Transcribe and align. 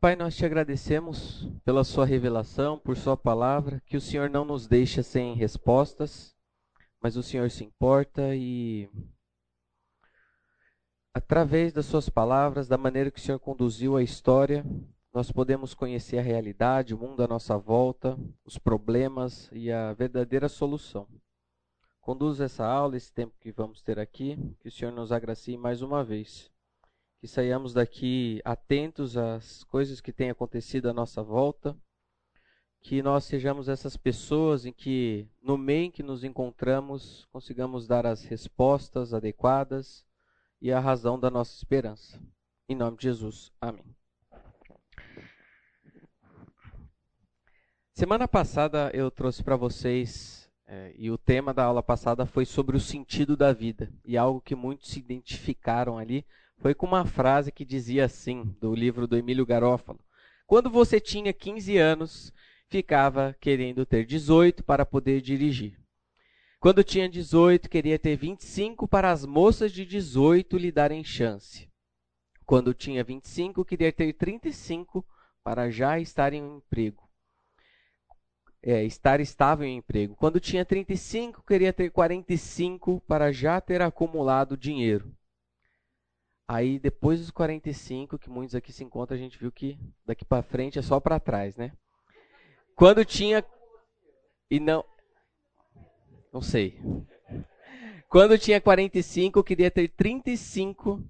Pai, 0.00 0.16
nós 0.16 0.34
te 0.34 0.46
agradecemos 0.46 1.46
pela 1.62 1.84
sua 1.84 2.06
revelação, 2.06 2.78
por 2.78 2.96
sua 2.96 3.18
palavra, 3.18 3.82
que 3.84 3.98
o 3.98 4.00
Senhor 4.00 4.30
não 4.30 4.46
nos 4.46 4.66
deixa 4.66 5.02
sem 5.02 5.34
respostas, 5.34 6.34
mas 7.02 7.18
o 7.18 7.22
Senhor 7.22 7.50
se 7.50 7.64
importa 7.64 8.34
e 8.34 8.88
através 11.12 11.74
das 11.74 11.84
suas 11.84 12.08
palavras, 12.08 12.66
da 12.66 12.78
maneira 12.78 13.10
que 13.10 13.20
o 13.20 13.22
Senhor 13.22 13.38
conduziu 13.38 13.94
a 13.94 14.02
história, 14.02 14.64
nós 15.12 15.30
podemos 15.30 15.74
conhecer 15.74 16.16
a 16.16 16.22
realidade, 16.22 16.94
o 16.94 16.98
mundo 16.98 17.22
à 17.22 17.28
nossa 17.28 17.58
volta, 17.58 18.18
os 18.42 18.56
problemas 18.56 19.50
e 19.52 19.70
a 19.70 19.92
verdadeira 19.92 20.48
solução. 20.48 21.06
Conduza 22.00 22.46
essa 22.46 22.64
aula, 22.64 22.96
esse 22.96 23.12
tempo 23.12 23.36
que 23.38 23.52
vamos 23.52 23.82
ter 23.82 23.98
aqui, 23.98 24.38
que 24.60 24.68
o 24.68 24.72
Senhor 24.72 24.92
nos 24.92 25.12
agracie 25.12 25.58
mais 25.58 25.82
uma 25.82 26.02
vez 26.02 26.50
que 27.20 27.28
saiamos 27.28 27.74
daqui 27.74 28.40
atentos 28.44 29.16
às 29.16 29.62
coisas 29.64 30.00
que 30.00 30.12
têm 30.12 30.30
acontecido 30.30 30.88
à 30.88 30.92
nossa 30.92 31.22
volta, 31.22 31.76
que 32.80 33.02
nós 33.02 33.24
sejamos 33.24 33.68
essas 33.68 33.94
pessoas 33.94 34.64
em 34.64 34.72
que, 34.72 35.28
no 35.42 35.58
meio 35.58 35.84
em 35.84 35.90
que 35.90 36.02
nos 36.02 36.24
encontramos, 36.24 37.26
consigamos 37.30 37.86
dar 37.86 38.06
as 38.06 38.24
respostas 38.24 39.12
adequadas 39.12 40.02
e 40.62 40.72
a 40.72 40.80
razão 40.80 41.20
da 41.20 41.30
nossa 41.30 41.54
esperança. 41.54 42.18
Em 42.66 42.74
nome 42.74 42.96
de 42.96 43.02
Jesus. 43.02 43.52
Amém. 43.60 43.84
Semana 47.92 48.26
passada 48.26 48.90
eu 48.94 49.10
trouxe 49.10 49.44
para 49.44 49.56
vocês, 49.56 50.50
é, 50.66 50.94
e 50.96 51.10
o 51.10 51.18
tema 51.18 51.52
da 51.52 51.64
aula 51.64 51.82
passada 51.82 52.24
foi 52.24 52.46
sobre 52.46 52.78
o 52.78 52.80
sentido 52.80 53.36
da 53.36 53.52
vida, 53.52 53.92
e 54.06 54.16
algo 54.16 54.40
que 54.40 54.54
muitos 54.54 54.88
se 54.88 55.00
identificaram 55.00 55.98
ali 55.98 56.24
foi 56.60 56.74
com 56.74 56.86
uma 56.86 57.06
frase 57.06 57.50
que 57.50 57.64
dizia 57.64 58.04
assim, 58.04 58.54
do 58.60 58.74
livro 58.74 59.06
do 59.06 59.16
Emílio 59.16 59.46
Garófalo: 59.46 59.98
Quando 60.46 60.70
você 60.70 61.00
tinha 61.00 61.32
15 61.32 61.76
anos, 61.78 62.32
ficava 62.68 63.34
querendo 63.40 63.84
ter 63.86 64.04
18 64.04 64.62
para 64.62 64.84
poder 64.84 65.20
dirigir. 65.20 65.80
Quando 66.60 66.84
tinha 66.84 67.08
18, 67.08 67.70
queria 67.70 67.98
ter 67.98 68.16
25 68.16 68.86
para 68.86 69.10
as 69.10 69.24
moças 69.24 69.72
de 69.72 69.86
18 69.86 70.58
lhe 70.58 70.70
darem 70.70 71.02
chance. 71.02 71.68
Quando 72.44 72.74
tinha 72.74 73.02
25, 73.02 73.64
queria 73.64 73.90
ter 73.90 74.12
35 74.12 75.06
para 75.42 75.70
já 75.70 75.98
estar 75.98 76.34
em 76.34 76.42
um 76.42 76.58
emprego. 76.58 77.08
É, 78.62 78.84
estar 78.84 79.20
estável 79.20 79.66
em 79.66 79.78
emprego. 79.78 80.14
Quando 80.16 80.38
tinha 80.38 80.66
35, 80.66 81.42
queria 81.46 81.72
ter 81.72 81.90
45 81.90 83.00
para 83.06 83.32
já 83.32 83.58
ter 83.58 83.80
acumulado 83.80 84.54
dinheiro. 84.54 85.16
Aí 86.52 86.80
depois 86.80 87.20
dos 87.20 87.30
45, 87.30 88.18
que 88.18 88.28
muitos 88.28 88.56
aqui 88.56 88.72
se 88.72 88.82
encontram, 88.82 89.16
a 89.16 89.20
gente 89.20 89.38
viu 89.38 89.52
que 89.52 89.78
daqui 90.04 90.24
para 90.24 90.42
frente 90.42 90.80
é 90.80 90.82
só 90.82 90.98
para 90.98 91.20
trás, 91.20 91.54
né? 91.54 91.70
Quando 92.74 93.04
tinha 93.04 93.44
e 94.50 94.58
não 94.58 94.84
não 96.32 96.42
sei. 96.42 96.82
Quando 98.08 98.36
tinha 98.36 98.60
45, 98.60 99.38
eu 99.38 99.44
queria 99.44 99.70
ter 99.70 99.86
35 99.90 101.00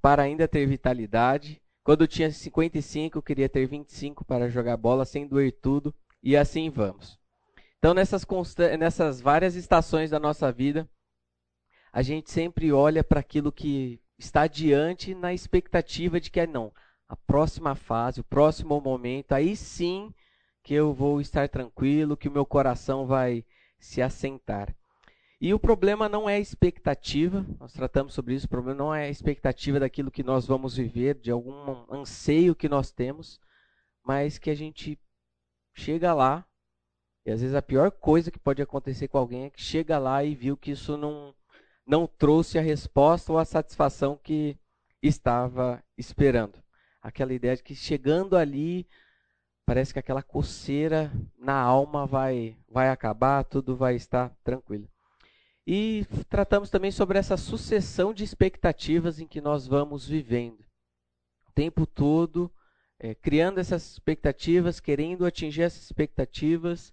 para 0.00 0.22
ainda 0.22 0.46
ter 0.46 0.64
vitalidade. 0.64 1.60
Quando 1.82 2.06
tinha 2.06 2.30
55, 2.30 3.18
eu 3.18 3.22
queria 3.22 3.48
ter 3.48 3.66
25 3.66 4.24
para 4.24 4.48
jogar 4.48 4.76
bola 4.76 5.04
sem 5.04 5.26
doer 5.26 5.58
tudo. 5.60 5.92
E 6.22 6.36
assim 6.36 6.70
vamos. 6.70 7.18
Então, 7.80 7.94
nessas, 7.94 8.24
nessas 8.78 9.20
várias 9.20 9.56
estações 9.56 10.10
da 10.10 10.20
nossa 10.20 10.52
vida, 10.52 10.88
a 11.92 12.00
gente 12.00 12.30
sempre 12.30 12.72
olha 12.72 13.02
para 13.02 13.18
aquilo 13.18 13.50
que 13.50 14.00
está 14.24 14.42
adiante 14.42 15.14
na 15.14 15.32
expectativa 15.32 16.20
de 16.20 16.30
que 16.30 16.40
é 16.40 16.46
não, 16.46 16.72
a 17.08 17.16
próxima 17.16 17.74
fase, 17.74 18.20
o 18.20 18.24
próximo 18.24 18.80
momento, 18.80 19.32
aí 19.32 19.56
sim 19.56 20.12
que 20.62 20.74
eu 20.74 20.92
vou 20.92 21.20
estar 21.20 21.48
tranquilo, 21.48 22.16
que 22.16 22.28
o 22.28 22.32
meu 22.32 22.46
coração 22.46 23.06
vai 23.06 23.44
se 23.78 24.00
assentar. 24.00 24.74
E 25.40 25.52
o 25.52 25.58
problema 25.58 26.08
não 26.08 26.28
é 26.28 26.36
a 26.36 26.40
expectativa, 26.40 27.44
nós 27.60 27.72
tratamos 27.72 28.14
sobre 28.14 28.34
isso, 28.34 28.46
o 28.46 28.48
problema 28.48 28.78
não 28.78 28.94
é 28.94 29.04
a 29.04 29.10
expectativa 29.10 29.78
daquilo 29.78 30.10
que 30.10 30.22
nós 30.22 30.46
vamos 30.46 30.76
viver, 30.76 31.16
de 31.16 31.30
algum 31.30 31.84
anseio 31.92 32.54
que 32.54 32.68
nós 32.68 32.90
temos, 32.90 33.38
mas 34.02 34.38
que 34.38 34.48
a 34.48 34.54
gente 34.54 34.98
chega 35.74 36.14
lá, 36.14 36.46
e 37.26 37.30
às 37.30 37.40
vezes 37.40 37.54
a 37.54 37.60
pior 37.60 37.90
coisa 37.90 38.30
que 38.30 38.38
pode 38.38 38.62
acontecer 38.62 39.08
com 39.08 39.18
alguém 39.18 39.44
é 39.44 39.50
que 39.50 39.60
chega 39.60 39.98
lá 39.98 40.24
e 40.24 40.34
viu 40.34 40.56
que 40.56 40.70
isso 40.70 40.96
não, 40.96 41.34
não 41.86 42.06
trouxe 42.06 42.58
a 42.58 42.62
resposta 42.62 43.32
ou 43.32 43.38
a 43.38 43.44
satisfação 43.44 44.18
que 44.22 44.58
estava 45.02 45.82
esperando. 45.96 46.62
Aquela 47.02 47.34
ideia 47.34 47.56
de 47.56 47.62
que 47.62 47.74
chegando 47.74 48.36
ali, 48.36 48.86
parece 49.66 49.92
que 49.92 49.98
aquela 49.98 50.22
coceira 50.22 51.12
na 51.38 51.60
alma 51.60 52.06
vai, 52.06 52.56
vai 52.68 52.88
acabar, 52.88 53.44
tudo 53.44 53.76
vai 53.76 53.94
estar 53.94 54.30
tranquilo. 54.42 54.88
E 55.66 56.06
tratamos 56.28 56.68
também 56.70 56.90
sobre 56.90 57.18
essa 57.18 57.36
sucessão 57.36 58.12
de 58.12 58.24
expectativas 58.24 59.18
em 59.18 59.26
que 59.26 59.40
nós 59.40 59.66
vamos 59.66 60.06
vivendo. 60.06 60.60
O 61.48 61.52
tempo 61.54 61.86
todo, 61.86 62.52
é, 62.98 63.14
criando 63.14 63.58
essas 63.58 63.92
expectativas, 63.92 64.80
querendo 64.80 65.24
atingir 65.24 65.62
essas 65.62 65.84
expectativas, 65.84 66.92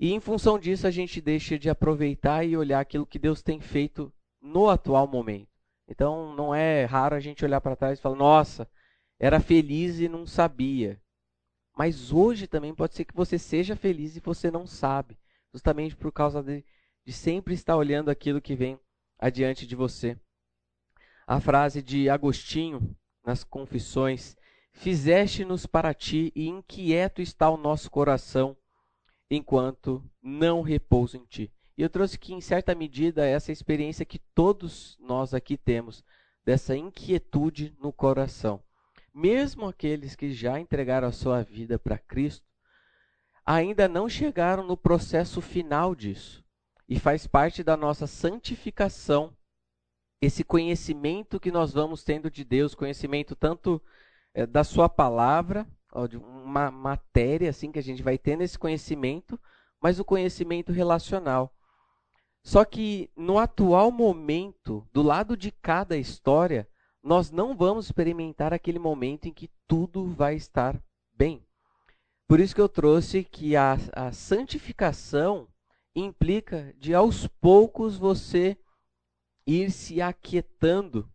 e 0.00 0.14
em 0.14 0.18
função 0.18 0.58
disso, 0.58 0.86
a 0.86 0.90
gente 0.90 1.20
deixa 1.20 1.58
de 1.58 1.68
aproveitar 1.68 2.42
e 2.42 2.56
olhar 2.56 2.80
aquilo 2.80 3.04
que 3.04 3.18
Deus 3.18 3.42
tem 3.42 3.60
feito 3.60 4.10
no 4.40 4.70
atual 4.70 5.06
momento. 5.06 5.50
Então, 5.86 6.34
não 6.34 6.54
é 6.54 6.86
raro 6.86 7.14
a 7.14 7.20
gente 7.20 7.44
olhar 7.44 7.60
para 7.60 7.76
trás 7.76 7.98
e 7.98 8.02
falar: 8.02 8.16
nossa, 8.16 8.66
era 9.18 9.38
feliz 9.40 10.00
e 10.00 10.08
não 10.08 10.26
sabia. 10.26 10.98
Mas 11.76 12.10
hoje 12.12 12.46
também 12.46 12.74
pode 12.74 12.94
ser 12.94 13.04
que 13.04 13.14
você 13.14 13.38
seja 13.38 13.76
feliz 13.76 14.16
e 14.16 14.20
você 14.20 14.50
não 14.50 14.66
sabe, 14.66 15.18
justamente 15.52 15.94
por 15.94 16.10
causa 16.10 16.42
de, 16.42 16.64
de 17.04 17.12
sempre 17.12 17.52
estar 17.52 17.76
olhando 17.76 18.10
aquilo 18.10 18.40
que 18.40 18.56
vem 18.56 18.80
adiante 19.18 19.66
de 19.66 19.76
você. 19.76 20.16
A 21.26 21.40
frase 21.40 21.82
de 21.82 22.08
Agostinho 22.08 22.96
nas 23.22 23.44
Confissões: 23.44 24.34
Fizeste-nos 24.72 25.66
para 25.66 25.92
ti 25.92 26.32
e 26.34 26.48
inquieto 26.48 27.20
está 27.20 27.50
o 27.50 27.58
nosso 27.58 27.90
coração 27.90 28.56
enquanto 29.30 30.02
não 30.20 30.60
repouso 30.60 31.16
em 31.16 31.24
ti. 31.24 31.52
E 31.76 31.82
eu 31.82 31.88
trouxe 31.88 32.18
que, 32.18 32.34
em 32.34 32.40
certa 32.40 32.74
medida, 32.74 33.24
essa 33.24 33.52
experiência 33.52 34.04
que 34.04 34.18
todos 34.18 34.98
nós 35.00 35.32
aqui 35.32 35.56
temos, 35.56 36.04
dessa 36.44 36.76
inquietude 36.76 37.74
no 37.80 37.92
coração. 37.92 38.62
Mesmo 39.14 39.66
aqueles 39.66 40.14
que 40.14 40.32
já 40.32 40.58
entregaram 40.58 41.08
a 41.08 41.12
sua 41.12 41.42
vida 41.42 41.78
para 41.78 41.98
Cristo, 41.98 42.46
ainda 43.46 43.88
não 43.88 44.08
chegaram 44.08 44.64
no 44.66 44.76
processo 44.76 45.40
final 45.40 45.94
disso. 45.94 46.44
E 46.88 46.98
faz 46.98 47.26
parte 47.26 47.62
da 47.62 47.76
nossa 47.76 48.06
santificação 48.06 49.34
esse 50.20 50.44
conhecimento 50.44 51.40
que 51.40 51.50
nós 51.50 51.72
vamos 51.72 52.04
tendo 52.04 52.30
de 52.30 52.44
Deus, 52.44 52.74
conhecimento 52.74 53.34
tanto 53.34 53.82
é, 54.34 54.44
da 54.44 54.62
Sua 54.62 54.88
palavra, 54.88 55.66
uma 55.92 56.70
matéria 56.70 57.50
assim 57.50 57.72
que 57.72 57.78
a 57.78 57.82
gente 57.82 58.02
vai 58.02 58.16
tendo 58.16 58.42
esse 58.42 58.58
conhecimento, 58.58 59.38
mas 59.80 59.98
o 59.98 60.04
conhecimento 60.04 60.72
relacional. 60.72 61.54
Só 62.42 62.64
que 62.64 63.10
no 63.16 63.38
atual 63.38 63.90
momento, 63.90 64.86
do 64.92 65.02
lado 65.02 65.36
de 65.36 65.50
cada 65.50 65.96
história, 65.96 66.68
nós 67.02 67.30
não 67.30 67.56
vamos 67.56 67.86
experimentar 67.86 68.52
aquele 68.52 68.78
momento 68.78 69.26
em 69.26 69.32
que 69.32 69.50
tudo 69.66 70.06
vai 70.06 70.34
estar 70.36 70.80
bem. 71.12 71.44
Por 72.26 72.38
isso 72.38 72.54
que 72.54 72.60
eu 72.60 72.68
trouxe 72.68 73.24
que 73.24 73.56
a, 73.56 73.76
a 73.92 74.12
santificação 74.12 75.48
implica 75.94 76.72
de 76.78 76.94
aos 76.94 77.26
poucos 77.26 77.96
você 77.96 78.56
ir 79.46 79.70
se 79.72 80.00
aquietando 80.00 81.10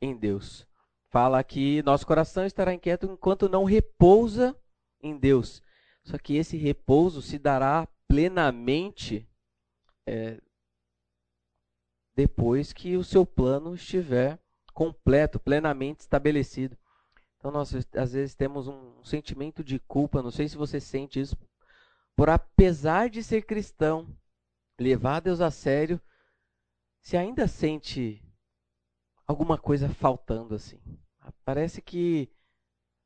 em 0.00 0.14
Deus. 0.14 0.67
Fala 1.10 1.42
que 1.42 1.82
nosso 1.82 2.06
coração 2.06 2.44
estará 2.44 2.74
inquieto 2.74 3.06
enquanto 3.06 3.48
não 3.48 3.64
repousa 3.64 4.56
em 5.00 5.16
Deus. 5.16 5.62
Só 6.04 6.18
que 6.18 6.36
esse 6.36 6.56
repouso 6.56 7.22
se 7.22 7.38
dará 7.38 7.88
plenamente 8.06 9.28
é, 10.06 10.40
depois 12.14 12.72
que 12.72 12.96
o 12.96 13.04
seu 13.04 13.24
plano 13.24 13.74
estiver 13.74 14.38
completo, 14.74 15.38
plenamente 15.38 16.00
estabelecido. 16.00 16.76
Então 17.36 17.50
nós 17.50 17.74
às 17.94 18.12
vezes 18.12 18.34
temos 18.34 18.66
um 18.66 19.02
sentimento 19.04 19.62
de 19.62 19.78
culpa, 19.78 20.22
não 20.22 20.30
sei 20.30 20.48
se 20.48 20.56
você 20.56 20.80
sente 20.80 21.20
isso, 21.20 21.36
por 22.16 22.28
apesar 22.28 23.08
de 23.08 23.22
ser 23.22 23.42
cristão, 23.42 24.08
levar 24.78 25.20
Deus 25.20 25.40
a 25.40 25.50
sério, 25.50 26.00
se 27.00 27.16
ainda 27.16 27.46
sente 27.46 28.22
alguma 29.28 29.58
coisa 29.58 29.88
faltando 29.90 30.54
assim. 30.54 30.80
Parece 31.44 31.82
que 31.82 32.30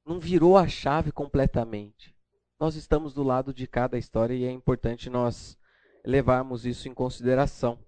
não 0.06 0.20
virou 0.20 0.56
a 0.56 0.68
chave 0.68 1.10
completamente. 1.10 2.16
Nós 2.58 2.76
estamos 2.76 3.12
do 3.12 3.24
lado 3.24 3.52
de 3.52 3.66
cada 3.66 3.98
história 3.98 4.34
e 4.34 4.44
é 4.44 4.50
importante 4.50 5.10
nós 5.10 5.58
levarmos 6.04 6.64
isso 6.64 6.88
em 6.88 6.94
consideração. 6.94 7.78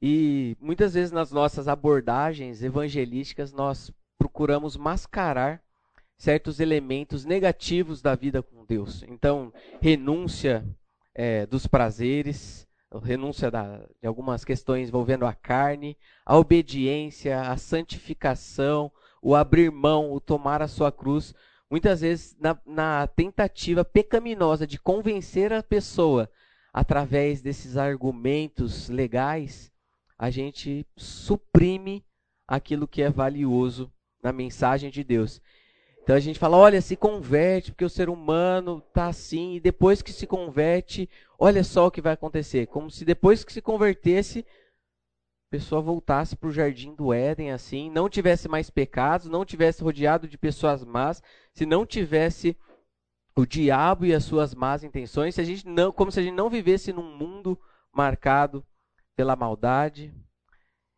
E 0.00 0.56
muitas 0.60 0.94
vezes 0.94 1.10
nas 1.10 1.32
nossas 1.32 1.66
abordagens 1.66 2.62
evangelísticas 2.62 3.52
nós 3.52 3.92
procuramos 4.16 4.76
mascarar 4.76 5.60
certos 6.16 6.60
elementos 6.60 7.24
negativos 7.24 8.00
da 8.00 8.14
vida 8.14 8.40
com 8.40 8.64
Deus. 8.64 9.02
Então, 9.04 9.52
renúncia 9.80 10.64
é, 11.14 11.46
dos 11.46 11.66
prazeres, 11.66 12.67
renúncia 12.96 13.50
da, 13.50 13.78
de 14.00 14.06
algumas 14.06 14.44
questões 14.44 14.88
envolvendo 14.88 15.26
a 15.26 15.34
carne, 15.34 15.96
a 16.24 16.36
obediência, 16.36 17.40
a 17.42 17.56
santificação, 17.56 18.90
o 19.20 19.34
abrir 19.34 19.70
mão, 19.70 20.12
o 20.12 20.20
tomar 20.20 20.62
a 20.62 20.68
sua 20.68 20.90
cruz. 20.90 21.34
Muitas 21.70 22.00
vezes, 22.00 22.36
na, 22.40 22.58
na 22.64 23.06
tentativa 23.06 23.84
pecaminosa 23.84 24.66
de 24.66 24.78
convencer 24.78 25.52
a 25.52 25.62
pessoa 25.62 26.30
através 26.72 27.42
desses 27.42 27.76
argumentos 27.76 28.88
legais, 28.88 29.70
a 30.18 30.30
gente 30.30 30.86
suprime 30.96 32.04
aquilo 32.46 32.88
que 32.88 33.02
é 33.02 33.10
valioso 33.10 33.92
na 34.22 34.32
mensagem 34.32 34.90
de 34.90 35.04
Deus. 35.04 35.40
Então 36.08 36.16
a 36.16 36.20
gente 36.20 36.38
fala, 36.38 36.56
olha, 36.56 36.80
se 36.80 36.96
converte, 36.96 37.70
porque 37.70 37.84
o 37.84 37.90
ser 37.90 38.08
humano 38.08 38.80
tá 38.94 39.08
assim, 39.08 39.56
e 39.56 39.60
depois 39.60 40.00
que 40.00 40.10
se 40.10 40.26
converte, 40.26 41.06
olha 41.38 41.62
só 41.62 41.86
o 41.86 41.90
que 41.90 42.00
vai 42.00 42.14
acontecer. 42.14 42.66
Como 42.66 42.90
se 42.90 43.04
depois 43.04 43.44
que 43.44 43.52
se 43.52 43.60
convertesse, 43.60 44.38
a 44.38 45.50
pessoa 45.50 45.82
voltasse 45.82 46.34
para 46.34 46.48
o 46.48 46.50
jardim 46.50 46.94
do 46.94 47.12
Éden, 47.12 47.52
assim, 47.52 47.90
não 47.90 48.08
tivesse 48.08 48.48
mais 48.48 48.70
pecados, 48.70 49.28
não 49.28 49.44
tivesse 49.44 49.84
rodeado 49.84 50.26
de 50.26 50.38
pessoas 50.38 50.82
más, 50.82 51.22
se 51.52 51.66
não 51.66 51.84
tivesse 51.84 52.56
o 53.36 53.44
diabo 53.44 54.06
e 54.06 54.14
as 54.14 54.24
suas 54.24 54.54
más 54.54 54.82
intenções, 54.82 55.34
se 55.34 55.42
a 55.42 55.44
gente 55.44 55.68
não, 55.68 55.92
como 55.92 56.10
se 56.10 56.20
a 56.20 56.22
gente 56.22 56.34
não 56.34 56.48
vivesse 56.48 56.90
num 56.90 57.18
mundo 57.18 57.60
marcado 57.92 58.64
pela 59.14 59.36
maldade. 59.36 60.14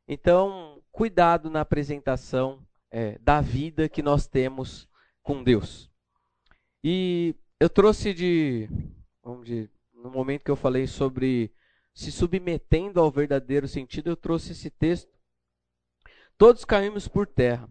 Então, 0.07 0.81
cuidado 0.93 1.51
na 1.51 1.62
apresentação 1.62 2.65
é, 2.93 3.19
da 3.19 3.41
vida 3.41 3.89
que 3.89 4.03
nós 4.03 4.29
temos 4.29 4.89
com 5.31 5.44
Deus. 5.44 5.88
E 6.82 7.37
eu 7.61 7.71
trouxe 7.71 8.12
de, 8.12 8.69
vamos 9.23 9.47
dizer, 9.47 9.71
no 9.94 10.11
momento 10.11 10.43
que 10.43 10.50
eu 10.50 10.56
falei 10.56 10.88
sobre 10.88 11.53
se 11.94 12.11
submetendo 12.11 12.99
ao 12.99 13.12
verdadeiro 13.12 13.69
sentido, 13.69 14.11
eu 14.11 14.17
trouxe 14.17 14.50
esse 14.50 14.69
texto. 14.71 15.09
Todos 16.37 16.65
caímos 16.65 17.06
por 17.06 17.29
terra. 17.29 17.71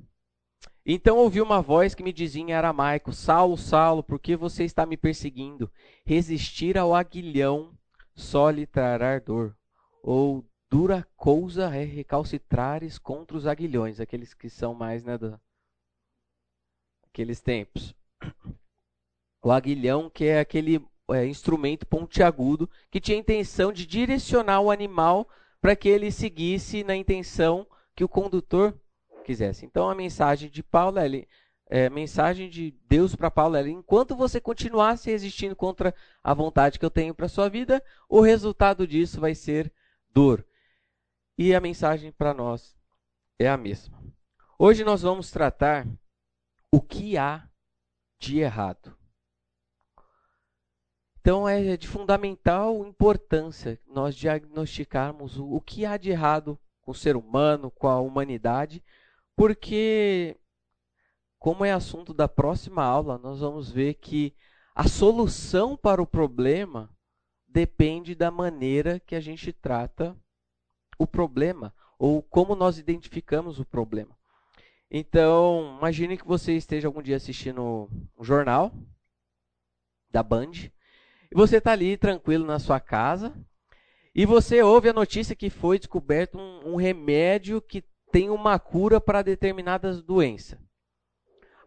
Então 0.85 1.17
ouvi 1.17 1.41
uma 1.41 1.61
voz 1.61 1.93
que 1.93 2.01
me 2.01 2.13
dizia 2.13 2.41
em 2.41 2.53
aramaico: 2.53 3.11
Saulo, 3.11 3.57
Saulo, 3.57 4.01
por 4.01 4.19
que 4.19 4.37
você 4.37 4.63
está 4.63 4.85
me 4.85 4.95
perseguindo? 4.95 5.69
Resistir 6.05 6.77
ao 6.77 6.95
aguilhão 6.95 7.77
só 8.15 8.49
lhe 8.49 8.65
trará 8.65 9.19
dor. 9.19 9.53
Ou 10.01 10.45
dura 10.71 11.05
coisa 11.17 11.75
é 11.75 11.83
recalcitrares 11.83 12.97
contra 12.97 13.35
os 13.35 13.45
aguilhões, 13.45 13.99
aqueles 13.99 14.33
que 14.33 14.49
são 14.49 14.73
mais 14.73 15.03
né, 15.03 15.17
aqueles 17.19 17.41
tempos. 17.41 17.93
O 19.43 19.51
aguilhão, 19.51 20.09
que 20.09 20.25
é 20.25 20.39
aquele 20.39 20.81
é, 21.11 21.25
instrumento 21.25 21.85
pontiagudo 21.85 22.69
que 22.89 23.01
tinha 23.01 23.17
a 23.17 23.19
intenção 23.19 23.73
de 23.73 23.85
direcionar 23.85 24.61
o 24.61 24.71
animal 24.71 25.27
para 25.59 25.75
que 25.75 25.89
ele 25.89 26.11
seguisse 26.11 26.81
na 26.81 26.95
intenção 26.95 27.67
que 27.93 28.05
o 28.05 28.09
condutor 28.09 28.73
quisesse. 29.25 29.65
Então 29.65 29.89
a 29.89 29.95
mensagem 29.95 30.49
de 30.49 30.63
Paulo 30.63 30.97
é, 31.69 31.85
a 31.85 31.89
mensagem 31.89 32.49
de 32.49 32.73
Deus 32.87 33.15
para 33.15 33.29
Paulo 33.29 33.57
é: 33.57 33.67
enquanto 33.67 34.15
você 34.15 34.39
continuar 34.39 34.97
se 34.97 35.11
resistindo 35.11 35.55
contra 35.55 35.93
a 36.23 36.33
vontade 36.33 36.79
que 36.79 36.85
eu 36.85 36.89
tenho 36.89 37.13
para 37.13 37.27
sua 37.27 37.49
vida, 37.49 37.83
o 38.07 38.21
resultado 38.21 38.87
disso 38.87 39.19
vai 39.19 39.35
ser 39.35 39.71
dor. 40.09 40.45
E 41.37 41.53
a 41.53 41.59
mensagem 41.59 42.11
para 42.11 42.33
nós 42.33 42.77
é 43.37 43.47
a 43.49 43.57
mesma. 43.57 44.01
Hoje 44.57 44.83
nós 44.83 45.01
vamos 45.01 45.31
tratar 45.31 45.85
o 46.71 46.81
que 46.81 47.17
há 47.17 47.49
de 48.19 48.39
errado. 48.39 48.97
Então 51.19 51.47
é 51.47 51.75
de 51.75 51.87
fundamental 51.87 52.85
importância 52.85 53.79
nós 53.85 54.15
diagnosticarmos 54.15 55.37
o, 55.37 55.59
que 55.61 55.85
há 55.85 55.97
de 55.97 56.09
errado 56.09 56.59
com 56.81 56.91
o 56.91 56.95
ser 56.95 57.15
humano, 57.15 57.69
com 57.69 57.87
a 57.87 57.99
humanidade, 57.99 58.83
porque, 59.35 60.37
como 61.37 61.63
é 61.63 61.71
assunto 61.71 62.13
da 62.13 62.27
próxima 62.27 62.83
aula, 62.83 63.17
nós 63.17 63.39
vamos 63.41 63.71
ver 63.71 63.95
que 63.95 64.35
a 64.73 64.87
solução 64.87 65.77
para 65.77 66.01
o 66.01 66.07
problema 66.07 66.89
depende 67.47 68.15
da 68.15 68.31
maneira 68.31 68.99
que 68.99 69.15
a 69.15 69.19
gente 69.19 69.51
trata 69.51 70.17
o 70.97 71.05
problema 71.05 71.73
ou 71.97 72.21
como 72.21 72.55
nós 72.55 72.77
identificamos 72.77 73.59
o 73.59 73.65
problema. 73.65 74.18
Então, 74.91 75.75
imagine 75.77 76.17
que 76.17 76.25
você 76.25 76.53
esteja 76.53 76.87
algum 76.87 77.01
dia 77.01 77.15
assistindo 77.15 77.87
um 78.17 78.23
jornal 78.23 78.73
da 80.09 80.23
Band 80.23 80.51
e 80.51 81.35
você 81.35 81.57
está 81.57 81.73
ali 81.73 81.95
tranquilo 81.95 82.45
na 82.45 82.57
sua 82.57 82.79
casa 82.79 83.33
e 84.15 84.25
você 84.25 84.63
ouve 84.63 84.89
a 84.89 84.93
notícia 84.93 85.35
que 85.35 85.49
foi 85.49 85.77
descoberto 85.77 86.39
um, 86.39 86.73
um 86.73 86.75
remédio 86.75 87.61
que 87.61 87.83
tem 88.11 88.31
uma 88.31 88.57
cura 88.57 88.99
para 88.99 89.21
determinadas 89.21 90.01
doenças. 90.01 90.57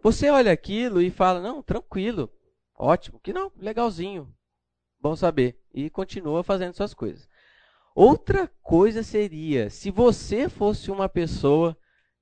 Você 0.03 0.29
olha 0.29 0.51
aquilo 0.51 1.01
e 1.01 1.09
fala: 1.09 1.41
não, 1.41 1.63
tranquilo, 1.63 2.29
ótimo, 2.75 3.21
que 3.21 3.33
não, 3.33 3.53
legalzinho, 3.57 4.35
bom 5.01 5.15
saber, 5.15 5.57
e 5.73 5.89
continua 5.89 6.43
fazendo 6.43 6.75
suas 6.75 6.93
coisas. 6.93 7.29
Outra 7.95 8.49
coisa 8.61 9.05
seria 9.05 9.71
se 9.71 9.93
você 9.93 10.49
fosse 10.49 10.91
uma 10.91 11.09
pessoa 11.09 11.77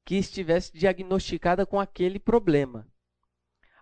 que 0.05 0.17
estivesse 0.17 0.73
diagnosticada 0.73 1.65
com 1.65 1.79
aquele 1.79 2.19
problema. 2.19 2.87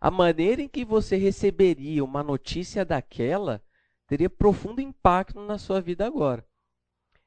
A 0.00 0.10
maneira 0.10 0.62
em 0.62 0.68
que 0.68 0.84
você 0.84 1.16
receberia 1.16 2.04
uma 2.04 2.22
notícia 2.22 2.84
daquela 2.84 3.62
teria 4.06 4.30
profundo 4.30 4.80
impacto 4.80 5.40
na 5.40 5.58
sua 5.58 5.80
vida 5.80 6.06
agora. 6.06 6.46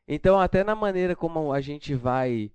Então, 0.08 0.40
até 0.40 0.64
na 0.64 0.76
maneira 0.76 1.16
como 1.16 1.54
a 1.54 1.62
gente 1.62 1.94
vai 1.94 2.52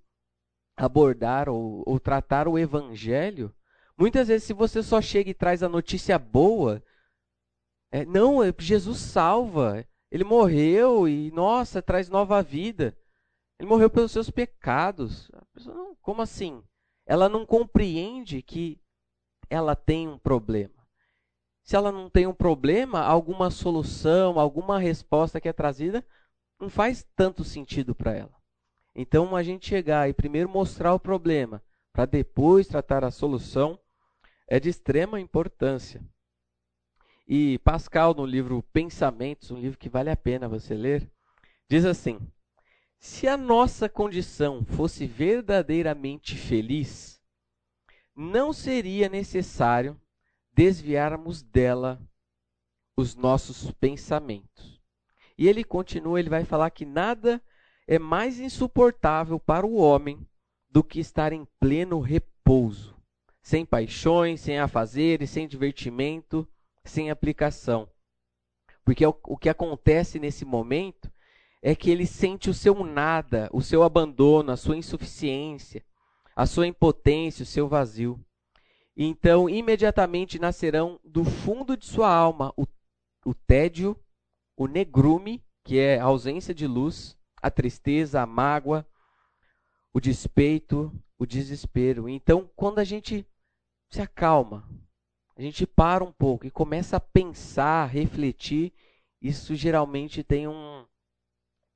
abordar 0.75 1.49
ou, 1.49 1.83
ou 1.85 1.99
tratar 1.99 2.47
o 2.47 2.57
evangelho, 2.57 3.53
muitas 3.97 4.27
vezes, 4.27 4.45
se 4.45 4.53
você 4.53 4.83
só 4.83 5.01
chega 5.01 5.29
e 5.29 5.33
traz 5.33 5.63
a 5.63 5.69
notícia 5.69 6.19
boa, 6.19 6.83
é, 7.91 8.05
não, 8.05 8.43
é, 8.43 8.53
Jesus 8.59 8.99
salva, 8.99 9.85
ele 10.11 10.23
morreu 10.23 11.07
e, 11.07 11.31
nossa, 11.31 11.81
traz 11.81 12.09
nova 12.09 12.41
vida. 12.43 12.95
Ele 13.59 13.69
morreu 13.69 13.89
pelos 13.89 14.11
seus 14.11 14.29
pecados. 14.29 15.31
Pessoa, 15.53 15.95
como 16.01 16.21
assim? 16.21 16.63
Ela 17.05 17.27
não 17.27 17.45
compreende 17.45 18.41
que 18.41 18.79
ela 19.49 19.75
tem 19.75 20.07
um 20.07 20.17
problema. 20.17 20.75
Se 21.63 21.75
ela 21.75 21.91
não 21.91 22.09
tem 22.09 22.27
um 22.27 22.33
problema, 22.33 23.01
alguma 23.01 23.49
solução, 23.49 24.39
alguma 24.39 24.79
resposta 24.79 25.41
que 25.41 25.49
é 25.49 25.53
trazida 25.53 26.05
não 26.59 26.69
faz 26.69 27.05
tanto 27.15 27.43
sentido 27.43 27.93
para 27.93 28.13
ela. 28.15 28.35
Então, 28.95 29.35
a 29.35 29.43
gente 29.43 29.67
chegar 29.67 30.09
e 30.09 30.13
primeiro 30.13 30.49
mostrar 30.49 30.93
o 30.93 30.99
problema, 30.99 31.61
para 31.93 32.05
depois 32.05 32.67
tratar 32.67 33.03
a 33.03 33.11
solução, 33.11 33.79
é 34.47 34.59
de 34.59 34.69
extrema 34.69 35.19
importância. 35.19 36.03
E 37.27 37.59
Pascal, 37.59 38.13
no 38.13 38.25
livro 38.25 38.63
Pensamentos, 38.73 39.51
um 39.51 39.59
livro 39.59 39.77
que 39.77 39.89
vale 39.89 40.09
a 40.09 40.15
pena 40.15 40.47
você 40.47 40.73
ler, 40.73 41.11
diz 41.69 41.85
assim: 41.85 42.19
se 42.99 43.27
a 43.27 43.37
nossa 43.37 43.87
condição 43.87 44.65
fosse 44.65 45.05
verdadeiramente 45.05 46.35
feliz, 46.35 47.21
não 48.15 48.51
seria 48.51 49.07
necessário 49.07 49.99
desviarmos 50.51 51.43
dela 51.43 52.01
os 52.95 53.15
nossos 53.15 53.71
pensamentos. 53.73 54.81
E 55.37 55.47
ele 55.47 55.63
continua, 55.63 56.19
ele 56.19 56.29
vai 56.29 56.43
falar 56.43 56.71
que 56.71 56.83
nada 56.83 57.41
é 57.87 57.99
mais 57.99 58.39
insuportável 58.39 59.39
para 59.39 59.65
o 59.65 59.75
homem 59.75 60.27
do 60.69 60.83
que 60.83 60.99
estar 60.99 61.31
em 61.31 61.45
pleno 61.59 61.99
repouso, 61.99 62.97
sem 63.41 63.63
paixões, 63.63 64.41
sem 64.41 64.57
afazeres, 64.57 65.29
sem 65.29 65.47
divertimento, 65.47 66.47
sem 66.83 67.11
aplicação. 67.11 67.87
Porque 68.83 69.05
o 69.05 69.37
que 69.37 69.49
acontece 69.49 70.17
nesse 70.17 70.43
momento 70.43 71.11
é 71.67 71.75
que 71.75 71.89
ele 71.89 72.05
sente 72.05 72.49
o 72.49 72.53
seu 72.53 72.81
nada, 72.85 73.49
o 73.51 73.61
seu 73.61 73.83
abandono, 73.83 74.53
a 74.53 74.55
sua 74.55 74.77
insuficiência, 74.77 75.83
a 76.33 76.45
sua 76.45 76.65
impotência, 76.65 77.43
o 77.43 77.45
seu 77.45 77.67
vazio. 77.67 78.17
Então, 78.95 79.49
imediatamente 79.49 80.39
nascerão 80.39 80.97
do 81.03 81.25
fundo 81.25 81.75
de 81.75 81.85
sua 81.85 82.09
alma 82.09 82.53
o, 82.55 82.65
o 83.25 83.33
tédio, 83.33 83.99
o 84.55 84.65
negrume, 84.65 85.43
que 85.61 85.77
é 85.77 85.99
a 85.99 86.05
ausência 86.05 86.55
de 86.55 86.65
luz, 86.65 87.17
a 87.41 87.51
tristeza, 87.51 88.21
a 88.21 88.25
mágoa, 88.25 88.87
o 89.93 89.99
despeito, 89.99 90.89
o 91.19 91.25
desespero. 91.25 92.07
Então, 92.07 92.49
quando 92.55 92.79
a 92.79 92.85
gente 92.85 93.27
se 93.89 94.01
acalma, 94.01 94.65
a 95.35 95.41
gente 95.41 95.67
para 95.67 96.01
um 96.01 96.13
pouco 96.13 96.47
e 96.47 96.49
começa 96.49 96.95
a 96.95 97.01
pensar, 97.01 97.87
refletir, 97.87 98.71
isso 99.21 99.53
geralmente 99.53 100.23
tem 100.23 100.47
um, 100.47 100.85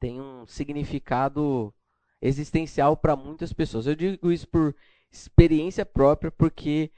tem 0.02 0.20
um 0.20 0.48
significado 0.48 1.72
existencial 2.20 2.98
para 2.98 3.16
muitas 3.16 3.54
pessoas. 3.54 3.86
Eu 3.86 3.96
digo 3.96 4.32
isso 4.32 4.48
por 4.48 4.76
experiência 5.12 5.86
própria, 5.86 6.32
porque 6.32 6.92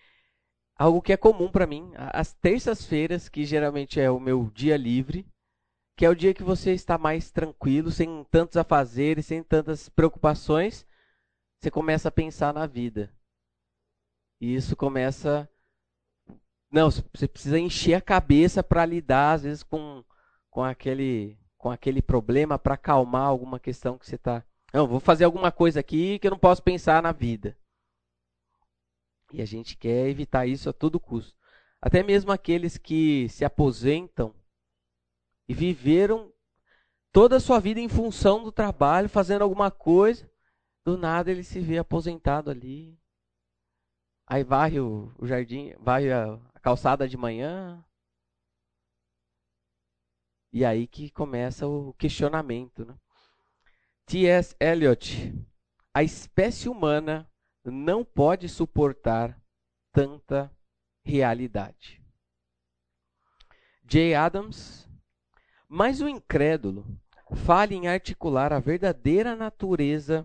algo 0.76 1.02
que 1.02 1.12
é 1.12 1.18
comum 1.18 1.52
para 1.52 1.68
mim, 1.68 1.92
as 1.96 2.34
terças-feiras, 2.34 3.28
que 3.28 3.46
geralmente 3.46 4.00
é 4.00 4.10
o 4.10 4.22
meu 4.22 4.50
dia 4.56 4.78
livre, 4.78 5.28
que 5.98 6.06
é 6.06 6.10
o 6.10 6.16
dia 6.16 6.34
que 6.34 6.44
você 6.44 6.72
está 6.74 6.98
mais 6.98 7.30
tranquilo, 7.30 7.92
sem 7.92 8.24
tantos 8.32 8.56
afazeres, 8.56 9.26
sem 9.26 9.44
tantas 9.44 9.90
preocupações, 9.90 10.88
você 11.60 11.70
começa 11.70 12.08
a 12.08 12.12
pensar 12.12 12.54
na 12.54 12.66
vida. 12.66 13.14
E 14.40 14.56
isso 14.56 14.76
começa. 14.78 15.48
Não, 16.72 16.90
você 16.90 17.28
precisa 17.28 17.60
encher 17.60 17.96
a 17.96 18.02
cabeça 18.02 18.64
para 18.64 18.86
lidar, 18.86 19.34
às 19.34 19.44
vezes, 19.44 19.62
com, 19.62 20.04
com, 20.50 20.64
aquele, 20.64 21.38
com 21.64 21.72
aquele 21.72 22.02
problema, 22.02 22.60
para 22.60 22.74
acalmar 22.74 23.26
alguma 23.26 23.58
questão 23.58 23.98
que 23.98 24.06
você 24.06 24.16
está. 24.16 24.44
Não, 24.74 24.86
vou 24.86 25.00
fazer 25.00 25.24
alguma 25.24 25.50
coisa 25.50 25.80
aqui 25.80 26.20
que 26.20 26.28
eu 26.28 26.32
não 26.32 26.38
posso 26.38 26.62
pensar 26.62 27.02
na 27.02 27.14
vida. 27.14 27.58
E 29.32 29.42
a 29.42 29.46
gente 29.46 29.78
quer 29.78 30.10
evitar 30.10 30.46
isso 30.46 30.70
a 30.70 30.74
todo 30.74 31.00
custo. 31.00 31.34
Até 31.82 32.04
mesmo 32.04 32.34
aqueles 32.34 32.78
que 32.78 33.30
se 33.30 33.46
aposentam 33.46 34.36
e 35.48 35.54
viveram 35.54 36.34
toda 37.14 37.38
a 37.38 37.40
sua 37.40 37.62
vida 37.62 37.80
em 37.80 37.88
função 37.88 38.44
do 38.44 38.52
trabalho, 38.52 39.08
fazendo 39.08 39.44
alguma 39.44 39.72
coisa, 39.72 40.30
do 40.84 40.98
nada 40.98 41.32
ele 41.32 41.46
se 41.46 41.62
vê 41.62 41.78
aposentado 41.78 42.52
ali. 42.52 43.00
Aí 44.28 44.44
varre 44.44 44.82
o, 44.82 45.14
jardim, 45.22 45.74
varre 45.80 46.12
a 46.12 46.38
calçada 46.62 47.08
de 47.08 47.16
manhã. 47.16 47.82
E 50.54 50.64
aí 50.64 50.86
que 50.86 51.10
começa 51.10 51.68
o 51.68 51.94
questionamento. 51.94 52.86
Né? 52.86 52.96
T.S. 54.06 54.56
Eliot, 54.60 55.34
a 55.92 56.04
espécie 56.04 56.70
humana 56.70 57.28
não 57.66 58.06
pode 58.06 58.48
suportar 58.48 59.42
tanta 59.92 60.56
realidade. 61.04 62.00
J. 63.84 64.14
Adams, 64.14 64.88
mas 65.68 66.02
o 66.02 66.08
incrédulo 66.08 66.86
fale 67.36 67.74
em 67.74 67.88
articular 67.88 68.54
a 68.54 68.60
verdadeira 68.60 69.36
natureza 69.36 70.24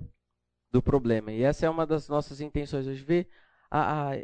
do 0.71 0.83
problema. 0.83 1.33
E 1.33 1.43
essa 1.43 1.65
é 1.65 1.71
uma 1.71 1.87
das 1.87 2.07
nossas 2.07 2.41
intenções 2.43 2.87
hoje, 2.87 3.03
ver 3.03 3.29
a, 3.71 4.11
a, 4.11 4.15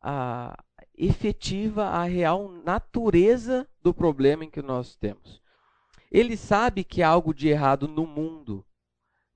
a 0.00 0.64
efetiva, 0.96 1.86
a 1.86 2.04
real 2.04 2.48
natureza 2.64 3.68
do 3.82 3.92
problema 3.92 4.44
em 4.44 4.50
que 4.50 4.62
nós 4.62 4.96
temos. 4.96 5.42
Ele 6.10 6.36
sabe 6.36 6.84
que 6.84 7.02
há 7.02 7.08
algo 7.08 7.34
de 7.34 7.48
errado 7.48 7.88
no 7.88 8.06
mundo. 8.06 8.64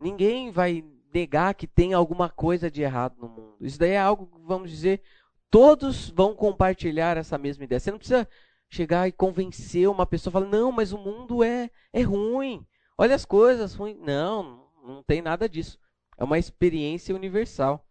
Ninguém 0.01 0.51
vai 0.51 0.85
negar 1.13 1.55
que 1.55 1.67
tem 1.67 1.93
alguma 1.93 2.29
coisa 2.29 2.71
de 2.71 2.83
errado 2.83 3.17
no 3.19 3.29
mundo. 3.29 3.57
Isso 3.61 3.79
daí 3.79 3.91
é 3.91 3.99
algo, 3.99 4.31
vamos 4.45 4.71
dizer, 4.71 5.03
todos 5.51 6.11
vão 6.11 6.35
compartilhar 6.35 7.17
essa 7.17 7.37
mesma 7.37 7.65
ideia. 7.65 7.81
Você 7.81 7.91
não 7.91 7.99
precisa 7.99 8.29
chegar 8.71 9.09
e 9.09 9.13
convencer 9.13 9.89
uma 9.89 10.07
pessoa, 10.07 10.33
falar, 10.33 10.47
não, 10.47 10.71
mas 10.71 10.93
o 10.93 10.99
mundo 10.99 11.43
é, 11.43 11.71
é 11.93 12.03
ruim. 12.03 12.65
Olha 12.97 13.15
as 13.15 13.25
coisas 13.25 13.75
ruins. 13.75 13.99
Não, 13.99 14.69
não 14.85 15.03
tem 15.03 15.23
nada 15.23 15.49
disso. 15.49 15.79
É 16.17 16.25
uma 16.25 16.39
experiência 16.39 17.15
universal. 17.15 17.85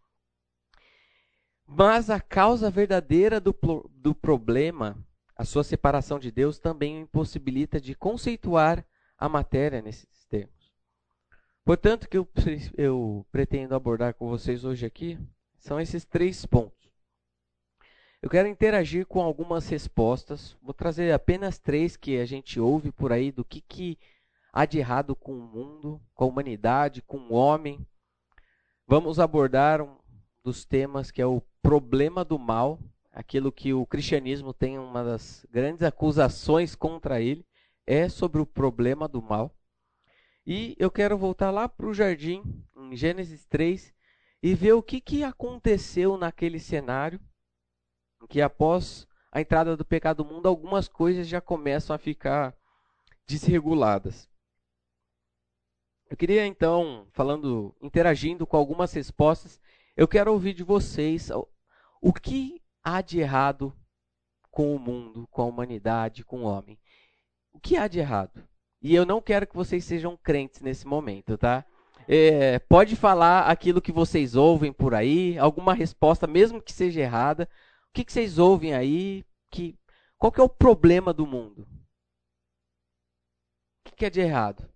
Mas 1.68 2.10
a 2.10 2.20
causa 2.22 2.72
verdadeira 2.72 3.42
do, 3.42 3.54
do 3.92 4.16
problema, 4.16 4.98
a 5.36 5.44
sua 5.44 5.66
separação 5.66 6.18
de 6.18 6.32
Deus, 6.32 6.58
também 6.58 6.98
o 6.98 7.02
impossibilita 7.02 7.82
de 7.82 7.94
conceituar 7.94 8.86
a 9.18 9.28
matéria 9.28 9.82
nesses 9.82 10.26
termos. 10.26 10.74
Portanto, 11.66 12.06
o 12.06 12.08
que 12.08 12.18
eu, 12.18 12.28
eu 12.78 13.26
pretendo 13.30 13.76
abordar 13.76 14.14
com 14.14 14.30
vocês 14.30 14.64
hoje 14.64 14.86
aqui 14.86 15.20
são 15.58 15.78
esses 15.78 16.06
três 16.06 16.46
pontos. 16.46 16.78
Eu 18.22 18.30
quero 18.30 18.48
interagir 18.48 19.06
com 19.06 19.22
algumas 19.22 19.68
respostas. 19.68 20.56
Vou 20.62 20.74
trazer 20.74 21.12
apenas 21.12 21.60
três 21.60 21.98
que 21.98 22.18
a 22.18 22.26
gente 22.26 22.60
ouve 22.60 22.92
por 22.92 23.12
aí 23.12 23.32
do 23.32 23.44
que, 23.44 23.60
que 23.60 24.00
há 24.54 24.66
de 24.66 24.80
errado 24.80 25.16
com 25.16 25.34
o 25.34 25.48
mundo, 25.48 26.02
com 26.16 26.24
a 26.24 26.28
humanidade, 26.28 27.02
com 27.02 27.18
o 27.18 27.34
homem. 27.34 27.86
Vamos 28.88 29.20
abordar 29.20 29.82
um 29.82 29.98
dos 30.48 30.64
temas 30.64 31.12
que 31.12 31.22
é 31.22 31.26
o 31.26 31.42
problema 31.62 32.24
do 32.24 32.40
mal, 32.40 32.80
aquilo 33.12 33.52
que 33.52 33.74
o 33.74 33.86
cristianismo 33.86 34.54
tem 34.54 34.80
uma 34.80 35.04
das 35.04 35.46
grandes 35.52 35.84
acusações 35.84 36.74
contra 36.74 37.20
ele, 37.20 37.46
é 37.86 38.08
sobre 38.08 38.40
o 38.40 38.46
problema 38.46 39.10
do 39.10 39.22
mal. 39.22 39.54
E 40.46 40.74
eu 40.80 40.90
quero 40.90 41.18
voltar 41.18 41.52
lá 41.52 41.68
para 41.68 41.86
o 41.86 41.94
jardim, 41.94 42.42
em 42.78 42.96
Gênesis 42.96 43.46
3, 43.48 43.94
e 44.42 44.56
ver 44.56 44.72
o 44.72 44.82
que, 44.82 45.02
que 45.02 45.22
aconteceu 45.22 46.16
naquele 46.16 46.62
cenário 46.62 47.20
que 48.30 48.40
após 48.42 49.06
a 49.30 49.42
entrada 49.42 49.76
do 49.76 49.84
pecado 49.84 50.24
no 50.24 50.32
mundo, 50.36 50.48
algumas 50.48 50.88
coisas 50.88 51.28
já 51.28 51.42
começam 51.42 51.94
a 51.94 52.00
ficar 52.00 52.56
desreguladas. 53.28 54.30
Eu 56.10 56.16
queria 56.16 56.46
então, 56.46 57.06
falando, 57.12 57.76
interagindo 57.82 58.48
com 58.48 58.56
algumas 58.56 58.94
respostas, 58.94 59.60
eu 59.98 60.08
quero 60.08 60.32
ouvir 60.32 60.54
de 60.54 60.64
vocês 60.64 61.32
o 62.00 62.14
que 62.14 62.62
há 62.84 63.02
de 63.02 63.20
errado 63.20 63.76
com 64.52 64.76
o 64.76 64.80
mundo, 64.80 65.28
com 65.32 65.42
a 65.42 65.46
humanidade, 65.46 66.24
com 66.24 66.42
o 66.42 66.46
homem. 66.46 66.80
O 67.52 67.60
que 67.60 67.76
há 67.76 67.88
de 67.88 68.00
errado? 68.00 68.48
E 68.80 68.94
eu 68.94 69.08
não 69.08 69.20
quero 69.20 69.48
que 69.48 69.56
vocês 69.56 69.84
sejam 69.84 70.16
crentes 70.16 70.62
nesse 70.62 70.86
momento, 70.86 71.36
tá? 71.36 71.66
É, 72.08 72.60
pode 72.60 72.96
falar 72.96 73.50
aquilo 73.50 73.82
que 73.82 73.92
vocês 73.92 74.36
ouvem 74.36 74.72
por 74.72 74.94
aí, 74.94 75.36
alguma 75.40 75.74
resposta, 75.74 76.28
mesmo 76.28 76.62
que 76.62 76.72
seja 76.72 77.02
errada, 77.02 77.50
o 77.90 77.94
que, 77.94 78.06
que 78.06 78.14
vocês 78.14 78.38
ouvem 78.38 78.76
aí? 78.76 79.26
Que, 79.52 79.76
qual 80.16 80.32
que 80.32 80.40
é 80.40 80.44
o 80.44 80.50
problema 80.50 81.12
do 81.12 81.26
mundo? 81.26 81.64
O 83.82 83.90
que, 83.90 83.96
que 83.96 84.06
é 84.06 84.10
de 84.12 84.22
errado? 84.22 84.70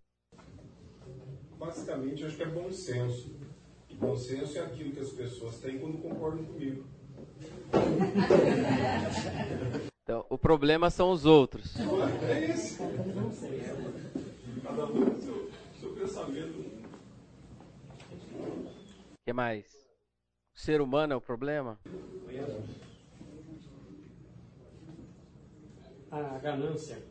Basicamente, 1.59 2.23
eu 2.23 2.27
acho 2.27 2.37
que 2.37 2.43
é 2.43 2.47
bom 2.47 2.71
senso. 2.71 3.50
Bom 4.01 4.17
senso 4.17 4.57
é 4.57 4.61
aquilo 4.61 4.91
que 4.91 4.99
as 4.99 5.11
pessoas 5.11 5.59
têm 5.59 5.77
quando 5.77 6.01
concordam 6.01 6.43
comigo. 6.43 6.83
Então, 10.03 10.25
o 10.27 10.37
problema 10.37 10.89
são 10.89 11.11
os 11.11 11.25
outros. 11.25 11.75
É 12.27 12.49
esse. 12.49 12.79
Cada 14.63 14.85
um 14.85 15.05
tem 15.05 15.21
seu, 15.21 15.51
seu 15.79 15.93
pensamento. 15.93 16.59
O 19.11 19.23
que 19.23 19.31
mais? 19.31 19.67
O 20.55 20.59
ser 20.59 20.81
humano 20.81 21.13
é 21.13 21.15
o 21.15 21.21
problema? 21.21 21.79
a 26.11 26.37
ganância. 26.39 27.01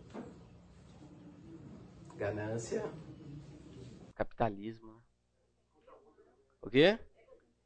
Ganância. 2.17 2.85
Capitalismo. 4.15 4.90
O 6.63 6.71
quê? 6.71 6.99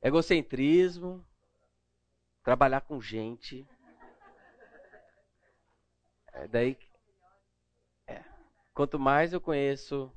Egocentrismo. 0.03 1.25
Trabalhar 2.43 2.83
com 2.83 3.01
gente. 3.01 3.67
É 6.33 6.47
daí. 6.49 6.77
É. 8.07 8.23
Quanto 8.75 8.99
mais 8.99 9.33
eu 9.33 9.41
conheço, 9.41 10.13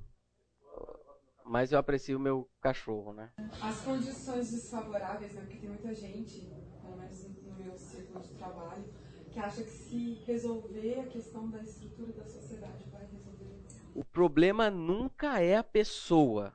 mais 1.45 1.71
eu 1.71 1.79
aprecio 1.79 2.17
o 2.17 2.21
meu 2.21 2.49
cachorro, 2.61 3.13
né? 3.13 3.31
As 3.61 3.81
condições 3.81 4.51
desfavoráveis, 4.51 5.33
né? 5.33 5.41
Porque 5.41 5.57
tem 5.57 5.69
muita 5.69 5.93
gente, 5.95 6.41
pelo 6.81 6.97
menos 6.97 7.23
no 7.43 7.55
meu 7.55 7.77
círculo 7.79 8.23
de 8.23 8.31
trabalho, 8.33 8.85
que 9.31 9.39
acha 9.39 9.63
que 9.63 9.71
se 9.71 10.13
resolver 10.25 10.99
a 10.99 11.07
questão 11.07 11.49
da 11.49 11.61
estrutura 11.61 12.11
da 12.11 12.25
sociedade 12.25 12.83
vai 12.91 13.05
resolver. 13.05 13.57
O 13.95 14.03
problema 14.03 14.69
nunca 14.69 15.39
é 15.39 15.55
a 15.55 15.63
pessoa. 15.63 16.53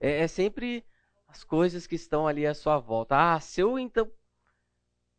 É, 0.00 0.20
é 0.20 0.28
sempre 0.28 0.84
as 1.28 1.44
coisas 1.44 1.86
que 1.86 1.94
estão 1.94 2.26
ali 2.26 2.46
à 2.46 2.54
sua 2.54 2.78
volta. 2.78 3.16
Ah, 3.16 3.40
se 3.40 3.60
eu 3.60 3.78
então 3.78 4.10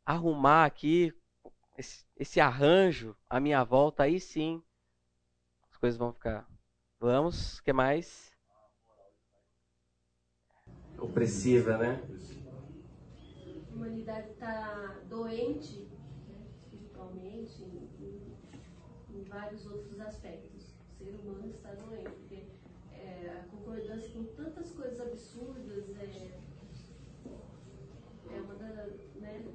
arrumar 0.06 0.66
aqui 0.66 1.14
esse, 1.78 2.06
esse 2.18 2.40
arranjo 2.40 3.16
à 3.30 3.40
minha 3.40 3.64
volta, 3.64 4.04
aí 4.04 4.20
sim 4.20 4.62
as 5.72 5.78
coisas 5.78 5.98
vão 5.98 6.12
ficar. 6.12 6.46
Vamos, 7.00 7.62
que 7.62 7.72
mais? 7.72 8.32
Opressiva, 10.98 11.78
né? 11.78 12.02
A 13.72 13.76
humanidade 13.76 14.32
está 14.32 15.00
doente 15.08 15.88
espiritualmente, 17.00 17.64
em, 17.64 18.38
em, 19.16 19.24
vários 19.24 19.66
outros 19.66 20.00
aspectos. 20.02 20.76
O 20.94 20.98
ser 20.98 21.16
humano 21.16 21.54
está 21.56 21.72
doente, 21.74 22.10
porque 22.10 22.44
é, 22.92 23.40
a 23.40 23.48
concordância 23.50 24.10
com 24.12 24.26
tantas 24.36 24.72
coisas 24.72 25.00
absurdas 25.00 25.90
é, 25.98 26.32
é 28.32 28.42
uma 28.42 28.56
das, 28.56 28.92
né, 29.16 29.46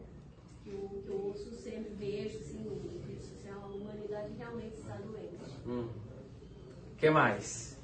que 0.64 0.70
eu, 0.70 1.02
que 1.04 1.08
eu 1.08 1.26
ouço 1.26 1.50
sempre, 1.52 1.92
vejo, 1.94 2.38
assim, 2.38 2.66
em 2.66 3.06
rede 3.06 3.22
social, 3.22 3.62
a 3.62 3.66
humanidade 3.66 4.32
realmente 4.32 4.76
está 4.76 4.96
doente. 4.96 5.36
O 5.66 5.70
hum. 5.70 5.88
que 6.96 7.10
mais? 7.10 7.78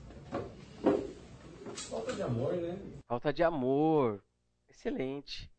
Falta 1.75 2.13
de 2.15 2.23
amor, 2.23 2.55
né? 2.55 2.79
Falta 3.07 3.33
de 3.33 3.43
amor. 3.43 4.23
Excelente. 4.69 5.51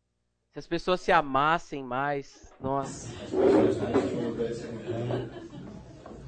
Se 0.52 0.58
as 0.58 0.66
pessoas 0.66 1.00
se 1.00 1.12
amassem 1.12 1.82
mais, 1.82 2.52
nossa. 2.60 3.08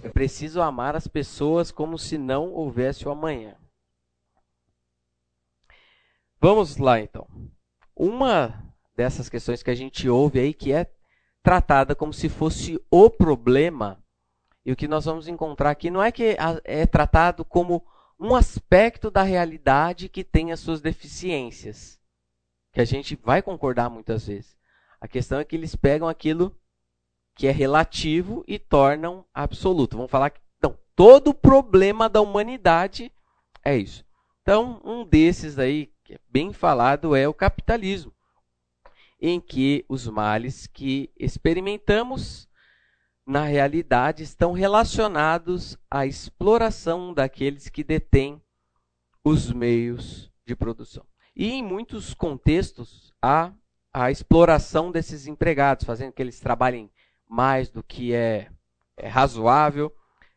É 0.03 0.09
preciso 0.09 0.63
amar 0.63 0.95
as 0.95 1.09
pessoas 1.09 1.73
como 1.73 1.99
se 1.99 2.17
não 2.17 2.53
houvesse 2.53 3.07
o 3.07 3.11
amanhã. 3.11 3.57
Vamos 6.41 6.77
lá 6.77 7.01
então. 7.01 7.27
Uma 7.97 8.74
dessas 8.97 9.29
questões 9.29 9.63
que 9.63 9.71
a 9.71 9.75
gente 9.75 10.09
ouve 10.09 10.39
aí 10.39 10.55
que 10.55 10.73
é 10.73 10.91
tratada 11.43 11.95
como 11.95 12.13
se 12.13 12.29
fosse 12.29 12.81
o 12.91 13.11
problema, 13.11 14.03
e 14.65 14.73
o 14.73 14.77
que 14.77 14.89
nós 14.89 15.05
vamos 15.05 15.29
encontrar 15.29 15.71
aqui 15.71 15.91
não 15.91 16.03
é 16.03 16.11
que 16.11 16.37
é 16.65 16.87
tratado 16.87 17.45
como 17.45 17.85
um 18.19 18.35
aspecto 18.35 19.11
da 19.11 19.23
realidade 19.23 20.09
que 20.09 20.25
tem 20.25 20.53
as 20.53 20.61
suas 20.61 20.81
deficiências, 20.81 22.01
que 22.73 22.81
a 22.81 22.85
gente 22.85 23.15
vai 23.17 23.43
concordar 23.43 23.91
muitas 23.91 24.27
vezes. 24.27 24.57
A 25.01 25.07
questão 25.07 25.39
é 25.39 25.45
que 25.45 25.55
eles 25.55 25.77
pegam 25.77 26.09
aquilo 26.09 26.57
que 27.35 27.47
é 27.47 27.51
relativo 27.51 28.43
e 28.49 28.59
tornam 28.59 29.27
absoluto. 29.35 29.97
Vamos 29.97 30.11
falar 30.11 30.31
que 30.31 30.41
não, 30.63 30.79
todo 30.97 31.35
problema 31.35 32.09
da 32.09 32.23
humanidade 32.23 33.13
é 33.63 33.77
isso. 33.77 34.03
Então, 34.41 34.81
um 34.83 35.05
desses 35.05 35.59
aí 35.59 35.93
que 36.05 36.15
é 36.15 36.19
bem 36.31 36.53
falado 36.53 37.15
é 37.15 37.29
o 37.29 37.35
capitalismo 37.35 38.15
em 39.27 39.41
que 39.41 39.87
os 39.89 40.07
males 40.07 40.67
que 40.67 41.11
experimentamos 41.19 42.47
na 43.27 43.43
realidade 43.45 44.23
estão 44.23 44.53
relacionados 44.53 45.79
à 45.91 46.05
exploração 46.05 47.15
daqueles 47.15 47.71
que 47.71 47.83
detêm 47.83 48.39
os 49.25 49.51
meios 49.51 50.31
de 50.45 50.55
produção. 50.55 51.07
E 51.35 51.53
em 51.53 51.63
muitos 51.63 52.13
contextos 52.13 53.15
há 53.23 53.51
a 53.91 54.11
exploração 54.11 54.93
desses 54.93 55.27
empregados, 55.27 55.87
fazendo 55.87 56.13
que 56.13 56.21
eles 56.21 56.39
trabalhem 56.39 56.91
mais 57.27 57.71
do 57.71 57.83
que 57.83 58.13
é, 58.13 58.51
é 58.95 59.09
razoável, 59.09 59.91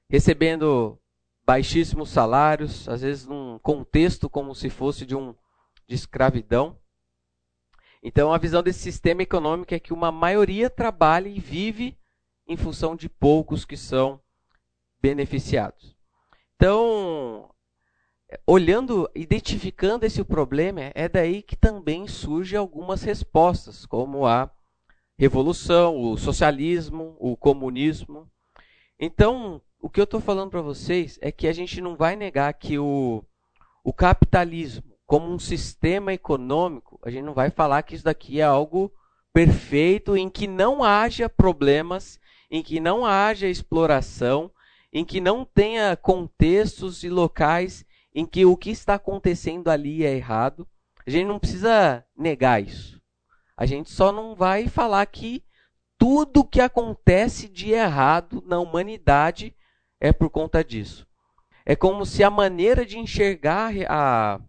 recebendo 0.09 0.97
baixíssimos 1.45 2.09
salários, 2.09 2.87
às 2.87 3.01
vezes 3.01 3.25
num 3.25 3.59
contexto 3.59 4.29
como 4.29 4.55
se 4.55 4.69
fosse 4.69 5.05
de 5.05 5.13
um 5.13 5.35
de 5.85 5.93
escravidão. 5.93 6.79
Então, 8.03 8.31
a 8.31 8.37
visão 8.37 8.61
desse 8.61 8.79
sistema 8.79 9.23
econômico 9.23 9.73
é 9.73 9.79
que 9.79 9.93
uma 9.93 10.11
maioria 10.11 10.69
trabalha 10.69 11.27
e 11.27 11.39
vive 11.39 11.97
em 12.47 12.55
função 12.55 12.95
de 12.95 13.09
poucos 13.09 13.65
que 13.65 13.75
são 13.75 14.19
beneficiados. 15.01 15.95
Então, 16.55 17.49
olhando, 18.45 19.09
identificando 19.15 20.05
esse 20.05 20.23
problema, 20.23 20.91
é 20.95 21.07
daí 21.07 21.41
que 21.41 21.55
também 21.55 22.07
surgem 22.07 22.57
algumas 22.57 23.03
respostas, 23.03 23.85
como 23.85 24.25
a 24.25 24.49
revolução, 25.17 25.99
o 25.99 26.17
socialismo, 26.17 27.15
o 27.19 27.35
comunismo. 27.35 28.29
Então, 28.99 29.61
o 29.79 29.89
que 29.89 29.99
eu 29.99 30.05
estou 30.05 30.19
falando 30.19 30.51
para 30.51 30.61
vocês 30.61 31.19
é 31.21 31.31
que 31.31 31.47
a 31.47 31.53
gente 31.53 31.81
não 31.81 31.95
vai 31.95 32.15
negar 32.15 32.53
que 32.53 32.77
o, 32.79 33.23
o 33.83 33.93
capitalismo 33.93 34.96
como 35.07 35.33
um 35.33 35.39
sistema 35.39 36.13
econômico, 36.13 36.99
a 37.01 37.09
gente 37.09 37.23
não 37.23 37.33
vai 37.33 37.49
falar 37.49 37.81
que 37.81 37.95
isso 37.95 38.03
daqui 38.03 38.41
é 38.41 38.43
algo 38.43 38.91
perfeito, 39.33 40.17
em 40.17 40.29
que 40.29 40.47
não 40.47 40.83
haja 40.83 41.29
problemas, 41.29 42.19
em 42.51 42.61
que 42.61 42.79
não 42.81 43.05
haja 43.05 43.47
exploração, 43.47 44.51
em 44.91 45.05
que 45.05 45.21
não 45.21 45.45
tenha 45.45 45.95
contextos 45.95 47.03
e 47.03 47.09
locais 47.09 47.85
em 48.13 48.25
que 48.25 48.45
o 48.45 48.57
que 48.57 48.69
está 48.69 48.95
acontecendo 48.95 49.69
ali 49.69 50.03
é 50.03 50.13
errado. 50.13 50.67
A 51.05 51.09
gente 51.09 51.27
não 51.27 51.39
precisa 51.39 52.03
negar 52.17 52.61
isso. 52.61 53.01
A 53.55 53.65
gente 53.65 53.89
só 53.89 54.11
não 54.11 54.35
vai 54.35 54.67
falar 54.67 55.05
que 55.05 55.43
tudo 55.97 56.43
que 56.43 56.59
acontece 56.59 57.47
de 57.47 57.71
errado 57.71 58.43
na 58.45 58.59
humanidade 58.59 59.55
é 60.01 60.11
por 60.11 60.29
conta 60.29 60.63
disso. 60.63 61.07
É 61.65 61.75
como 61.75 62.05
se 62.05 62.23
a 62.23 62.29
maneira 62.29 62.85
de 62.85 62.97
enxergar 62.97 63.71
a, 63.87 64.39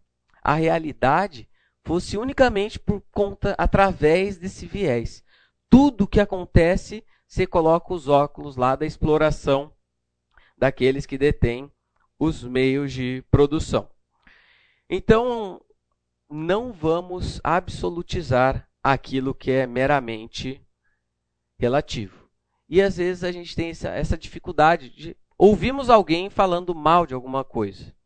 a 0.49 0.55
realidade 0.55 1.47
fosse 1.85 2.17
unicamente 2.17 2.79
por 2.79 3.03
conta 3.13 3.55
através 3.59 4.39
desse 4.39 4.65
viés. 4.65 5.23
Tudo 5.69 6.07
que 6.07 6.19
acontece, 6.19 7.05
você 7.27 7.47
coloca 7.47 7.93
os 7.93 8.09
óculos 8.09 8.57
lá 8.57 8.75
da 8.75 8.87
exploração 8.87 9.71
daqueles 10.57 11.05
que 11.05 11.19
detêm 11.19 11.71
os 12.19 12.43
meios 12.43 12.95
de 12.95 13.23
produção. 13.31 13.91
Então, 14.89 15.61
não 16.31 16.73
vamos 16.73 17.43
absolutizar 17.45 18.67
aquilo 18.83 19.35
que 19.35 19.51
é 19.51 19.67
meramente 19.67 20.67
relativo. 21.59 22.27
E 22.67 22.81
às 22.81 22.97
vezes 22.97 23.23
a 23.23 23.31
gente 23.31 23.55
tem 23.55 23.69
essa, 23.69 23.91
essa 23.91 24.17
dificuldade 24.17 24.89
de 24.89 25.17
ouvimos 25.37 25.91
alguém 25.91 26.31
falando 26.31 26.75
mal 26.75 27.07
de 27.07 27.13
alguma 27.13 27.45
coisa. 27.45 27.98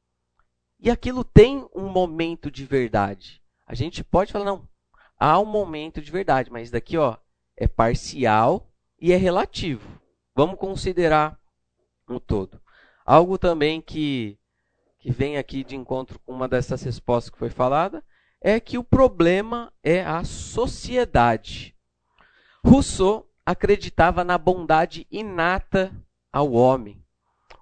E 0.83 0.91
aquilo 0.91 1.23
tem 1.23 1.65
um 1.73 1.89
momento 1.89 2.51
de 2.51 2.65
verdade. 2.65 3.41
A 3.65 3.73
gente 3.73 4.03
pode 4.03 4.33
falar, 4.33 4.45
não, 4.45 4.69
há 5.17 5.39
um 5.39 5.45
momento 5.45 6.03
de 6.03 6.11
verdade, 6.11 6.51
mas 6.51 6.73
daqui 6.73 6.99
ó, 6.99 7.17
é 7.57 7.69
parcial 7.69 8.69
e 9.01 9.13
é 9.13 9.17
relativo. 9.17 10.03
Vamos 10.35 10.59
considerar 10.59 11.39
um 12.09 12.19
todo. 12.19 12.61
Algo 13.07 13.39
também 13.39 13.81
que, 13.81 14.37
que 14.99 15.13
vem 15.13 15.39
aqui 15.39 15.63
de 15.63 15.77
encontro 15.77 16.19
com 16.19 16.33
uma 16.33 16.49
dessas 16.49 16.83
respostas 16.83 17.31
que 17.31 17.39
foi 17.39 17.51
falada 17.51 18.05
é 18.41 18.59
que 18.59 18.77
o 18.77 18.83
problema 18.83 19.73
é 19.85 20.03
a 20.03 20.25
sociedade. 20.25 21.77
Rousseau 22.67 23.31
acreditava 23.47 24.25
na 24.25 24.37
bondade 24.37 25.07
inata 25.13 25.95
ao 26.33 26.53
homem. 26.53 27.02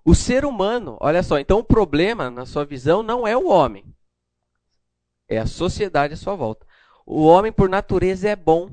O 0.04 0.14
ser 0.14 0.44
humano, 0.44 0.96
olha 1.00 1.22
só, 1.22 1.38
então 1.38 1.58
o 1.58 1.64
problema, 1.64 2.30
na 2.30 2.46
sua 2.46 2.64
visão, 2.64 3.02
não 3.02 3.26
é 3.26 3.36
o 3.36 3.48
homem. 3.48 3.84
É 5.28 5.38
a 5.38 5.46
sociedade 5.46 6.14
à 6.14 6.16
sua 6.16 6.34
volta. 6.34 6.66
O 7.06 7.24
homem, 7.24 7.52
por 7.52 7.68
natureza, 7.68 8.28
é 8.28 8.36
bom. 8.36 8.70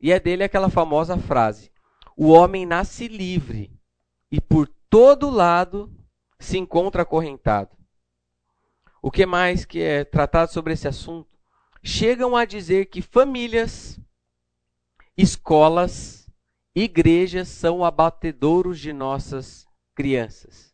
E 0.00 0.12
é 0.12 0.18
dele 0.18 0.44
aquela 0.44 0.70
famosa 0.70 1.16
frase: 1.16 1.70
O 2.16 2.28
homem 2.28 2.64
nasce 2.66 3.08
livre 3.08 3.70
e 4.30 4.40
por 4.40 4.68
todo 4.88 5.30
lado 5.30 5.90
se 6.38 6.58
encontra 6.58 7.02
acorrentado. 7.02 7.70
O 9.00 9.10
que 9.10 9.26
mais 9.26 9.64
que 9.64 9.80
é 9.80 10.04
tratado 10.04 10.52
sobre 10.52 10.72
esse 10.72 10.86
assunto? 10.86 11.36
Chegam 11.82 12.36
a 12.36 12.44
dizer 12.44 12.86
que 12.86 13.02
famílias, 13.02 13.98
escolas, 15.16 16.30
igrejas 16.74 17.48
são 17.48 17.84
abatedouros 17.84 18.78
de 18.78 18.92
nossas 18.92 19.66
crianças. 19.94 20.72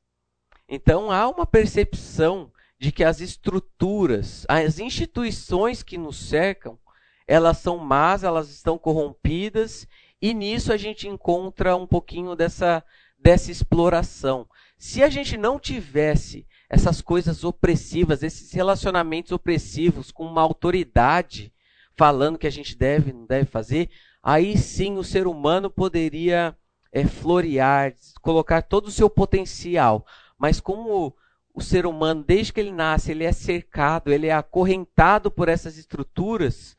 Então 0.68 1.10
há 1.10 1.28
uma 1.28 1.46
percepção 1.46 2.52
de 2.78 2.92
que 2.92 3.02
as 3.02 3.20
estruturas, 3.20 4.44
as 4.48 4.78
instituições 4.78 5.82
que 5.82 5.98
nos 5.98 6.28
cercam, 6.28 6.78
elas 7.26 7.58
são 7.58 7.78
más, 7.78 8.22
elas 8.22 8.48
estão 8.48 8.78
corrompidas, 8.78 9.86
e 10.20 10.32
nisso 10.32 10.72
a 10.72 10.76
gente 10.76 11.08
encontra 11.08 11.76
um 11.76 11.86
pouquinho 11.86 12.34
dessa, 12.34 12.82
dessa 13.18 13.50
exploração. 13.50 14.48
Se 14.78 15.02
a 15.02 15.08
gente 15.08 15.36
não 15.36 15.58
tivesse 15.58 16.46
essas 16.70 17.00
coisas 17.00 17.44
opressivas, 17.44 18.22
esses 18.22 18.52
relacionamentos 18.52 19.32
opressivos 19.32 20.10
com 20.10 20.24
uma 20.24 20.42
autoridade 20.42 21.52
falando 21.96 22.38
que 22.38 22.46
a 22.46 22.50
gente 22.50 22.76
deve, 22.76 23.12
não 23.12 23.26
deve 23.26 23.46
fazer, 23.46 23.90
aí 24.22 24.56
sim 24.56 24.96
o 24.96 25.04
ser 25.04 25.26
humano 25.26 25.68
poderia 25.68 26.56
é, 26.92 27.04
florear, 27.04 27.94
colocar 28.20 28.62
todo 28.62 28.86
o 28.86 28.92
seu 28.92 29.08
potencial. 29.08 30.06
Mas 30.38 30.60
como 30.60 31.14
o 31.54 31.60
ser 31.60 31.86
humano, 31.86 32.22
desde 32.22 32.52
que 32.52 32.60
ele 32.60 32.72
nasce, 32.72 33.10
ele 33.10 33.24
é 33.24 33.32
cercado, 33.32 34.12
ele 34.12 34.28
é 34.28 34.32
acorrentado 34.32 35.30
por 35.30 35.48
essas 35.48 35.76
estruturas, 35.76 36.76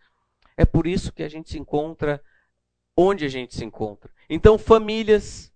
é 0.56 0.66
por 0.66 0.88
isso 0.88 1.12
que 1.12 1.24
a 1.24 1.30
gente 1.30 1.50
se 1.50 1.60
encontra 1.60 2.22
onde 2.96 3.26
a 3.26 3.30
gente 3.30 3.56
se 3.56 3.64
encontra. 3.64 4.12
Então, 4.30 4.58
famílias, 4.58 5.52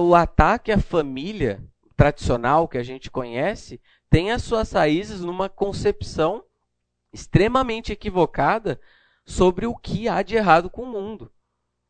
o 0.00 0.14
ataque 0.14 0.72
à 0.72 0.78
família 0.78 1.62
tradicional 1.96 2.68
que 2.68 2.78
a 2.78 2.82
gente 2.82 3.10
conhece 3.10 3.80
tem 4.10 4.30
as 4.30 4.42
suas 4.42 4.72
raízes 4.72 5.20
numa 5.20 5.48
concepção 5.48 6.44
extremamente 7.12 7.92
equivocada 7.92 8.80
sobre 9.24 9.66
o 9.66 9.74
que 9.74 10.08
há 10.08 10.22
de 10.22 10.36
errado 10.36 10.70
com 10.70 10.82
o 10.82 10.92
mundo. 10.92 11.32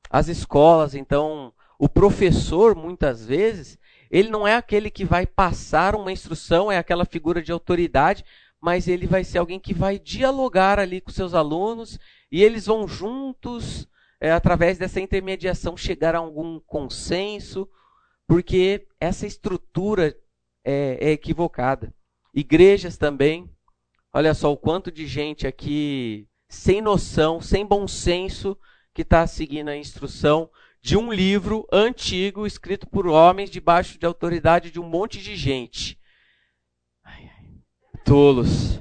As 0.08 0.28
escolas, 0.28 0.94
então, 0.94 1.52
o 1.78 1.88
professor, 1.88 2.74
muitas 2.74 3.24
vezes, 3.24 3.78
ele 4.10 4.30
não 4.30 4.46
é 4.46 4.54
aquele 4.54 4.90
que 4.90 5.04
vai 5.04 5.26
passar 5.26 5.94
uma 5.94 6.12
instrução, 6.12 6.70
é 6.70 6.78
aquela 6.78 7.04
figura 7.04 7.42
de 7.42 7.52
autoridade, 7.52 8.24
mas 8.60 8.88
ele 8.88 9.06
vai 9.06 9.22
ser 9.24 9.38
alguém 9.38 9.60
que 9.60 9.74
vai 9.74 9.98
dialogar 9.98 10.78
ali 10.78 11.00
com 11.00 11.10
seus 11.10 11.34
alunos 11.34 11.98
e 12.30 12.42
eles 12.42 12.66
vão 12.66 12.88
juntos, 12.88 13.86
é, 14.20 14.32
através 14.32 14.78
dessa 14.78 15.00
intermediação, 15.00 15.76
chegar 15.76 16.14
a 16.14 16.18
algum 16.18 16.58
consenso, 16.60 17.68
porque 18.26 18.86
essa 18.98 19.26
estrutura 19.26 20.16
é, 20.64 20.98
é 21.00 21.10
equivocada. 21.12 21.94
Igrejas 22.34 22.96
também, 22.96 23.50
olha 24.12 24.34
só 24.34 24.52
o 24.52 24.56
quanto 24.56 24.90
de 24.90 25.06
gente 25.06 25.46
aqui 25.46 26.26
sem 26.48 26.80
noção, 26.80 27.40
sem 27.40 27.66
bom 27.66 27.86
senso, 27.86 28.56
que 28.94 29.02
está 29.02 29.26
seguindo 29.26 29.68
a 29.68 29.76
instrução 29.76 30.50
de 30.86 30.96
um 30.96 31.12
livro 31.12 31.66
antigo 31.72 32.46
escrito 32.46 32.86
por 32.86 33.08
homens 33.08 33.50
debaixo 33.50 33.98
de 33.98 34.06
autoridade 34.06 34.70
de 34.70 34.78
um 34.78 34.88
monte 34.88 35.20
de 35.20 35.34
gente. 35.34 35.98
Tolos. 38.04 38.80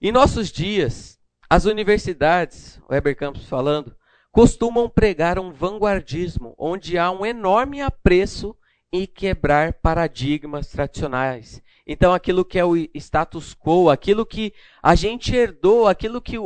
Em 0.00 0.12
nossos 0.12 0.52
dias, 0.52 1.18
as 1.50 1.64
universidades, 1.64 2.80
o 2.88 2.94
Heber 2.94 3.16
Campos 3.16 3.48
falando, 3.48 3.92
costumam 4.30 4.88
pregar 4.88 5.36
um 5.36 5.50
vanguardismo 5.50 6.54
onde 6.56 6.96
há 6.96 7.10
um 7.10 7.26
enorme 7.26 7.82
apreço 7.82 8.56
em 8.92 9.04
quebrar 9.04 9.72
paradigmas 9.72 10.68
tradicionais. 10.68 11.60
Então, 11.84 12.14
aquilo 12.14 12.44
que 12.44 12.56
é 12.56 12.64
o 12.64 12.76
status 12.94 13.52
quo, 13.52 13.90
aquilo 13.90 14.24
que 14.24 14.54
a 14.80 14.94
gente 14.94 15.34
herdou, 15.34 15.88
aquilo 15.88 16.22
que 16.22 16.36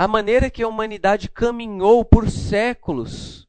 a 0.00 0.08
maneira 0.08 0.48
que 0.48 0.62
a 0.62 0.66
humanidade 0.66 1.28
caminhou 1.28 2.02
por 2.02 2.30
séculos 2.30 3.46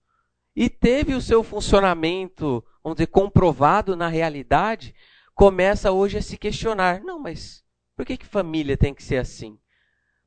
e 0.54 0.70
teve 0.70 1.14
o 1.14 1.22
seu 1.22 1.44
funcionamento, 1.44 2.62
vamos 2.84 2.98
dizer, 2.98 3.08
comprovado 3.08 3.96
na 3.96 4.10
realidade, 4.10 4.94
começa 5.34 5.94
hoje 5.94 6.18
a 6.18 6.22
se 6.22 6.38
questionar: 6.38 7.00
não, 7.06 7.18
mas 7.18 7.64
por 7.96 8.06
que, 8.06 8.18
que 8.18 8.26
família 8.26 8.76
tem 8.76 8.94
que 8.94 9.02
ser 9.02 9.16
assim? 9.16 9.58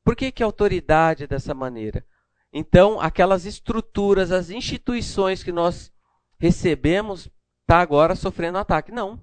Por 0.03 0.15
que, 0.15 0.31
que 0.31 0.41
autoridade 0.41 1.25
é 1.25 1.27
dessa 1.27 1.53
maneira? 1.53 2.03
Então, 2.51 2.99
aquelas 2.99 3.45
estruturas, 3.45 4.31
as 4.31 4.49
instituições 4.49 5.43
que 5.43 5.51
nós 5.51 5.93
recebemos, 6.39 7.29
está 7.61 7.79
agora 7.81 8.15
sofrendo 8.15 8.57
ataque. 8.57 8.91
Não. 8.91 9.19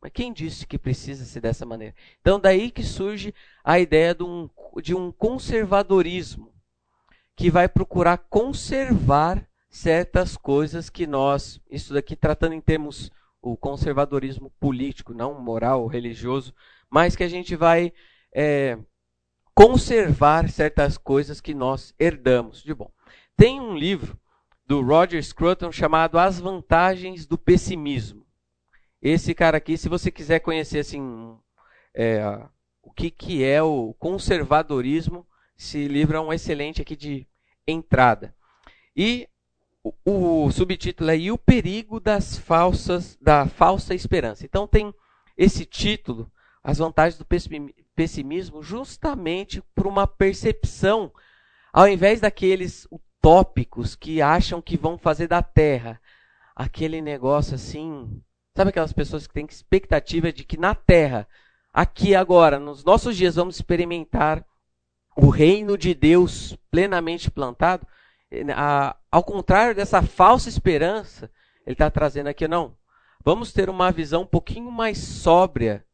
Mas 0.00 0.12
quem 0.12 0.32
disse 0.32 0.66
que 0.66 0.78
precisa 0.78 1.24
ser 1.24 1.40
dessa 1.40 1.64
maneira? 1.64 1.94
Então, 2.20 2.38
daí 2.38 2.70
que 2.70 2.82
surge 2.82 3.34
a 3.64 3.78
ideia 3.78 4.14
de 4.14 4.22
um, 4.22 4.48
de 4.82 4.94
um 4.94 5.10
conservadorismo, 5.10 6.52
que 7.34 7.50
vai 7.50 7.68
procurar 7.68 8.18
conservar 8.18 9.46
certas 9.68 10.36
coisas 10.36 10.88
que 10.88 11.06
nós, 11.06 11.60
isso 11.70 11.92
daqui 11.92 12.16
tratando 12.16 12.54
em 12.54 12.60
termos 12.60 13.10
o 13.42 13.56
conservadorismo 13.56 14.50
político, 14.58 15.14
não 15.14 15.40
moral, 15.40 15.86
religioso, 15.86 16.54
mas 16.90 17.14
que 17.14 17.22
a 17.22 17.28
gente 17.28 17.54
vai 17.54 17.92
é, 18.32 18.78
conservar 19.54 20.48
certas 20.50 20.98
coisas 20.98 21.40
que 21.40 21.54
nós 21.54 21.94
herdamos 21.98 22.62
de 22.62 22.74
bom. 22.74 22.90
Tem 23.36 23.60
um 23.60 23.76
livro 23.76 24.18
do 24.66 24.82
Roger 24.82 25.22
Scruton 25.22 25.70
chamado 25.70 26.18
As 26.18 26.40
Vantagens 26.40 27.26
do 27.26 27.38
Pessimismo. 27.38 28.25
Esse 29.00 29.34
cara 29.34 29.58
aqui, 29.58 29.76
se 29.76 29.88
você 29.88 30.10
quiser 30.10 30.40
conhecer 30.40 30.80
assim, 30.80 31.36
é, 31.94 32.22
o 32.82 32.92
que, 32.92 33.10
que 33.10 33.44
é 33.44 33.62
o 33.62 33.94
conservadorismo, 33.98 35.26
esse 35.58 35.88
livro 35.88 36.16
é 36.16 36.20
um 36.20 36.32
excelente 36.32 36.82
aqui 36.82 36.96
de 36.96 37.26
entrada. 37.66 38.34
E 38.94 39.28
o, 40.04 40.44
o 40.44 40.50
subtítulo 40.50 41.10
é 41.10 41.18
E 41.18 41.30
o 41.30 41.38
perigo 41.38 42.00
das 42.00 42.36
falsas, 42.36 43.16
da 43.20 43.46
falsa 43.46 43.94
esperança. 43.94 44.44
Então 44.44 44.66
tem 44.66 44.92
esse 45.36 45.64
título, 45.64 46.30
As 46.62 46.78
Vantagens 46.78 47.18
do 47.18 47.26
pessimismo 47.94 48.62
justamente 48.62 49.62
por 49.74 49.86
uma 49.86 50.06
percepção, 50.06 51.12
ao 51.72 51.88
invés 51.88 52.20
daqueles 52.20 52.86
utópicos 52.90 53.94
que 53.94 54.22
acham 54.22 54.62
que 54.62 54.76
vão 54.76 54.96
fazer 54.96 55.26
da 55.28 55.42
Terra 55.42 56.00
aquele 56.54 57.00
negócio 57.00 57.54
assim. 57.54 58.22
Sabe 58.56 58.70
aquelas 58.70 58.92
pessoas 58.92 59.26
que 59.26 59.34
têm 59.34 59.44
expectativa 59.44 60.32
de 60.32 60.42
que 60.42 60.56
na 60.56 60.74
Terra, 60.74 61.28
aqui 61.70 62.14
agora, 62.14 62.58
nos 62.58 62.82
nossos 62.82 63.14
dias, 63.14 63.34
vamos 63.34 63.56
experimentar 63.56 64.42
o 65.14 65.28
reino 65.28 65.76
de 65.76 65.94
Deus 65.94 66.56
plenamente 66.70 67.30
plantado? 67.30 67.86
ao 69.10 69.22
contrário 69.22 69.74
dessa 69.74 70.02
falsa 70.02 70.48
esperança, 70.48 71.30
ele 71.66 71.74
está 71.74 71.90
trazendo 71.90 72.28
aqui, 72.28 72.48
não. 72.48 72.74
Vamos 73.22 73.52
ter 73.52 73.68
uma 73.68 73.92
visão 73.92 74.22
um 74.22 74.26
pouquinho 74.26 74.70
mais 74.70 74.98
sóbria 74.98 75.84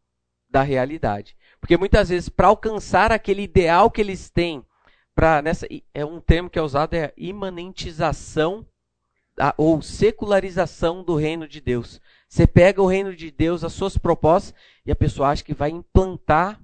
da 0.49 0.63
realidade. 0.63 1.37
Porque 1.61 1.77
muitas 1.77 2.11
vezes, 2.11 2.29
para 2.29 2.47
alcançar 2.47 3.11
aquele 3.11 3.43
ideal 3.43 3.91
que 3.91 4.01
eles 4.01 4.31
têm, 4.31 4.65
para 5.15 5.43
nessa 5.43 5.67
é 5.93 6.05
um 6.05 6.21
termo 6.21 6.49
que 6.49 6.59
é 6.59 6.63
usado 6.63 6.95
é 6.95 7.07
a 7.07 7.13
imanentização 7.17 8.67
a, 9.39 9.55
ou 9.57 9.83
secularização 9.83 11.03
do 11.03 11.17
reino 11.17 11.49
de 11.49 11.61
Deus. 11.61 12.01
Você 12.33 12.47
pega 12.47 12.81
o 12.81 12.87
reino 12.87 13.15
de 13.15 13.31
Deus, 13.31 13.63
as 13.63 13.75
suas 13.75 13.99
propostas, 13.99 14.55
e 14.87 14.91
a 14.91 14.97
pessoa 14.97 15.29
acha 15.29 15.45
que 15.45 15.53
vai 15.53 15.69
implantar 15.69 16.59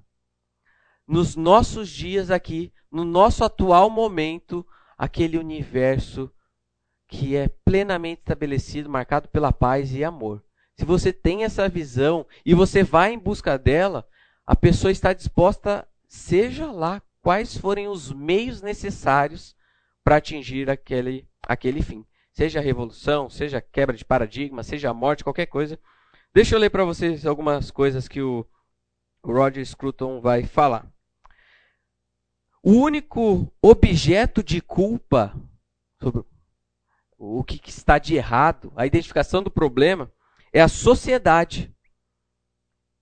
nos 1.07 1.35
nossos 1.35 1.87
dias 1.87 2.31
aqui, 2.31 2.73
no 2.91 3.05
nosso 3.05 3.43
atual 3.43 3.87
momento, 3.87 4.65
aquele 4.97 5.37
universo 5.37 6.33
que 7.07 7.35
é 7.35 7.47
plenamente 7.63 8.21
estabelecido, 8.21 8.89
marcado 8.89 9.27
pela 9.29 9.53
paz 9.53 9.93
e 9.93 10.03
amor. 10.03 10.43
Se 10.75 10.85
você 10.85 11.13
tem 11.13 11.43
essa 11.43 11.69
visão 11.69 12.25
e 12.43 12.55
você 12.55 12.81
vai 12.81 13.13
em 13.13 13.19
busca 13.19 13.55
dela, 13.55 14.07
a 14.47 14.55
pessoa 14.55 14.91
está 14.91 15.13
disposta, 15.13 15.87
seja 16.07 16.71
lá 16.71 16.99
quais 17.21 17.55
forem 17.55 17.87
os 17.87 18.11
meios 18.11 18.63
necessários 18.63 19.55
para 20.03 20.15
atingir 20.15 20.67
aquele, 20.67 21.29
aquele 21.43 21.83
fim. 21.83 22.03
Seja 22.39 22.59
a 22.59 22.63
revolução, 22.63 23.29
seja 23.29 23.57
a 23.57 23.61
quebra 23.61 23.97
de 23.97 24.05
paradigma, 24.05 24.63
seja 24.63 24.89
a 24.89 24.93
morte, 24.93 25.25
qualquer 25.25 25.47
coisa. 25.47 25.77
Deixa 26.33 26.55
eu 26.55 26.59
ler 26.59 26.69
para 26.69 26.85
vocês 26.85 27.25
algumas 27.25 27.69
coisas 27.69 28.07
que 28.07 28.21
o 28.21 28.47
Roger 29.21 29.65
Scruton 29.65 30.21
vai 30.21 30.45
falar. 30.45 30.89
O 32.63 32.71
único 32.71 33.51
objeto 33.61 34.41
de 34.41 34.61
culpa 34.61 35.35
sobre 36.01 36.23
o 37.17 37.43
que 37.43 37.59
está 37.69 37.99
de 37.99 38.15
errado, 38.15 38.71
a 38.73 38.85
identificação 38.85 39.43
do 39.43 39.51
problema, 39.51 40.09
é 40.53 40.61
a 40.61 40.69
sociedade 40.69 41.75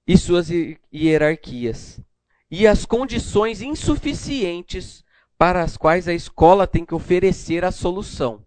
e 0.08 0.18
suas 0.18 0.50
hierarquias, 0.92 2.02
e 2.50 2.66
as 2.66 2.86
condições 2.86 3.62
insuficientes 3.62 5.06
para 5.38 5.62
as 5.62 5.78
quais 5.78 6.08
a 6.08 6.14
escola 6.16 6.66
tem 6.66 6.84
que 6.84 6.96
oferecer 6.96 7.64
a 7.64 7.72
solução. 7.72 8.47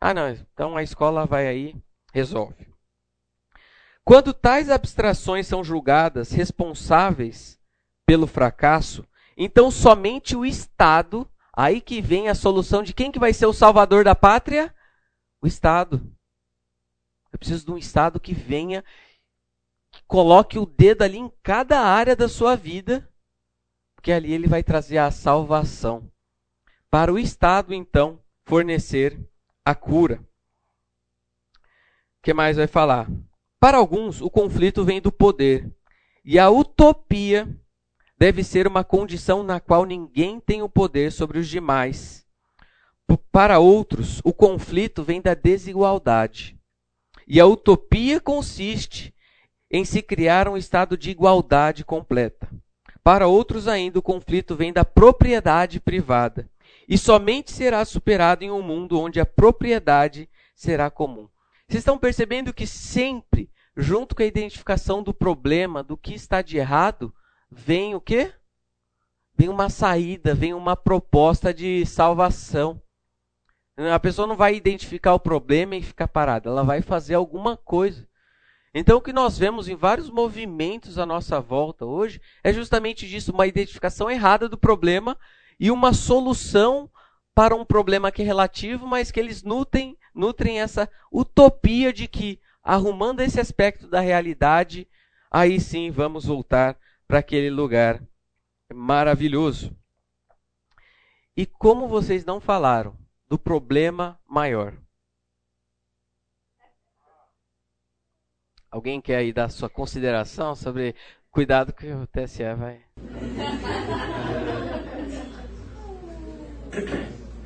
Ah, 0.00 0.12
não, 0.12 0.28
então 0.28 0.76
a 0.76 0.82
escola 0.82 1.26
vai 1.26 1.46
aí, 1.46 1.74
resolve. 2.12 2.66
Quando 4.04 4.32
tais 4.32 4.70
abstrações 4.70 5.46
são 5.46 5.64
julgadas 5.64 6.30
responsáveis 6.30 7.58
pelo 8.06 8.26
fracasso, 8.26 9.04
então 9.36 9.70
somente 9.70 10.36
o 10.36 10.44
Estado, 10.46 11.28
aí 11.52 11.80
que 11.80 12.00
vem 12.00 12.28
a 12.28 12.34
solução 12.34 12.82
de 12.82 12.94
quem 12.94 13.10
que 13.10 13.18
vai 13.18 13.32
ser 13.32 13.46
o 13.46 13.52
salvador 13.52 14.04
da 14.04 14.14
pátria? 14.14 14.72
O 15.42 15.46
Estado. 15.46 16.00
Eu 17.32 17.38
preciso 17.38 17.66
de 17.66 17.72
um 17.72 17.78
Estado 17.78 18.20
que 18.20 18.32
venha 18.32 18.84
coloque 20.06 20.58
o 20.58 20.66
dedo 20.66 21.02
ali 21.02 21.18
em 21.18 21.32
cada 21.42 21.80
área 21.80 22.14
da 22.14 22.28
sua 22.28 22.54
vida, 22.54 23.08
porque 23.94 24.12
ali 24.12 24.32
ele 24.32 24.46
vai 24.46 24.62
trazer 24.62 24.98
a 24.98 25.10
salvação. 25.10 26.10
Para 26.90 27.12
o 27.12 27.18
Estado, 27.18 27.74
então, 27.74 28.22
fornecer 28.44 29.18
a 29.66 29.74
cura. 29.74 30.20
O 31.58 32.22
que 32.22 32.32
mais 32.32 32.56
vai 32.56 32.68
falar? 32.68 33.10
Para 33.58 33.78
alguns, 33.78 34.20
o 34.20 34.30
conflito 34.30 34.84
vem 34.84 35.00
do 35.00 35.10
poder. 35.10 35.68
E 36.24 36.38
a 36.38 36.48
utopia 36.48 37.48
deve 38.16 38.44
ser 38.44 38.68
uma 38.68 38.84
condição 38.84 39.42
na 39.42 39.58
qual 39.58 39.84
ninguém 39.84 40.38
tem 40.38 40.62
o 40.62 40.68
poder 40.68 41.10
sobre 41.10 41.40
os 41.40 41.48
demais. 41.48 42.24
Para 43.32 43.58
outros, 43.58 44.20
o 44.24 44.32
conflito 44.32 45.02
vem 45.02 45.20
da 45.20 45.34
desigualdade. 45.34 46.56
E 47.26 47.40
a 47.40 47.46
utopia 47.46 48.20
consiste 48.20 49.12
em 49.68 49.84
se 49.84 50.00
criar 50.00 50.48
um 50.48 50.56
estado 50.56 50.96
de 50.96 51.10
igualdade 51.10 51.84
completa. 51.84 52.48
Para 53.02 53.26
outros 53.26 53.66
ainda, 53.66 53.98
o 53.98 54.02
conflito 54.02 54.54
vem 54.54 54.72
da 54.72 54.84
propriedade 54.84 55.80
privada 55.80 56.48
e 56.88 56.96
somente 56.96 57.52
será 57.52 57.84
superado 57.84 58.44
em 58.44 58.50
um 58.50 58.62
mundo 58.62 59.00
onde 59.00 59.20
a 59.20 59.26
propriedade 59.26 60.28
será 60.54 60.90
comum. 60.90 61.28
Vocês 61.68 61.80
estão 61.80 61.98
percebendo 61.98 62.54
que 62.54 62.66
sempre, 62.66 63.50
junto 63.76 64.14
com 64.14 64.22
a 64.22 64.26
identificação 64.26 65.02
do 65.02 65.12
problema, 65.12 65.82
do 65.82 65.96
que 65.96 66.14
está 66.14 66.40
de 66.42 66.56
errado, 66.56 67.12
vem 67.50 67.94
o 67.94 68.00
quê? 68.00 68.32
Vem 69.36 69.48
uma 69.48 69.68
saída, 69.68 70.34
vem 70.34 70.54
uma 70.54 70.76
proposta 70.76 71.52
de 71.52 71.84
salvação. 71.84 72.80
A 73.92 73.98
pessoa 73.98 74.26
não 74.26 74.36
vai 74.36 74.54
identificar 74.54 75.12
o 75.12 75.20
problema 75.20 75.76
e 75.76 75.82
ficar 75.82 76.08
parada, 76.08 76.48
ela 76.48 76.62
vai 76.62 76.80
fazer 76.80 77.14
alguma 77.14 77.56
coisa. 77.56 78.08
Então, 78.72 78.98
o 78.98 79.00
que 79.00 79.12
nós 79.12 79.38
vemos 79.38 79.68
em 79.68 79.74
vários 79.74 80.08
movimentos 80.10 80.98
à 80.98 81.06
nossa 81.06 81.40
volta 81.40 81.84
hoje 81.84 82.20
é 82.44 82.52
justamente 82.52 83.08
disso, 83.08 83.32
uma 83.32 83.46
identificação 83.46 84.10
errada 84.10 84.48
do 84.48 84.56
problema 84.56 85.18
e 85.58 85.70
uma 85.70 85.92
solução 85.92 86.90
para 87.34 87.54
um 87.54 87.64
problema 87.64 88.10
que 88.10 88.22
é 88.22 88.24
relativo, 88.24 88.86
mas 88.86 89.10
que 89.10 89.20
eles 89.20 89.42
nutrem, 89.42 89.96
nutrem 90.14 90.60
essa 90.60 90.88
utopia 91.12 91.92
de 91.92 92.08
que, 92.08 92.40
arrumando 92.62 93.20
esse 93.20 93.38
aspecto 93.38 93.88
da 93.88 94.00
realidade, 94.00 94.88
aí 95.30 95.60
sim 95.60 95.90
vamos 95.90 96.24
voltar 96.24 96.78
para 97.06 97.18
aquele 97.18 97.50
lugar 97.50 98.02
maravilhoso. 98.72 99.76
E 101.36 101.44
como 101.44 101.86
vocês 101.86 102.24
não 102.24 102.40
falaram 102.40 102.96
do 103.28 103.38
problema 103.38 104.18
maior? 104.26 104.74
Alguém 108.70 109.00
quer 109.00 109.16
aí 109.16 109.32
dar 109.32 109.50
sua 109.50 109.68
consideração 109.68 110.54
sobre. 110.54 110.94
Cuidado 111.30 111.72
que 111.72 111.86
o 111.92 112.06
TSE 112.06 112.54
vai. 112.54 112.82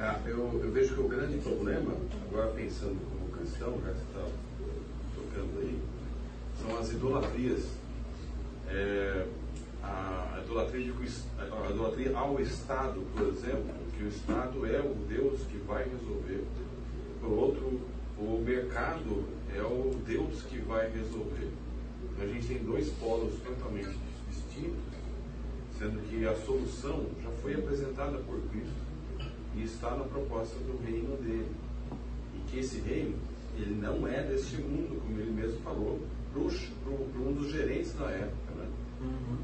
Ah, 0.00 0.18
eu, 0.26 0.60
eu, 0.60 0.72
vejo 0.72 0.94
que 0.94 1.00
o 1.02 1.08
grande 1.08 1.38
problema, 1.38 1.94
agora 2.28 2.48
pensando 2.48 2.98
como 3.10 3.30
cristão, 3.30 3.80
já 3.84 3.92
que 3.92 3.98
você 3.98 4.04
está 4.06 4.26
tocando 5.14 5.60
aí, 5.60 5.80
são 6.60 6.78
as 6.78 6.90
idolatrias. 6.90 7.62
É, 8.66 9.26
a, 9.84 10.40
idolatria, 10.42 10.92
a 11.38 11.70
idolatria 11.70 12.16
ao 12.16 12.40
Estado, 12.40 13.06
por 13.14 13.28
exemplo, 13.28 13.72
que 13.96 14.02
o 14.02 14.08
Estado 14.08 14.66
é 14.66 14.80
o 14.80 14.94
Deus 15.08 15.42
que 15.42 15.58
vai 15.58 15.84
resolver. 15.84 16.44
Por 17.20 17.30
outro, 17.30 17.80
o 18.18 18.42
mercado 18.44 19.24
é 19.54 19.62
o 19.62 19.94
Deus 20.04 20.42
que 20.42 20.58
vai 20.58 20.90
resolver. 20.90 21.50
Então 22.02 22.24
a 22.24 22.26
gente 22.26 22.48
tem 22.48 22.64
dois 22.64 22.88
polos 22.94 23.34
totalmente 23.46 23.96
distintos, 24.28 24.80
sendo 25.78 26.02
que 26.08 26.26
a 26.26 26.34
solução 26.34 27.06
já 27.22 27.30
foi 27.42 27.54
apresentada 27.54 28.18
por 28.18 28.40
Cristo 28.50 28.89
e 29.56 29.62
está 29.62 29.90
na 29.96 30.04
proposta 30.04 30.58
do 30.58 30.82
reino 30.84 31.16
dele. 31.16 31.54
E 32.34 32.50
que 32.50 32.58
esse 32.60 32.80
reino, 32.80 33.18
ele 33.56 33.74
não 33.74 34.06
é 34.06 34.22
deste 34.22 34.56
mundo, 34.56 35.00
como 35.00 35.18
ele 35.18 35.30
mesmo 35.30 35.60
falou, 35.60 36.00
para 36.32 37.22
um 37.22 37.32
dos 37.32 37.50
gerentes 37.50 37.92
da 37.94 38.10
época. 38.10 38.54
Né? 38.54 38.68
Uhum. 39.00 39.38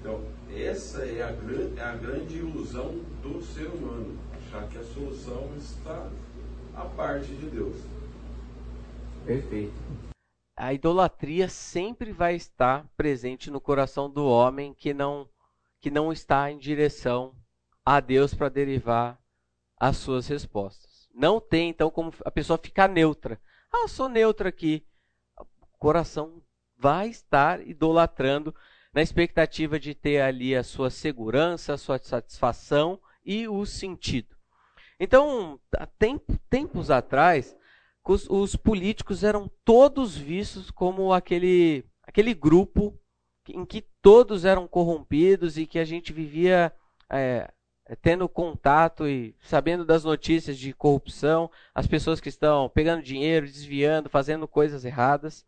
Então, 0.00 0.20
essa 0.54 1.04
é 1.04 1.22
a, 1.22 1.30
é 1.80 1.82
a 1.82 1.96
grande 1.96 2.38
ilusão 2.38 3.00
do 3.22 3.42
ser 3.42 3.66
humano, 3.68 4.18
achar 4.36 4.68
que 4.68 4.78
a 4.78 4.84
solução 4.84 5.50
está 5.56 6.10
à 6.74 6.84
parte 6.84 7.28
de 7.28 7.46
Deus. 7.46 7.76
Perfeito. 9.24 9.72
A 10.56 10.72
idolatria 10.72 11.48
sempre 11.48 12.12
vai 12.12 12.36
estar 12.36 12.86
presente 12.96 13.50
no 13.50 13.60
coração 13.60 14.08
do 14.08 14.24
homem 14.24 14.74
que 14.74 14.94
não 14.94 15.28
que 15.80 15.90
não 15.90 16.10
está 16.10 16.50
em 16.50 16.56
direção 16.56 17.34
a 17.84 18.00
Deus 18.00 18.32
para 18.32 18.48
derivar 18.48 19.18
as 19.88 19.98
suas 19.98 20.26
respostas. 20.26 21.06
Não 21.14 21.38
tem 21.38 21.68
então 21.68 21.90
como 21.90 22.10
a 22.24 22.30
pessoa 22.30 22.58
ficar 22.58 22.88
neutra. 22.88 23.38
Ah, 23.70 23.86
sou 23.86 24.08
neutra 24.08 24.48
aqui. 24.48 24.86
O 25.38 25.78
coração 25.78 26.42
vai 26.78 27.08
estar 27.08 27.60
idolatrando 27.66 28.54
na 28.94 29.02
expectativa 29.02 29.78
de 29.78 29.94
ter 29.94 30.22
ali 30.22 30.56
a 30.56 30.62
sua 30.62 30.88
segurança, 30.88 31.74
a 31.74 31.78
sua 31.78 31.98
satisfação 31.98 32.98
e 33.22 33.46
o 33.46 33.66
sentido. 33.66 34.34
Então, 34.98 35.60
há 35.76 35.86
tempos 36.48 36.90
atrás, 36.90 37.54
os, 38.06 38.26
os 38.30 38.56
políticos 38.56 39.22
eram 39.22 39.50
todos 39.66 40.16
vistos 40.16 40.70
como 40.70 41.12
aquele, 41.12 41.84
aquele 42.04 42.32
grupo 42.32 42.98
em 43.50 43.66
que 43.66 43.82
todos 44.00 44.46
eram 44.46 44.66
corrompidos 44.66 45.58
e 45.58 45.66
que 45.66 45.78
a 45.78 45.84
gente 45.84 46.10
vivia 46.10 46.72
é, 47.10 47.52
tendo 48.00 48.28
contato 48.28 49.06
e 49.06 49.34
sabendo 49.42 49.84
das 49.84 50.04
notícias 50.04 50.58
de 50.58 50.72
corrupção, 50.72 51.50
as 51.74 51.86
pessoas 51.86 52.20
que 52.20 52.28
estão 52.28 52.68
pegando 52.68 53.02
dinheiro, 53.02 53.46
desviando, 53.46 54.08
fazendo 54.08 54.48
coisas 54.48 54.84
erradas. 54.84 55.44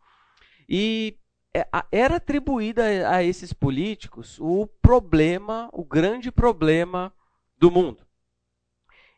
E 0.69 1.17
é, 1.55 1.67
era 1.91 2.17
atribuída 2.17 3.09
a 3.11 3.23
esses 3.23 3.53
políticos 3.53 4.39
o 4.39 4.67
problema, 4.83 5.71
o 5.73 5.85
grande 5.85 6.31
problema 6.31 7.13
do 7.59 7.71
mundo. 7.71 8.05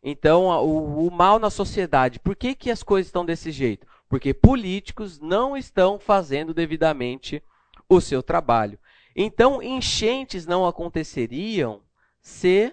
Então, 0.01 0.47
o, 0.47 1.09
o, 1.09 1.11
mal 1.11 1.41
na 1.41 1.51
sociedade. 1.51 2.21
Por 2.21 2.37
que, 2.37 2.55
que 2.55 2.71
as 2.71 2.85
coisas 2.85 3.09
estão 3.09 3.25
desse 3.25 3.51
jeito? 3.51 3.85
Porque 4.09 4.33
políticos 4.33 5.19
não 5.19 5.57
estão 5.57 5.99
fazendo 5.99 6.55
devidamente 6.55 7.43
o 7.89 8.01
seu 8.01 8.23
trabalho. 8.23 8.79
Então, 9.17 9.61
enchentes 9.61 10.47
não 10.47 10.65
aconteceriam 10.65 11.83
se 12.21 12.73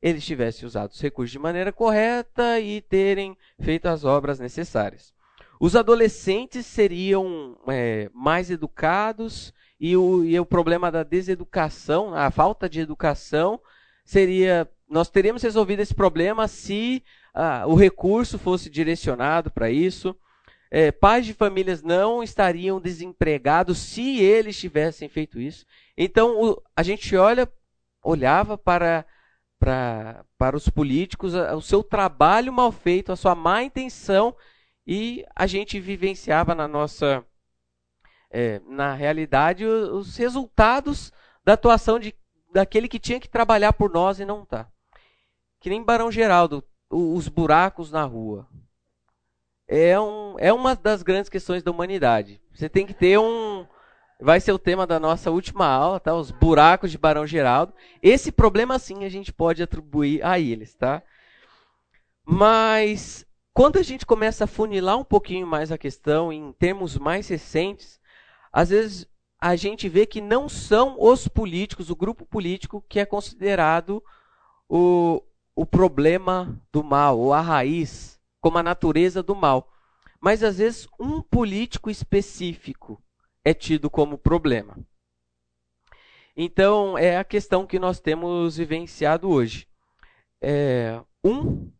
eles 0.00 0.24
tivessem 0.24 0.66
usado 0.66 0.90
os 0.90 1.00
recursos 1.00 1.32
de 1.32 1.38
maneira 1.38 1.72
correta 1.72 2.60
e 2.60 2.80
terem 2.80 3.36
feito 3.60 3.86
as 3.86 4.04
obras 4.04 4.38
necessárias. 4.38 5.12
Os 5.58 5.74
adolescentes 5.74 6.66
seriam 6.66 7.58
é, 7.68 8.10
mais 8.12 8.50
educados 8.50 9.54
e 9.80 9.96
o, 9.96 10.24
e 10.24 10.38
o 10.38 10.46
problema 10.46 10.90
da 10.90 11.02
deseducação, 11.02 12.14
a 12.14 12.30
falta 12.30 12.68
de 12.68 12.80
educação, 12.80 13.60
seria 14.04 14.68
nós 14.88 15.08
teríamos 15.08 15.42
resolvido 15.42 15.80
esse 15.80 15.94
problema 15.94 16.46
se 16.46 17.02
ah, 17.34 17.64
o 17.66 17.74
recurso 17.74 18.38
fosse 18.38 18.70
direcionado 18.70 19.50
para 19.50 19.70
isso. 19.70 20.16
É, 20.70 20.90
pais 20.90 21.26
de 21.26 21.32
famílias 21.34 21.82
não 21.82 22.22
estariam 22.22 22.80
desempregados 22.80 23.78
se 23.78 24.20
eles 24.20 24.58
tivessem 24.58 25.08
feito 25.08 25.40
isso. 25.40 25.66
Então 25.96 26.40
o, 26.40 26.62
a 26.74 26.82
gente 26.82 27.16
olha, 27.16 27.50
olhava 28.02 28.56
para, 28.56 29.04
para, 29.58 30.24
para 30.38 30.56
os 30.56 30.68
políticos, 30.68 31.34
o 31.34 31.60
seu 31.60 31.82
trabalho 31.82 32.52
mal 32.52 32.70
feito, 32.72 33.12
a 33.12 33.16
sua 33.16 33.34
má 33.34 33.62
intenção, 33.62 34.36
e 34.86 35.24
a 35.34 35.46
gente 35.46 35.80
vivenciava 35.80 36.54
na 36.54 36.68
nossa, 36.68 37.24
é, 38.30 38.60
na 38.66 38.94
realidade, 38.94 39.64
os 39.64 40.16
resultados 40.16 41.12
da 41.44 41.54
atuação 41.54 41.98
de, 41.98 42.14
daquele 42.52 42.88
que 42.88 42.98
tinha 42.98 43.20
que 43.20 43.28
trabalhar 43.28 43.72
por 43.72 43.90
nós 43.90 44.20
e 44.20 44.24
não 44.24 44.42
está 44.42 44.68
que 45.66 45.70
nem 45.70 45.82
Barão 45.82 46.12
Geraldo, 46.12 46.62
os 46.88 47.26
buracos 47.26 47.90
na 47.90 48.04
rua. 48.04 48.46
É, 49.66 49.98
um, 49.98 50.36
é 50.38 50.52
uma 50.52 50.76
das 50.76 51.02
grandes 51.02 51.28
questões 51.28 51.60
da 51.60 51.72
humanidade. 51.72 52.40
Você 52.54 52.68
tem 52.68 52.86
que 52.86 52.94
ter 52.94 53.18
um. 53.18 53.66
Vai 54.18 54.40
ser 54.40 54.52
o 54.52 54.58
tema 54.58 54.86
da 54.86 54.98
nossa 54.98 55.30
última 55.30 55.66
aula, 55.66 56.00
tá? 56.00 56.14
Os 56.14 56.30
buracos 56.30 56.90
de 56.90 56.96
Barão 56.96 57.26
Geraldo. 57.26 57.74
Esse 58.02 58.32
problema, 58.32 58.78
sim, 58.78 59.04
a 59.04 59.08
gente 59.10 59.30
pode 59.32 59.62
atribuir 59.62 60.24
a 60.24 60.38
eles, 60.38 60.74
tá? 60.74 61.02
Mas 62.24 63.26
quando 63.52 63.78
a 63.78 63.82
gente 63.82 64.06
começa 64.06 64.44
a 64.44 64.46
funilar 64.46 64.96
um 64.98 65.04
pouquinho 65.04 65.46
mais 65.46 65.70
a 65.70 65.78
questão 65.78 66.32
em 66.32 66.52
termos 66.52 66.96
mais 66.96 67.28
recentes, 67.28 68.00
às 68.50 68.70
vezes 68.70 69.06
a 69.38 69.54
gente 69.54 69.86
vê 69.88 70.06
que 70.06 70.20
não 70.20 70.48
são 70.48 70.96
os 70.98 71.28
políticos, 71.28 71.90
o 71.90 71.96
grupo 71.96 72.24
político 72.24 72.84
que 72.88 72.98
é 72.98 73.04
considerado 73.04 74.02
o, 74.66 75.22
o 75.54 75.66
problema 75.66 76.58
do 76.72 76.82
mal, 76.82 77.18
ou 77.18 77.34
a 77.34 77.40
raiz, 77.42 78.18
como 78.40 78.56
a 78.56 78.62
natureza 78.62 79.22
do 79.22 79.36
mal. 79.36 79.70
Mas 80.18 80.42
às 80.42 80.56
vezes 80.56 80.88
um 80.98 81.20
político 81.20 81.90
específico 81.90 83.02
é 83.46 83.54
tido 83.54 83.88
como 83.88 84.18
problema. 84.18 84.76
Então 86.36 86.98
é 86.98 87.16
a 87.16 87.22
questão 87.22 87.64
que 87.64 87.78
nós 87.78 88.00
temos 88.00 88.56
vivenciado 88.56 89.30
hoje. 89.30 89.68
É, 90.40 91.00
um 91.22 91.70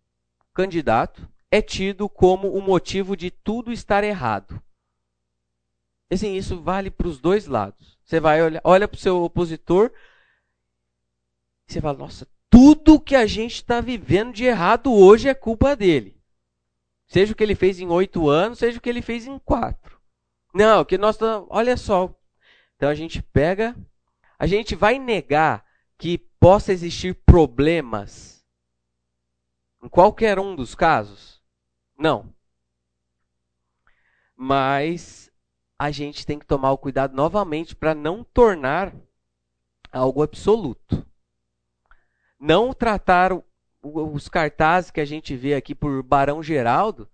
candidato 0.54 1.28
é 1.50 1.60
tido 1.60 2.08
como 2.08 2.56
o 2.56 2.62
motivo 2.62 3.16
de 3.16 3.32
tudo 3.32 3.72
estar 3.72 4.04
errado. 4.04 4.62
Assim, 6.08 6.36
isso 6.36 6.62
vale 6.62 6.88
para 6.88 7.08
os 7.08 7.20
dois 7.20 7.48
lados. 7.48 7.98
Você 8.04 8.20
vai 8.20 8.40
olhar, 8.40 8.60
olha 8.62 8.86
para 8.86 8.96
o 8.96 9.00
seu 9.00 9.24
opositor, 9.24 9.90
e 11.68 11.72
você 11.72 11.80
fala, 11.80 11.98
nossa, 11.98 12.28
tudo 12.48 13.00
que 13.00 13.16
a 13.16 13.26
gente 13.26 13.56
está 13.56 13.80
vivendo 13.80 14.32
de 14.32 14.44
errado 14.44 14.94
hoje 14.94 15.28
é 15.28 15.34
culpa 15.34 15.74
dele. 15.74 16.16
Seja 17.08 17.32
o 17.32 17.36
que 17.36 17.42
ele 17.42 17.56
fez 17.56 17.80
em 17.80 17.88
oito 17.88 18.28
anos, 18.28 18.60
seja 18.60 18.78
o 18.78 18.80
que 18.80 18.88
ele 18.88 19.02
fez 19.02 19.26
em 19.26 19.36
quatro. 19.40 19.95
Não, 20.56 20.84
que 20.84 20.96
nós 20.96 21.18
olha 21.48 21.76
só. 21.76 22.14
Então 22.76 22.88
a 22.88 22.94
gente 22.94 23.22
pega, 23.22 23.76
a 24.38 24.46
gente 24.46 24.74
vai 24.74 24.98
negar 24.98 25.64
que 25.98 26.18
possa 26.18 26.72
existir 26.72 27.14
problemas 27.14 28.44
em 29.82 29.88
qualquer 29.88 30.38
um 30.38 30.54
dos 30.54 30.74
casos? 30.74 31.42
Não. 31.98 32.34
Mas 34.34 35.30
a 35.78 35.90
gente 35.90 36.24
tem 36.26 36.38
que 36.38 36.46
tomar 36.46 36.72
o 36.72 36.78
cuidado 36.78 37.14
novamente 37.14 37.76
para 37.76 37.94
não 37.94 38.24
tornar 38.24 38.94
algo 39.92 40.22
absoluto 40.22 41.06
não 42.38 42.72
tratar 42.72 43.32
os 43.82 44.28
cartazes 44.28 44.90
que 44.90 45.00
a 45.00 45.04
gente 45.04 45.36
vê 45.36 45.54
aqui 45.54 45.74
por 45.74 46.02
Barão 46.02 46.42
Geraldo, 46.42 47.08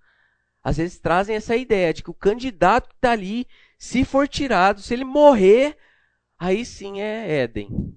às 0.63 0.77
vezes 0.77 0.99
trazem 0.99 1.35
essa 1.35 1.57
ideia 1.57 1.93
de 1.93 2.03
que 2.03 2.11
o 2.11 2.15
candidato 2.15 2.89
que 2.89 2.95
está 2.95 3.13
ali, 3.13 3.47
se 3.79 4.05
for 4.05 4.29
tirado, 4.29 4.81
se 4.81 4.95
ele 4.95 5.05
morrer, 5.05 5.77
aí 6.39 6.65
sim 6.65 7.01
é 7.01 7.43
Éden. 7.43 7.95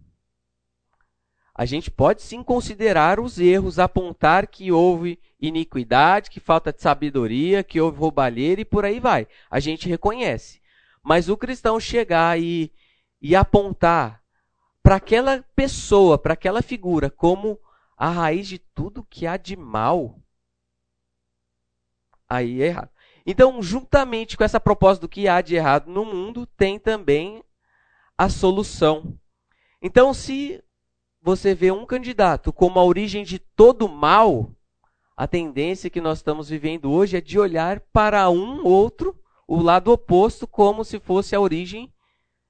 A 1.57 1.63
gente 1.63 1.89
pode 1.89 2.21
sim 2.21 2.43
considerar 2.43 3.17
os 3.17 3.39
erros, 3.39 3.79
apontar 3.79 4.45
que 4.47 4.73
houve 4.73 5.17
iniquidade, 5.39 6.29
que 6.29 6.39
falta 6.39 6.73
de 6.73 6.81
sabedoria, 6.81 7.63
que 7.63 7.79
houve 7.79 7.97
roubalheira 7.97 8.59
e 8.59 8.65
por 8.65 8.83
aí 8.83 8.99
vai. 8.99 9.25
A 9.49 9.59
gente 9.61 9.87
reconhece. 9.87 10.59
Mas 11.01 11.29
o 11.29 11.37
cristão 11.37 11.79
chegar 11.79 12.37
e, 12.37 12.73
e 13.21 13.35
apontar 13.35 14.21
para 14.83 14.97
aquela 14.97 15.45
pessoa, 15.55 16.17
para 16.17 16.33
aquela 16.33 16.61
figura, 16.61 17.09
como 17.09 17.57
a 17.95 18.09
raiz 18.09 18.47
de 18.47 18.59
tudo 18.59 19.05
que 19.09 19.25
há 19.25 19.37
de 19.37 19.55
mal, 19.55 20.19
aí 22.35 22.61
é 22.61 22.67
errado. 22.67 22.89
Então, 23.25 23.61
juntamente 23.61 24.37
com 24.37 24.43
essa 24.43 24.59
proposta 24.59 25.01
do 25.01 25.09
que 25.09 25.27
há 25.27 25.41
de 25.41 25.55
errado 25.55 25.89
no 25.89 26.05
mundo, 26.05 26.45
tem 26.45 26.77
também 26.77 27.43
a 28.17 28.29
solução. 28.29 29.17
Então, 29.81 30.13
se 30.13 30.63
você 31.21 31.55
vê 31.55 31.71
um 31.71 31.85
candidato 31.85 32.53
como 32.53 32.79
a 32.79 32.83
origem 32.83 33.23
de 33.23 33.39
todo 33.39 33.89
mal, 33.89 34.51
a 35.17 35.25
tendência 35.25 35.89
que 35.89 35.99
nós 35.99 36.19
estamos 36.19 36.49
vivendo 36.49 36.91
hoje 36.91 37.17
é 37.17 37.21
de 37.21 37.39
olhar 37.39 37.79
para 37.91 38.29
um 38.29 38.63
outro, 38.63 39.19
o 39.47 39.61
lado 39.61 39.91
oposto, 39.91 40.45
como 40.45 40.83
se 40.83 40.99
fosse 40.99 41.35
a 41.35 41.39
origem 41.39 41.91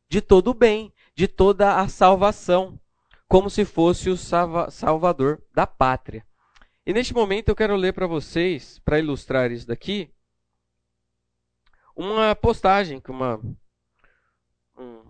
de 0.09 0.21
todo 0.21 0.49
o 0.49 0.53
bem, 0.53 0.93
de 1.15 1.27
toda 1.27 1.79
a 1.79 1.87
salvação, 1.87 2.79
como 3.27 3.49
se 3.49 3.63
fosse 3.65 4.09
o 4.09 4.17
salva 4.17 4.69
salvador 4.69 5.41
da 5.53 5.65
pátria. 5.65 6.25
E 6.85 6.93
neste 6.93 7.15
momento 7.15 7.49
eu 7.49 7.55
quero 7.55 7.75
ler 7.75 7.93
para 7.93 8.05
vocês, 8.05 8.77
para 8.79 8.99
ilustrar 8.99 9.51
isso 9.51 9.65
daqui, 9.65 10.13
uma 11.95 12.35
postagem 12.35 13.01
que 13.01 13.09
uma, 13.09 13.41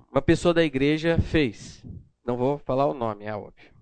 uma 0.10 0.22
pessoa 0.22 0.54
da 0.54 0.64
igreja 0.64 1.20
fez. 1.20 1.84
Não 2.24 2.38
vou 2.38 2.58
falar 2.60 2.86
o 2.86 2.94
nome, 2.94 3.26
é 3.26 3.36
óbvio. 3.36 3.74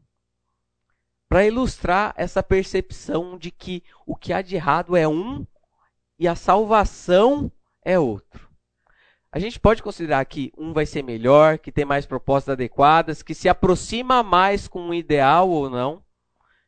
Para 1.29 1.45
ilustrar 1.45 2.15
essa 2.17 2.41
percepção 2.41 3.37
de 3.37 3.51
que 3.51 3.83
o 4.07 4.15
que 4.15 4.33
há 4.33 4.41
de 4.41 4.55
errado 4.55 4.95
é 4.95 5.07
um 5.07 5.45
e 6.17 6.27
a 6.27 6.35
salvação 6.35 7.51
é 7.83 7.99
outro. 7.99 8.49
A 9.31 9.37
gente 9.37 9.59
pode 9.59 9.83
considerar 9.83 10.25
que 10.25 10.51
um 10.57 10.73
vai 10.73 10.87
ser 10.87 11.03
melhor, 11.03 11.59
que 11.59 11.71
tem 11.71 11.85
mais 11.85 12.07
propostas 12.07 12.53
adequadas, 12.53 13.21
que 13.21 13.35
se 13.35 13.47
aproxima 13.47 14.23
mais 14.23 14.67
com 14.67 14.81
um 14.81 14.93
ideal 14.93 15.47
ou 15.47 15.69
não. 15.69 16.02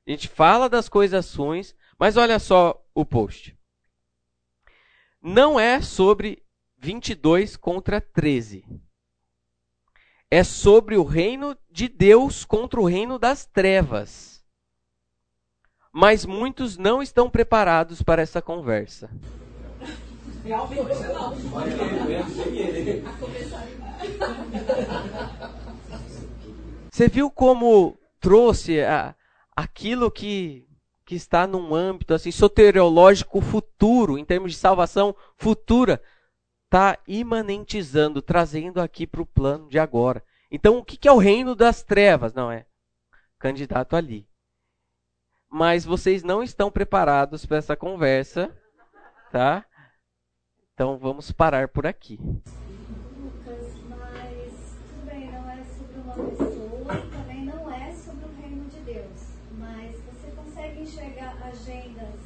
A 0.07 0.11
gente 0.11 0.27
fala 0.27 0.69
das 0.69 0.87
coisas 0.87 1.33
ruins, 1.33 1.75
mas 1.97 2.17
olha 2.17 2.39
só 2.39 2.83
o 2.93 3.05
post. 3.05 3.57
Não 5.21 5.59
é 5.59 5.81
sobre 5.81 6.43
22 6.77 7.57
contra 7.57 7.99
13 7.99 8.63
é 10.29 10.43
sobre 10.43 10.97
o 10.97 11.03
reino 11.03 11.55
de 11.71 11.87
Deus 11.87 12.43
contra 12.43 12.79
o 12.79 12.85
reino 12.85 13.17
das 13.17 13.45
trevas. 13.45 14.43
Mas 15.91 16.25
muitos 16.25 16.77
não 16.77 17.01
estão 17.01 17.29
preparados 17.29 18.01
para 18.01 18.21
essa 18.21 18.41
conversa. 18.41 19.09
Você 26.91 27.07
viu 27.07 27.31
como 27.31 27.97
trouxe 28.19 28.81
a, 28.81 29.15
aquilo 29.55 30.11
que, 30.11 30.67
que 31.05 31.15
está 31.15 31.47
num 31.47 31.73
âmbito 31.73 32.13
assim 32.13 32.31
soteriológico 32.31 33.41
futuro, 33.41 34.17
em 34.17 34.25
termos 34.25 34.51
de 34.51 34.57
salvação 34.57 35.15
futura, 35.37 36.01
está 36.65 36.97
imanentizando, 37.07 38.21
trazendo 38.21 38.81
aqui 38.81 39.07
para 39.07 39.21
o 39.21 39.25
plano 39.25 39.69
de 39.69 39.79
agora. 39.79 40.23
Então, 40.51 40.77
o 40.77 40.83
que 40.83 41.07
é 41.07 41.11
o 41.11 41.17
reino 41.17 41.55
das 41.55 41.83
trevas? 41.83 42.33
Não 42.33 42.51
é 42.51 42.65
candidato 43.39 43.95
ali. 43.95 44.27
Mas 45.49 45.85
vocês 45.85 46.23
não 46.23 46.41
estão 46.41 46.71
preparados 46.71 47.45
para 47.45 47.57
essa 47.57 47.75
conversa, 47.75 48.49
tá? 49.31 49.65
Então 50.73 50.97
vamos 50.97 51.31
parar 51.31 51.67
por 51.67 51.85
aqui. 51.85 52.19
Lucas, 52.19 53.75
mas 53.87 54.51
tudo 54.89 55.05
bem, 55.05 55.31
não 55.31 55.49
é 55.49 55.63
sobre 55.63 55.99
uma 55.99 56.13
pessoa, 56.13 56.93
também 57.11 57.45
não 57.45 57.71
é 57.71 57.91
sobre 57.93 58.25
o 58.25 58.35
reino 58.41 58.65
de 58.69 58.79
Deus. 58.79 59.29
Mas 59.57 59.95
você 60.01 60.31
consegue 60.35 60.81
enxergar 60.81 61.37
agendas 61.43 62.19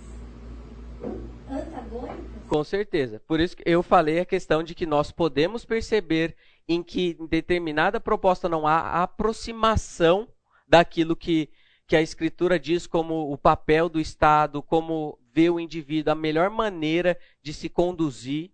Com 2.48 2.64
certeza. 2.64 3.22
Por 3.28 3.40
isso 3.40 3.56
que 3.56 3.64
eu 3.66 3.84
falei 3.84 4.20
a 4.20 4.26
questão 4.26 4.64
de 4.64 4.74
que 4.74 4.86
nós 4.86 5.12
podemos 5.12 5.66
perceber 5.66 6.36
em 6.68 6.84
que 6.84 7.18
em 7.20 7.28
determinada 7.28 8.00
proposta 8.00 8.50
não 8.50 8.66
há 8.66 9.04
aproximação 9.04 10.28
daquilo 10.68 11.16
que, 11.16 11.50
que 11.88 11.96
a 11.96 12.02
Escritura 12.02 12.60
diz 12.60 12.86
como 12.86 13.32
o 13.32 13.38
papel 13.38 13.90
do 13.90 14.00
Estado, 14.00 14.62
como 14.62 15.18
vê 15.34 15.50
o 15.50 15.60
indivíduo, 15.60 16.12
a 16.12 16.16
melhor 16.16 16.50
maneira 16.50 17.18
de 17.42 17.54
se 17.54 17.70
conduzir. 17.70 18.52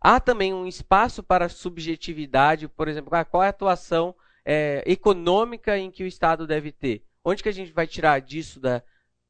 Há 0.00 0.20
também 0.20 0.54
um 0.54 0.66
espaço 0.66 1.22
para 1.22 1.48
subjetividade, 1.48 2.68
por 2.68 2.88
exemplo, 2.88 3.14
ah, 3.14 3.24
qual 3.24 3.42
é 3.42 3.46
a 3.46 3.50
atuação 3.50 4.14
é, 4.44 4.82
econômica 4.86 5.76
em 5.76 5.90
que 5.90 6.04
o 6.04 6.06
Estado 6.06 6.46
deve 6.46 6.72
ter? 6.72 7.04
Onde 7.24 7.42
que 7.42 7.48
a 7.48 7.52
gente 7.52 7.72
vai 7.72 7.86
tirar 7.86 8.20
disso 8.20 8.60
da, 8.60 8.82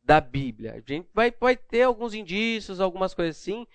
da 0.08 0.22
Bíblia. 0.22 0.72
A 0.72 0.90
gente 0.90 1.06
vai, 1.12 1.30
vai 1.38 1.54
ter 1.54 1.82
alguns 1.82 2.14
indícios, 2.14 2.80
algumas 2.80 3.12
coisas 3.12 3.36
assim, 3.36 3.66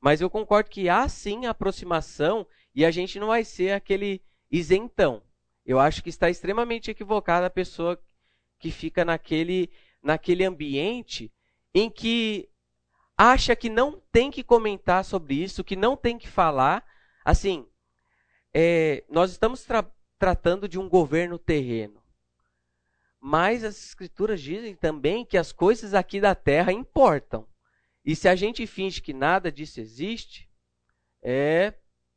mas 0.00 0.22
eu 0.22 0.30
concordo 0.30 0.70
que 0.70 0.88
há 0.88 1.06
sim 1.06 1.44
aproximação 1.44 2.46
e 2.74 2.82
a 2.82 2.90
gente 2.90 3.20
não 3.20 3.26
vai 3.26 3.44
ser 3.44 3.72
aquele 3.72 4.22
isentão. 4.50 5.22
Eu 5.66 5.78
acho 5.78 6.02
que 6.02 6.08
está 6.08 6.30
extremamente 6.30 6.90
equivocada 6.90 7.44
a 7.44 7.50
pessoa 7.50 8.02
que 8.58 8.70
fica 8.70 9.04
naquele, 9.04 9.68
naquele 10.02 10.46
ambiente 10.46 11.30
em 11.74 11.90
que 11.90 12.48
acha 13.14 13.54
que 13.54 13.68
não 13.68 14.00
tem 14.10 14.30
que 14.30 14.42
comentar 14.42 15.04
sobre 15.04 15.34
isso, 15.34 15.62
que 15.62 15.76
não 15.76 15.94
tem 15.94 16.16
que 16.16 16.26
falar. 16.26 16.82
Assim, 17.22 17.66
é, 18.54 19.04
nós 19.10 19.30
estamos 19.30 19.62
tra 19.62 19.84
tratando 20.18 20.68
de 20.68 20.78
um 20.78 20.88
governo 20.88 21.38
terreno. 21.38 22.01
Mas 23.24 23.62
as 23.62 23.78
escrituras 23.78 24.40
dizem 24.40 24.74
também 24.74 25.24
que 25.24 25.38
as 25.38 25.52
coisas 25.52 25.94
aqui 25.94 26.20
da 26.20 26.34
terra 26.34 26.72
importam. 26.72 27.46
E 28.04 28.16
se 28.16 28.28
a 28.28 28.34
gente 28.34 28.66
finge 28.66 29.00
que 29.00 29.12
nada 29.12 29.52
disso 29.52 29.78
existe, 29.78 30.50
é 31.22 31.72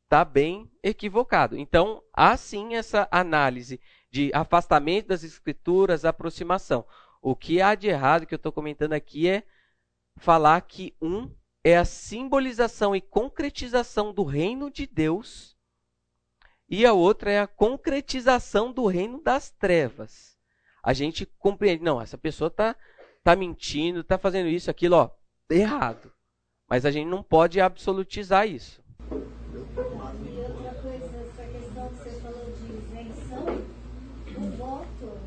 tá 0.09 0.25
bem 0.25 0.67
equivocado. 0.81 1.55
Então, 1.55 2.01
há 2.11 2.35
sim 2.35 2.73
essa 2.73 3.07
análise 3.11 3.79
de 4.09 4.31
afastamento 4.33 5.09
das 5.09 5.23
escrituras, 5.23 6.05
aproximação. 6.05 6.83
O 7.21 7.35
que 7.35 7.61
há 7.61 7.75
de 7.75 7.87
errado 7.87 8.25
que 8.25 8.33
eu 8.33 8.37
estou 8.37 8.51
comentando 8.51 8.93
aqui 8.93 9.27
é 9.27 9.43
falar 10.17 10.59
que 10.61 10.95
um 10.99 11.31
é 11.63 11.77
a 11.77 11.85
simbolização 11.85 12.95
e 12.95 13.01
concretização 13.01 14.11
do 14.11 14.23
reino 14.23 14.71
de 14.71 14.87
Deus 14.87 15.55
e 16.67 16.83
a 16.83 16.93
outra 16.93 17.31
é 17.31 17.39
a 17.39 17.47
concretização 17.47 18.71
do 18.71 18.87
reino 18.87 19.21
das 19.21 19.51
trevas 19.51 20.34
a 20.85 20.93
gente 20.93 21.25
compreende, 21.39 21.83
não, 21.83 21.99
essa 21.99 22.15
pessoa 22.15 22.47
está 22.47 22.75
tá 23.23 23.35
mentindo, 23.35 24.01
está 24.01 24.19
fazendo 24.19 24.47
isso, 24.47 24.69
aquilo, 24.69 24.95
ó, 24.97 25.09
errado. 25.49 26.11
Mas 26.69 26.85
a 26.85 26.91
gente 26.91 27.07
não 27.07 27.23
pode 27.23 27.59
absolutizar 27.59 28.47
isso. 28.47 28.83
E 29.11 29.57
outra 29.57 30.73
coisa, 30.81 31.05
essa 31.05 31.43
questão 31.43 31.89
que 31.89 31.95
você 32.03 32.09
falou 32.21 32.45
de 32.51 32.65
isenção, 32.77 33.45
o 34.37 34.57
voto 34.57 35.17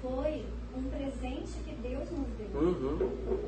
foi 0.00 0.46
um 0.74 0.82
presente 0.90 1.52
que 1.64 1.74
Deus 1.74 2.10
nos 2.10 2.28
deu. 2.38 2.60
Uhum. 2.60 2.98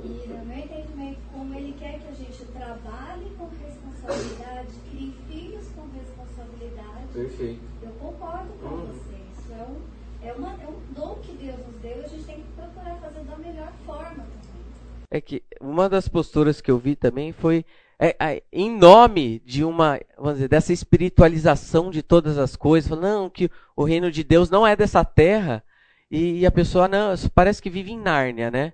E 0.04 0.28
no 0.28 0.44
meu 0.44 0.58
entendimento, 0.58 1.20
como 1.32 1.54
Ele 1.54 1.72
quer 1.78 1.98
que 1.98 2.08
a 2.08 2.12
gente 2.14 2.44
trabalhe 2.46 3.30
com 3.38 3.48
responsabilidade, 3.48 4.68
crie 4.90 5.14
filhos 5.28 5.66
com 5.74 5.88
responsabilidade, 5.98 7.06
Perfeito. 7.14 7.60
eu 7.82 7.90
concordo 7.92 8.52
com 8.60 8.66
Uhum. 8.68 8.86
você. 8.86 9.14
Isso 9.38 9.52
é 9.52 9.62
um, 9.64 9.80
é, 10.24 10.32
uma, 10.32 10.52
é 10.62 10.66
um 10.66 10.92
dom 10.94 11.16
que 11.22 11.32
Deus 11.32 11.58
nos 11.66 11.76
deu 11.76 12.00
e 12.00 12.04
a 12.04 12.08
gente 12.08 12.24
tem 12.24 12.36
que 12.36 12.52
procurar 12.52 12.96
fazer 12.96 13.20
da 13.24 13.36
melhor 13.36 13.72
forma 13.84 14.10
também. 14.10 14.64
É 15.10 15.20
que 15.20 15.42
uma 15.60 15.88
das 15.88 16.08
posturas 16.08 16.60
que 16.60 16.70
eu 16.70 16.78
vi 16.78 16.96
também 16.96 17.32
foi 17.32 17.64
é, 17.98 18.16
é, 18.18 18.42
em 18.52 18.76
nome 18.76 19.40
de 19.44 19.64
uma, 19.64 20.00
vamos 20.16 20.34
dizer, 20.34 20.48
dessa 20.48 20.72
espiritualização 20.72 21.90
de 21.90 22.02
todas 22.02 22.38
as 22.38 22.56
coisas, 22.56 22.98
não, 22.98 23.30
que 23.30 23.50
o 23.76 23.84
reino 23.84 24.10
de 24.10 24.24
Deus 24.24 24.50
não 24.50 24.66
é 24.66 24.74
dessa 24.74 25.04
terra, 25.04 25.62
e, 26.10 26.40
e 26.40 26.46
a 26.46 26.50
pessoa 26.50 26.88
não, 26.88 27.14
parece 27.34 27.62
que 27.62 27.70
vive 27.70 27.92
em 27.92 27.98
Nárnia, 27.98 28.50
né? 28.50 28.72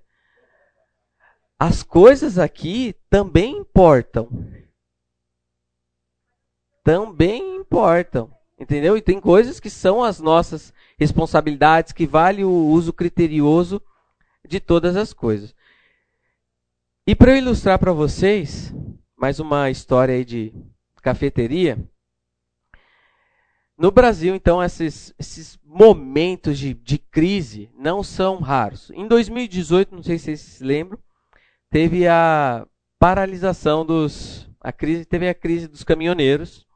As 1.59 1.82
coisas 1.82 2.38
aqui 2.38 2.94
também 3.11 3.59
importam. 3.59 4.28
Também 6.82 7.57
importam. 7.57 8.34
Entendeu? 8.59 8.96
E 8.96 9.03
tem 9.03 9.20
coisas 9.20 9.61
que 9.61 9.70
são 9.70 10.03
as 10.03 10.20
nossas 10.20 10.72
responsabilidades, 11.01 11.94
que 11.94 12.07
vale 12.07 12.44
o 12.44 12.51
uso 12.51 12.92
criterioso 12.92 13.80
de 14.46 14.61
todas 14.61 14.96
as 14.96 15.14
coisas. 15.14 15.55
E 17.07 17.16
para 17.16 17.32
eu 17.32 17.38
ilustrar 17.38 17.78
para 17.78 17.92
vocês, 17.92 18.74
mais 19.16 19.40
uma 19.40 19.70
história 19.70 20.14
aí 20.14 20.24
de 20.26 20.53
cafeteria. 21.03 21.78
No 23.78 23.90
Brasil, 23.90 24.34
então, 24.34 24.62
esses, 24.62 25.14
esses 25.18 25.59
momentos 25.64 26.59
de, 26.59 26.74
de 26.74 26.98
crise 26.98 27.70
não 27.74 28.03
são 28.03 28.38
raros. 28.38 28.90
Em 28.90 29.09
2018, 29.09 29.94
não 29.94 30.03
sei 30.03 30.18
se 30.18 30.24
vocês 30.24 30.40
se 30.40 30.62
lembram, 30.64 30.98
teve 31.70 32.07
a 32.07 32.66
paralisação 32.98 33.86
dos. 33.86 34.46
A 34.61 34.70
crise, 34.70 35.07
teve 35.07 35.26
a 35.26 35.34
crise 35.34 35.66
dos 35.66 35.82
caminhoneiros. 35.82 36.66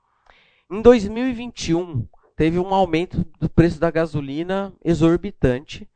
Em 0.70 0.80
2021, 0.80 2.08
teve 2.36 2.58
um 2.58 2.74
aumento 2.74 3.24
do 3.40 3.48
preço 3.48 3.78
da 3.78 3.90
gasolina 3.90 4.72
exorbitante. 4.84 5.88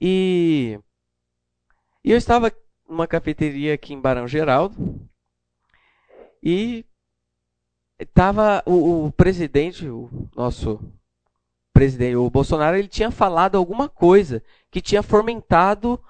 E, 0.00 0.78
e 2.04 2.10
eu 2.10 2.18
estava 2.18 2.52
numa 2.88 3.06
cafeteria 3.06 3.74
aqui 3.74 3.94
em 3.94 4.00
Barão 4.00 4.26
Geraldo 4.26 5.08
e 6.42 6.84
estava 7.98 8.62
o, 8.66 9.06
o, 9.06 9.12
presidente, 9.12 9.88
o 9.88 10.10
nosso 10.34 10.80
presidente, 11.72 12.16
o 12.16 12.30
Bolsonaro, 12.30 12.76
ele 12.76 12.88
tinha 12.88 13.10
falado 13.10 13.56
alguma 13.56 13.88
coisa 13.88 14.42
que 14.70 14.80
tinha 14.80 15.02
fomentado 15.02 16.02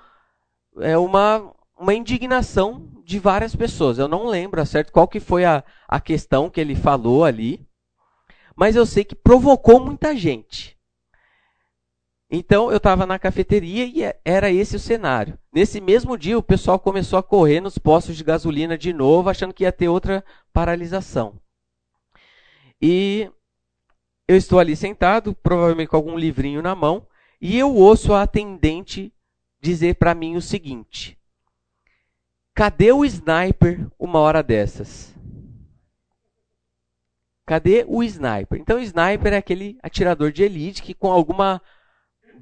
é, 0.79 0.97
uma, 0.97 1.53
uma 1.79 1.95
indignação 1.95 2.89
de 3.05 3.19
várias 3.19 3.55
pessoas. 3.55 3.99
Eu 3.99 4.09
não 4.09 4.27
lembro 4.27 4.65
certo 4.65 4.93
qual 4.93 5.09
que 5.09 5.21
foi 5.21 5.45
a, 5.45 5.65
a 5.89 6.01
questão 6.01 6.49
que 6.49 6.61
ele 6.61 6.75
falou 6.75 7.25
ali, 7.25 7.67
mas 8.61 8.77
eu 8.77 8.85
sei 8.85 9.05
que 9.05 9.15
provocou 9.15 9.81
muita 9.81 10.15
gente. 10.15 10.79
Então 12.31 12.71
eu 12.71 12.77
estava 12.77 13.07
na 13.07 13.19
cafeteria 13.19 13.87
e 13.87 14.03
é, 14.03 14.21
era 14.23 14.53
esse 14.53 14.77
o 14.77 14.79
cenário. 14.79 15.39
Nesse 15.51 15.81
mesmo 15.81 16.15
dia, 16.19 16.37
o 16.37 16.43
pessoal 16.43 16.79
começou 16.79 17.19
a 17.19 17.23
correr 17.23 17.63
nos 17.63 17.79
postos 17.79 18.19
de 18.19 18.23
gasolina 18.23 18.77
de 18.77 18.93
novo, 18.93 19.31
achando 19.31 19.55
que 19.55 19.65
ia 19.65 19.73
ter 19.73 19.89
outra 19.89 20.23
paralisação. 20.53 21.41
E 22.83 23.31
eu 24.29 24.37
estou 24.37 24.59
ali 24.59 24.77
sentado, 24.77 25.35
provavelmente 25.35 25.89
com 25.89 25.97
algum 25.97 26.19
livrinho 26.19 26.61
na 26.61 26.75
mão, 26.75 27.07
e 27.41 27.59
eu 27.59 27.75
ouço 27.75 28.13
a 28.13 28.25
atendente 28.25 29.11
dizer 29.59 29.95
para 29.95 30.15
mim 30.15 30.37
o 30.37 30.43
seguinte: 30.43 31.19
Cadê 32.55 32.93
o 32.93 33.07
sniper 33.07 33.91
uma 33.99 34.19
hora 34.19 34.43
dessas? 34.43 35.10
Cadê 37.51 37.85
o 37.89 38.01
sniper? 38.05 38.61
Então, 38.61 38.79
o 38.79 38.81
sniper 38.81 39.33
é 39.33 39.39
aquele 39.39 39.77
atirador 39.83 40.31
de 40.31 40.45
elite 40.45 40.85
que, 40.85 40.95
com 40.95 41.11
alguma 41.11 41.61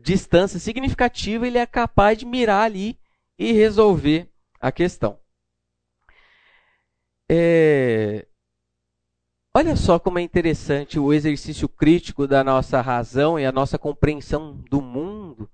distância 0.03 0.61
significativa, 0.61 1.47
ele 1.47 1.57
é 1.57 1.65
capaz 1.65 2.19
de 2.19 2.27
mirar 2.27 2.67
ali 2.67 3.01
e 3.39 3.51
resolver 3.53 4.31
a 4.61 4.71
questão. 4.71 5.19
É... 7.27 8.27
Olha 9.57 9.77
só 9.77 9.99
como 9.99 10.19
é 10.19 10.23
interessante 10.23 10.99
o 10.99 11.11
exercício 11.11 11.71
crítico 11.71 12.27
da 12.27 12.45
nossa 12.45 12.83
razão 12.83 13.41
e 13.41 13.47
a 13.47 13.51
nossa 13.51 13.79
compreensão 13.79 14.59
do 14.69 14.83
mundo. 14.83 15.51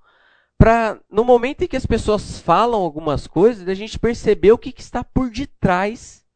Para, 0.59 1.01
no 1.09 1.23
momento 1.23 1.63
em 1.63 1.69
que 1.69 1.77
as 1.77 1.87
pessoas 1.87 2.41
falam 2.41 2.83
algumas 2.83 3.29
coisas, 3.29 3.69
a 3.69 3.75
gente 3.75 4.01
perceber 4.01 4.51
o 4.51 4.59
que, 4.59 4.73
que 4.73 4.83
está 4.83 5.05
por 5.05 5.31
detrás, 5.31 6.27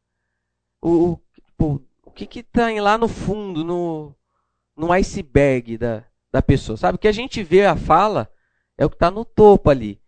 o, 0.81 1.19
o, 1.59 1.81
o 2.09 2.11
que 2.11 2.39
está 2.39 2.69
lá 2.81 2.97
no 2.97 3.07
fundo, 3.07 3.63
no, 3.63 4.15
no 4.75 4.91
iceberg 4.91 5.77
da, 5.77 6.03
da 6.31 6.41
pessoa. 6.41 6.77
Sabe? 6.77 6.95
O 6.95 6.99
que 6.99 7.07
a 7.07 7.13
gente 7.13 7.43
vê 7.43 7.65
a 7.65 7.75
fala 7.75 8.31
é 8.77 8.85
o 8.85 8.89
que 8.89 8.95
está 8.95 9.11
no 9.11 9.23
topo 9.23 9.69
ali. 9.69 10.01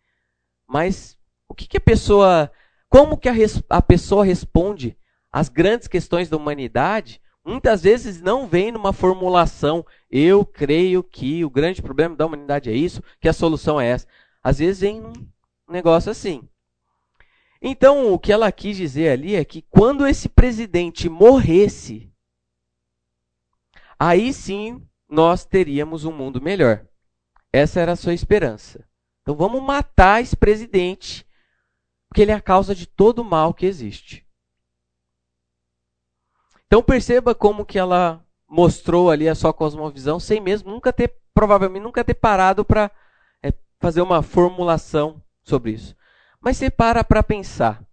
Mas 0.68 1.18
o 1.48 1.54
que, 1.54 1.68
que 1.68 1.78
a 1.78 1.82
pessoa. 1.82 2.52
Como 2.90 3.18
que 3.18 3.30
a, 3.30 3.34
a 3.70 3.82
pessoa 3.82 4.26
responde 4.26 4.98
às 5.32 5.48
grandes 5.48 5.88
questões 5.88 6.30
da 6.30 6.38
humanidade? 6.38 7.22
Muitas 7.44 7.84
vezes 7.84 8.22
não 8.22 8.48
vem 8.48 8.72
numa 8.72 8.94
formulação, 8.94 9.84
eu 10.12 10.46
creio 10.46 11.02
que 11.02 11.44
o 11.44 11.50
grande 11.50 11.82
problema 11.82 12.16
da 12.16 12.26
humanidade 12.26 12.70
é 12.70 12.74
isso, 12.74 13.02
que 13.20 13.28
a 13.28 13.34
solução 13.34 13.82
é 13.82 13.88
essa. 13.88 14.08
Às 14.44 14.60
vezes 14.60 14.82
vem 14.82 15.02
um 15.02 15.14
negócio 15.68 16.12
assim. 16.12 16.48
Então, 17.62 18.12
o 18.12 18.18
que 18.18 18.32
ela 18.32 18.52
quis 18.52 18.76
dizer 18.76 19.10
ali 19.10 19.36
é 19.36 19.46
que 19.46 19.62
quando 19.62 20.08
esse 20.08 20.28
presidente 20.28 21.08
morresse, 21.08 22.12
aí 24.00 24.34
sim 24.34 24.84
nós 25.08 25.46
teríamos 25.46 26.06
um 26.06 26.12
mundo 26.12 26.42
melhor. 26.42 26.88
Essa 27.54 27.80
era 27.80 27.92
a 27.92 27.96
sua 27.96 28.14
esperança. 28.14 28.88
Então 29.22 29.36
vamos 29.36 29.62
matar 29.62 30.22
esse 30.22 30.36
presidente, 30.36 31.28
porque 32.10 32.22
ele 32.22 32.32
é 32.32 32.36
a 32.36 32.42
causa 32.42 32.74
de 32.74 32.88
todo 32.88 33.20
o 33.20 33.26
mal 33.26 33.54
que 33.54 33.66
existe. 33.66 34.26
Então 36.66 36.82
perceba 36.82 37.36
como 37.36 37.66
que 37.66 37.78
ela 37.78 38.26
mostrou 38.48 39.12
ali 39.12 39.30
a 39.30 39.36
sua 39.36 39.54
cosmovisão 39.54 40.20
sem 40.20 40.42
mesmo 40.42 40.72
nunca 40.72 40.92
ter, 40.92 41.14
provavelmente 41.34 41.84
nunca 41.84 42.04
ter 42.04 42.14
parado 42.16 42.66
para 42.66 42.90
é, 43.44 43.54
fazer 43.80 44.02
uma 44.02 44.24
formulação 44.24 45.22
sobre 45.44 45.74
isso. 45.74 45.96
Mas 46.42 46.58
você 46.58 46.70
para 46.70 47.04
para 47.04 47.22
pensar, 47.22 47.86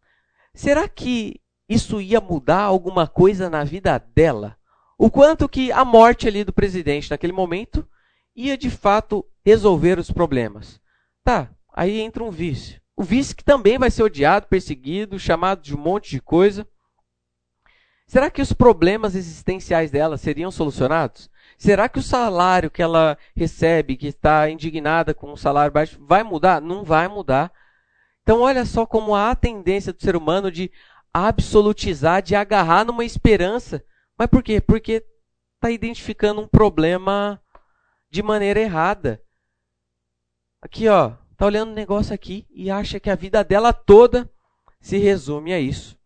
será 0.54 0.88
que 0.88 1.40
isso 1.68 2.00
ia 2.00 2.20
mudar 2.20 2.62
alguma 2.62 3.06
coisa 3.06 3.50
na 3.50 3.62
vida 3.62 3.98
dela? 3.98 4.58
o 4.98 5.08
quanto 5.08 5.48
que 5.48 5.70
a 5.70 5.84
morte 5.84 6.26
ali 6.26 6.42
do 6.42 6.52
presidente 6.52 7.10
naquele 7.10 7.32
momento 7.32 7.88
ia 8.34 8.58
de 8.58 8.68
fato 8.68 9.24
resolver 9.46 9.98
os 9.98 10.10
problemas. 10.10 10.80
Tá, 11.22 11.48
aí 11.72 12.00
entra 12.00 12.24
um 12.24 12.30
vice. 12.30 12.80
O 12.96 13.04
vice 13.04 13.34
que 13.34 13.44
também 13.44 13.78
vai 13.78 13.92
ser 13.92 14.02
odiado, 14.02 14.48
perseguido, 14.48 15.18
chamado 15.18 15.62
de 15.62 15.74
um 15.74 15.78
monte 15.78 16.10
de 16.10 16.20
coisa. 16.20 16.66
Será 18.08 18.28
que 18.28 18.42
os 18.42 18.52
problemas 18.52 19.14
existenciais 19.14 19.90
dela 19.90 20.16
seriam 20.16 20.50
solucionados? 20.50 21.30
Será 21.56 21.88
que 21.88 21.98
o 21.98 22.02
salário 22.02 22.70
que 22.70 22.82
ela 22.82 23.16
recebe, 23.36 23.96
que 23.96 24.08
está 24.08 24.50
indignada 24.50 25.14
com 25.14 25.32
um 25.32 25.36
salário 25.36 25.72
baixo, 25.72 25.98
vai 26.00 26.24
mudar? 26.24 26.60
Não 26.60 26.82
vai 26.82 27.06
mudar. 27.06 27.52
Então, 28.28 28.42
olha 28.42 28.66
só 28.66 28.84
como 28.84 29.14
há 29.14 29.30
a 29.30 29.34
tendência 29.34 29.90
do 29.90 30.02
ser 30.02 30.14
humano 30.14 30.52
de 30.52 30.70
absolutizar, 31.14 32.20
de 32.20 32.34
agarrar 32.34 32.84
numa 32.84 33.02
esperança 33.02 33.82
mas 34.18 34.26
por 34.26 34.42
quê? 34.42 34.60
Porque 34.60 35.04
está 35.54 35.70
identificando 35.70 36.40
um 36.40 36.48
problema 36.48 37.40
de 38.10 38.20
maneira 38.20 38.58
errada. 38.58 39.22
Aqui, 40.60 40.88
ó, 40.88 41.12
tá 41.36 41.46
olhando 41.46 41.70
um 41.70 41.74
negócio 41.74 42.12
aqui 42.12 42.44
e 42.50 42.68
acha 42.68 42.98
que 42.98 43.08
a 43.08 43.14
vida 43.14 43.44
dela 43.44 43.72
toda 43.72 44.28
se 44.80 44.98
resume 44.98 45.52
a 45.52 45.60
isso. 45.60 45.96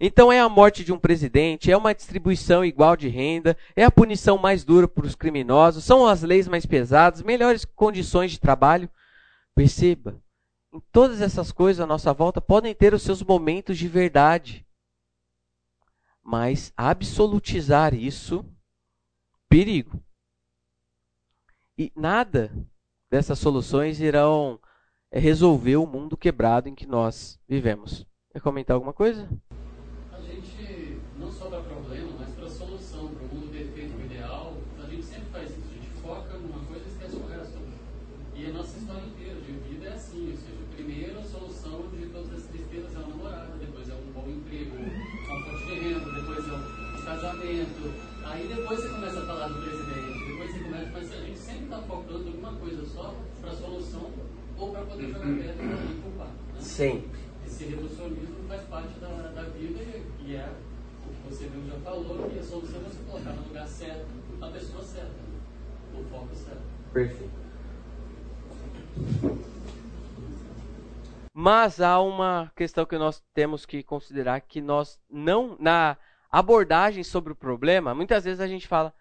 Então 0.00 0.32
é 0.32 0.40
a 0.40 0.48
morte 0.48 0.82
de 0.82 0.94
um 0.94 0.98
presidente, 0.98 1.70
é 1.70 1.76
uma 1.76 1.94
distribuição 1.94 2.64
igual 2.64 2.96
de 2.96 3.08
renda, 3.08 3.54
é 3.76 3.84
a 3.84 3.90
punição 3.90 4.38
mais 4.38 4.64
dura 4.64 4.88
para 4.88 5.04
os 5.04 5.14
criminosos, 5.14 5.84
são 5.84 6.06
as 6.06 6.22
leis 6.22 6.48
mais 6.48 6.64
pesadas, 6.64 7.20
melhores 7.20 7.66
condições 7.66 8.30
de 8.30 8.40
trabalho. 8.40 8.88
Perceba, 9.54 10.18
todas 10.92 11.20
essas 11.20 11.52
coisas 11.52 11.80
à 11.80 11.86
nossa 11.86 12.12
volta 12.12 12.40
podem 12.40 12.74
ter 12.74 12.94
os 12.94 13.02
seus 13.02 13.22
momentos 13.22 13.78
de 13.78 13.88
verdade. 13.88 14.66
Mas 16.22 16.72
absolutizar 16.76 17.94
isso, 17.94 18.44
perigo. 19.48 20.02
E 21.76 21.90
nada 21.96 22.52
dessas 23.10 23.38
soluções 23.38 24.00
irão 24.00 24.60
eh, 25.10 25.18
resolver 25.18 25.76
o 25.76 25.86
mundo 25.86 26.16
quebrado 26.16 26.68
em 26.68 26.74
que 26.74 26.86
nós 26.86 27.40
vivemos. 27.48 28.06
Quer 28.30 28.40
comentar 28.40 28.74
alguma 28.74 28.92
coisa? 28.92 29.28
A 30.12 30.20
gente 30.20 31.00
não 31.18 31.32
só 31.32 31.48
dá 31.48 31.60
problema, 31.60 32.12
mas 32.18 32.34
para 32.34 32.48
solução, 32.48 33.08
para 33.08 33.24
o 33.24 33.34
mundo 33.34 33.50
perfeito, 33.50 33.96
o 33.96 34.04
ideal, 34.04 34.56
a 34.78 34.86
gente 34.86 35.04
sempre 35.04 35.30
faz 35.32 35.50
isso. 35.50 35.68
A 35.68 35.74
gente 35.74 35.88
foca 36.02 36.36
numa 36.38 36.64
coisa 36.66 36.84
e 36.84 36.92
esquece 36.92 37.16
o 37.16 37.26
resto. 37.26 37.58
E 38.36 38.46
a 38.46 38.52
nossa 38.52 38.78
história 38.78 39.06
inteira 39.06 39.40
de 39.40 39.52
vida 39.52 39.86
é 39.86 39.92
assim, 39.94 40.30
ou 40.30 40.36
seja, 40.36 40.62
primeiro 40.76 41.18
a 41.18 41.24
solução 41.24 41.88
de 41.88 42.06
todas 42.06 42.32
as 42.32 42.42
tristezas 42.44 42.94
é 42.94 42.98
a 42.98 43.08
namorada, 43.08 43.56
depois 43.58 43.88
é 43.88 43.94
um 43.94 44.12
bom 44.12 44.28
emprego, 44.28 44.76
uma 44.76 45.44
fonte 45.44 45.66
de 45.66 45.74
renda, 45.74 46.10
casamento. 47.04 47.92
Aí 48.24 48.46
depois 48.46 48.80
você 48.80 48.88
começa 48.88 49.20
a 49.20 49.26
falar 49.26 49.48
do 49.48 49.54
presidente, 49.60 50.24
depois 50.26 50.52
você 50.52 50.58
começa, 50.60 50.90
mas 50.92 51.12
a 51.12 51.16
gente 51.16 51.38
sempre 51.38 51.64
está 51.64 51.78
focando 51.82 52.28
alguma 52.28 52.52
coisa 52.54 52.86
só 52.86 53.14
para 53.40 53.50
a 53.50 53.56
solução 53.56 54.12
ou 54.56 54.70
para 54.70 54.82
poder 54.82 55.08
jogar 55.08 55.26
pedra 55.26 55.64
e 55.64 56.00
culpar. 56.02 56.28
Esse 56.80 57.64
reducionismo 57.66 58.48
faz 58.48 58.62
parte 58.62 58.98
da, 59.00 59.08
da 59.08 59.42
vida 59.42 59.80
e, 60.20 60.34
é 60.34 60.48
o 61.06 61.12
que 61.12 61.28
você 61.28 61.44
mesmo 61.44 61.68
já 61.68 61.78
falou, 61.80 62.30
que 62.30 62.38
a 62.38 62.42
solução 62.42 62.80
é 62.80 62.84
você 62.84 63.02
colocar 63.04 63.32
no 63.32 63.48
lugar 63.48 63.68
certo 63.68 64.06
a 64.40 64.48
pessoa 64.48 64.82
certa, 64.82 65.12
o 65.92 66.04
foco 66.04 66.34
certo. 66.34 66.62
Perfeito. 66.90 67.30
Mas 71.34 71.82
há 71.82 72.00
uma 72.00 72.50
questão 72.56 72.86
que 72.86 72.96
nós 72.96 73.22
temos 73.34 73.66
que 73.66 73.82
considerar 73.82 74.40
que 74.40 74.62
nós 74.62 74.98
não 75.10 75.58
na 75.60 75.98
abordagem 76.30 77.04
sobre 77.04 77.34
o 77.34 77.36
problema, 77.36 77.94
muitas 77.94 78.24
vezes 78.24 78.40
a 78.40 78.48
gente 78.48 78.66
fala, 78.66 78.94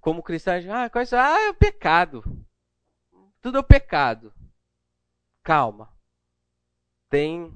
como 0.00 0.22
cristão, 0.22 0.54
ah, 0.70 0.88
qual 0.88 1.02
é, 1.02 1.06
ah, 1.12 1.46
é 1.46 1.50
o 1.50 1.54
pecado. 1.54 2.22
Tudo 3.40 3.58
é 3.58 3.60
o 3.60 3.64
pecado. 3.64 4.32
Calma. 5.42 5.93
Tem, 7.14 7.48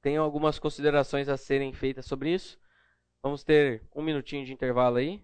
tem 0.00 0.16
algumas 0.16 0.58
considerações 0.58 1.28
a 1.28 1.36
serem 1.36 1.74
feitas 1.74 2.06
sobre 2.06 2.32
isso. 2.32 2.58
Vamos 3.22 3.44
ter 3.44 3.86
um 3.94 4.00
minutinho 4.00 4.46
de 4.46 4.52
intervalo 4.54 4.96
aí. 4.96 5.22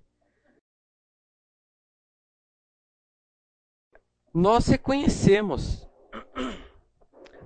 Nós 4.34 4.66
reconhecemos 4.66 5.88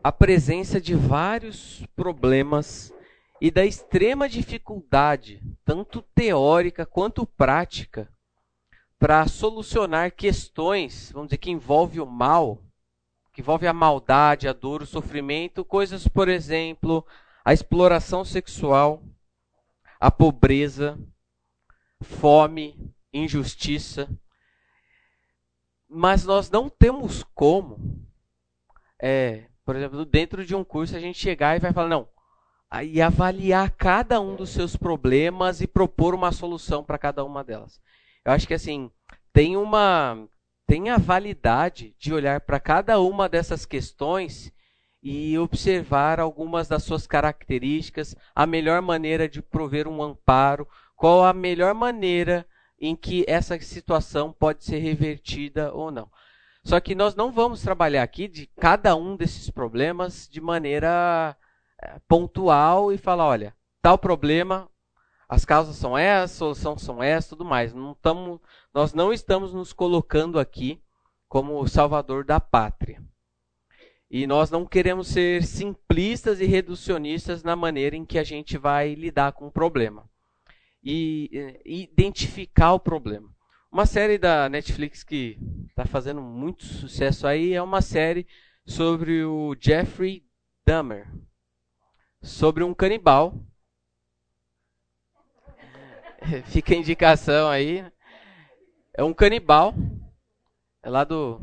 a 0.02 0.10
presença 0.10 0.80
de 0.80 0.96
vários 0.96 1.86
problemas 1.94 2.92
e 3.40 3.48
da 3.48 3.64
extrema 3.64 4.28
dificuldade, 4.28 5.40
tanto 5.64 6.02
teórica 6.02 6.84
quanto 6.84 7.24
prática, 7.24 8.12
para 8.98 9.28
solucionar 9.28 10.10
questões, 10.10 11.12
vamos 11.12 11.28
dizer, 11.28 11.38
que 11.38 11.52
envolve 11.52 12.00
o 12.00 12.06
mal, 12.06 12.60
que 13.32 13.40
envolve 13.40 13.66
a 13.66 13.72
maldade, 13.72 14.46
a 14.46 14.52
dor, 14.52 14.82
o 14.82 14.86
sofrimento, 14.86 15.64
coisas, 15.64 16.06
por 16.06 16.28
exemplo, 16.28 17.06
a 17.44 17.52
exploração 17.52 18.24
sexual, 18.24 19.02
a 19.98 20.10
pobreza, 20.10 20.98
fome, 22.02 22.92
injustiça. 23.12 24.08
Mas 25.88 26.24
nós 26.24 26.50
não 26.50 26.68
temos 26.68 27.24
como, 27.34 28.06
é, 29.00 29.46
por 29.64 29.76
exemplo, 29.76 30.04
dentro 30.04 30.44
de 30.44 30.54
um 30.54 30.62
curso 30.62 30.96
a 30.96 31.00
gente 31.00 31.18
chegar 31.18 31.56
e 31.56 31.60
vai 31.60 31.72
falar, 31.72 31.88
não, 31.88 32.08
e 32.84 33.02
avaliar 33.02 33.70
cada 33.70 34.20
um 34.20 34.34
dos 34.36 34.50
seus 34.50 34.76
problemas 34.76 35.60
e 35.60 35.66
propor 35.66 36.14
uma 36.14 36.32
solução 36.32 36.82
para 36.82 36.98
cada 36.98 37.24
uma 37.24 37.44
delas. 37.44 37.80
Eu 38.24 38.32
acho 38.32 38.46
que 38.46 38.54
assim, 38.54 38.90
tem 39.32 39.56
uma 39.56 40.26
tem 40.66 40.90
a 40.90 40.98
validade 40.98 41.94
de 41.98 42.12
olhar 42.12 42.40
para 42.40 42.60
cada 42.60 43.00
uma 43.00 43.28
dessas 43.28 43.66
questões 43.66 44.52
e 45.02 45.36
observar 45.36 46.20
algumas 46.20 46.68
das 46.68 46.84
suas 46.84 47.06
características, 47.06 48.14
a 48.34 48.46
melhor 48.46 48.80
maneira 48.80 49.28
de 49.28 49.42
prover 49.42 49.88
um 49.88 50.02
amparo, 50.02 50.66
qual 50.94 51.24
a 51.24 51.32
melhor 51.32 51.74
maneira 51.74 52.46
em 52.80 52.94
que 52.94 53.24
essa 53.26 53.58
situação 53.60 54.32
pode 54.32 54.64
ser 54.64 54.78
revertida 54.78 55.72
ou 55.72 55.90
não. 55.90 56.08
Só 56.64 56.78
que 56.78 56.94
nós 56.94 57.16
não 57.16 57.32
vamos 57.32 57.60
trabalhar 57.60 58.04
aqui 58.04 58.28
de 58.28 58.46
cada 58.58 58.94
um 58.94 59.16
desses 59.16 59.50
problemas 59.50 60.28
de 60.30 60.40
maneira 60.40 61.36
é, 61.82 61.98
pontual 62.06 62.92
e 62.92 62.98
falar, 62.98 63.26
olha, 63.26 63.54
tal 63.80 63.98
problema, 63.98 64.68
as 65.32 65.46
causas 65.46 65.76
são 65.76 65.96
essas, 65.96 66.36
a 66.36 66.38
solução 66.38 66.76
são 66.76 67.02
essas, 67.02 67.30
tudo 67.30 67.42
mais. 67.42 67.72
Não 67.72 67.94
tamo, 67.94 68.38
nós 68.74 68.92
não 68.92 69.10
estamos 69.10 69.54
nos 69.54 69.72
colocando 69.72 70.38
aqui 70.38 70.78
como 71.26 71.66
salvador 71.66 72.22
da 72.22 72.38
pátria. 72.38 73.02
E 74.10 74.26
nós 74.26 74.50
não 74.50 74.66
queremos 74.66 75.08
ser 75.08 75.42
simplistas 75.42 76.38
e 76.38 76.44
reducionistas 76.44 77.42
na 77.42 77.56
maneira 77.56 77.96
em 77.96 78.04
que 78.04 78.18
a 78.18 78.22
gente 78.22 78.58
vai 78.58 78.92
lidar 78.92 79.32
com 79.32 79.46
o 79.46 79.50
problema. 79.50 80.06
E, 80.84 81.30
e 81.64 81.82
identificar 81.82 82.74
o 82.74 82.80
problema. 82.80 83.34
Uma 83.70 83.86
série 83.86 84.18
da 84.18 84.50
Netflix 84.50 85.02
que 85.02 85.38
está 85.70 85.86
fazendo 85.86 86.20
muito 86.20 86.62
sucesso 86.62 87.26
aí 87.26 87.54
é 87.54 87.62
uma 87.62 87.80
série 87.80 88.26
sobre 88.66 89.24
o 89.24 89.56
Jeffrey 89.58 90.26
Dahmer 90.66 91.10
sobre 92.20 92.62
um 92.62 92.74
canibal. 92.74 93.34
Fica 96.46 96.74
a 96.74 96.76
indicação 96.76 97.48
aí. 97.48 97.84
É 98.94 99.02
um 99.02 99.14
canibal, 99.14 99.74
é 100.82 100.90
lá 100.90 101.04
do, 101.04 101.40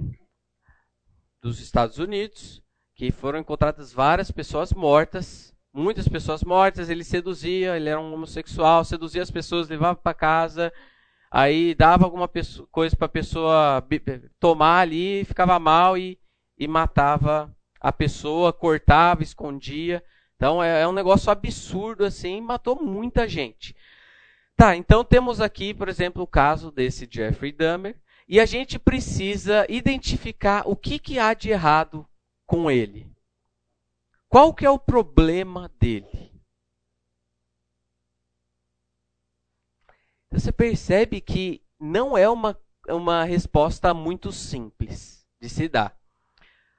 dos 1.42 1.60
Estados 1.60 1.98
Unidos, 1.98 2.62
que 2.96 3.12
foram 3.12 3.40
encontradas 3.40 3.92
várias 3.92 4.30
pessoas 4.30 4.72
mortas, 4.72 5.54
muitas 5.74 6.08
pessoas 6.08 6.44
mortas. 6.44 6.90
Ele 6.90 7.04
seduzia, 7.04 7.76
ele 7.76 7.90
era 7.90 8.00
um 8.00 8.14
homossexual, 8.14 8.86
seduzia 8.86 9.22
as 9.22 9.32
pessoas, 9.32 9.68
levava 9.68 9.98
para 9.98 10.14
casa, 10.14 10.72
aí 11.32 11.74
dava 11.74 12.06
alguma 12.06 12.28
pessoa, 12.28 12.68
coisa 12.72 12.96
para 12.96 13.08
a 13.08 13.10
pessoa 13.10 13.88
tomar 14.40 14.82
ali, 14.82 15.26
ficava 15.26 15.58
mal 15.60 15.98
e, 15.98 16.20
e 16.58 16.68
matava 16.68 17.54
a 17.82 17.92
pessoa, 17.92 18.54
cortava, 18.54 19.24
escondia. 19.24 20.04
Então 20.36 20.64
é, 20.64 20.84
é 20.84 20.88
um 20.88 20.94
negócio 20.94 21.32
absurdo 21.32 22.06
assim, 22.06 22.40
matou 22.40 22.82
muita 22.82 23.28
gente. 23.28 23.76
Tá, 24.60 24.76
então 24.76 25.06
temos 25.06 25.40
aqui, 25.40 25.74
por 25.74 25.88
exemplo, 25.88 26.22
o 26.22 26.28
caso 26.28 26.70
desse 26.70 27.08
Jeffrey 27.10 27.50
Dahmer, 27.50 27.98
e 28.28 28.42
a 28.42 28.46
gente 28.46 28.78
precisa 28.78 29.66
identificar 29.70 30.64
o 30.66 30.76
que, 30.76 31.00
que 31.00 31.18
há 31.18 31.34
de 31.34 31.50
errado 31.50 32.06
com 32.46 32.70
ele. 32.70 33.10
Qual 34.28 34.54
que 34.54 34.66
é 34.66 34.70
o 34.70 34.78
problema 34.78 35.72
dele? 35.80 36.34
Você 40.30 40.52
percebe 40.52 41.22
que 41.22 41.64
não 41.80 42.18
é 42.18 42.28
uma, 42.28 42.60
uma 42.90 43.24
resposta 43.24 43.94
muito 43.94 44.30
simples 44.30 45.26
de 45.40 45.48
se 45.48 45.70
dar. 45.70 45.98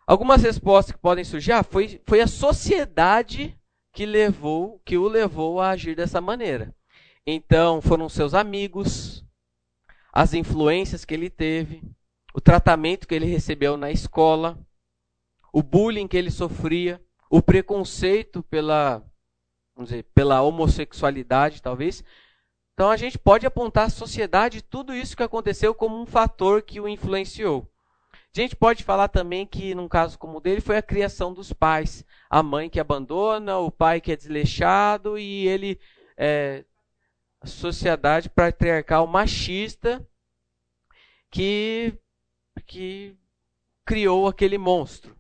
Algumas 0.07 0.43
respostas 0.43 0.95
que 0.95 1.01
podem 1.01 1.25
surgir, 1.25 1.53
ah, 1.53 1.63
foi, 1.63 1.99
foi 2.05 2.21
a 2.21 2.27
sociedade 2.27 3.59
que 3.91 4.05
levou, 4.05 4.83
que 4.85 4.99
o 4.99 5.09
levou 5.09 5.63
a 5.63 5.71
agir 5.71 5.97
dessa 5.97 6.21
maneira. 6.21 6.75
Então, 7.33 7.81
foram 7.81 8.09
seus 8.09 8.35
amigos, 8.35 9.25
as 10.13 10.35
influências 10.35 11.05
que 11.05 11.15
ele 11.15 11.31
teve, 11.31 11.81
o 12.35 12.41
tratamento 12.41 13.07
que 13.07 13.15
ele 13.15 13.25
recebeu 13.25 13.77
na 13.77 13.89
escola, 13.89 14.59
o 15.53 15.63
bullying 15.63 16.09
que 16.09 16.17
ele 16.17 16.33
sofria, 16.33 17.01
o 17.31 17.41
preconceito 17.41 18.43
pela, 18.43 19.05
vamos 19.77 19.91
dizer, 19.91 20.03
pela 20.13 20.43
homossexualidade, 20.43 21.63
talvez. 21.63 22.03
Então 22.75 22.91
a 22.91 22.97
gente 22.97 23.17
pode 23.17 23.47
apontar 23.47 23.87
à 23.87 23.91
sociedade 23.91 24.61
tudo 24.61 24.93
isso 24.93 25.17
que 25.17 25.23
aconteceu 25.23 25.73
como 25.73 26.03
um 26.03 26.07
fator 26.07 26.63
que 26.63 26.81
o 26.81 26.89
influenciou. 26.89 27.71
A 28.13 28.41
gente 28.41 28.57
pode 28.57 28.83
falar 28.83 29.07
também 29.07 29.47
que, 29.47 29.73
num 29.73 29.87
caso 29.87 30.19
como 30.19 30.39
o 30.39 30.41
dele, 30.41 30.61
foi 30.61 30.77
a 30.77 30.83
criação 30.83 31.33
dos 31.33 31.53
pais. 31.53 32.05
A 32.29 32.43
mãe 32.43 32.69
que 32.69 32.81
abandona, 32.81 33.57
o 33.59 33.71
pai 33.71 34.01
que 34.01 34.11
é 34.11 34.17
desleixado 34.17 35.17
e 35.17 35.47
ele. 35.47 35.79
É, 36.17 36.65
sociedade 37.47 38.29
patriarcal 38.29 39.07
machista 39.07 40.07
que, 41.31 41.95
que 42.67 43.17
criou 43.85 44.27
aquele 44.27 44.59
monstro. 44.59 45.17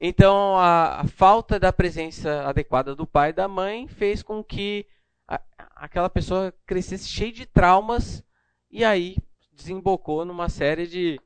Então, 0.00 0.56
a, 0.56 1.00
a, 1.00 1.08
falta 1.08 1.58
da 1.58 1.72
presença 1.72 2.46
adequada 2.48 2.94
do 2.94 3.06
pai 3.06 3.30
e 3.30 3.32
da 3.32 3.48
mãe 3.48 3.88
fez 3.88 4.22
com 4.22 4.42
que 4.42 4.86
a, 5.26 5.40
aquela 5.74 6.08
pessoa 6.08 6.54
crescesse 6.64 7.08
cheia 7.08 7.32
de 7.32 7.46
traumas 7.46 8.22
e 8.70 8.84
aí 8.84 9.16
desembocou 9.52 10.24
numa 10.24 10.48
série 10.48 10.86
de 10.86 11.20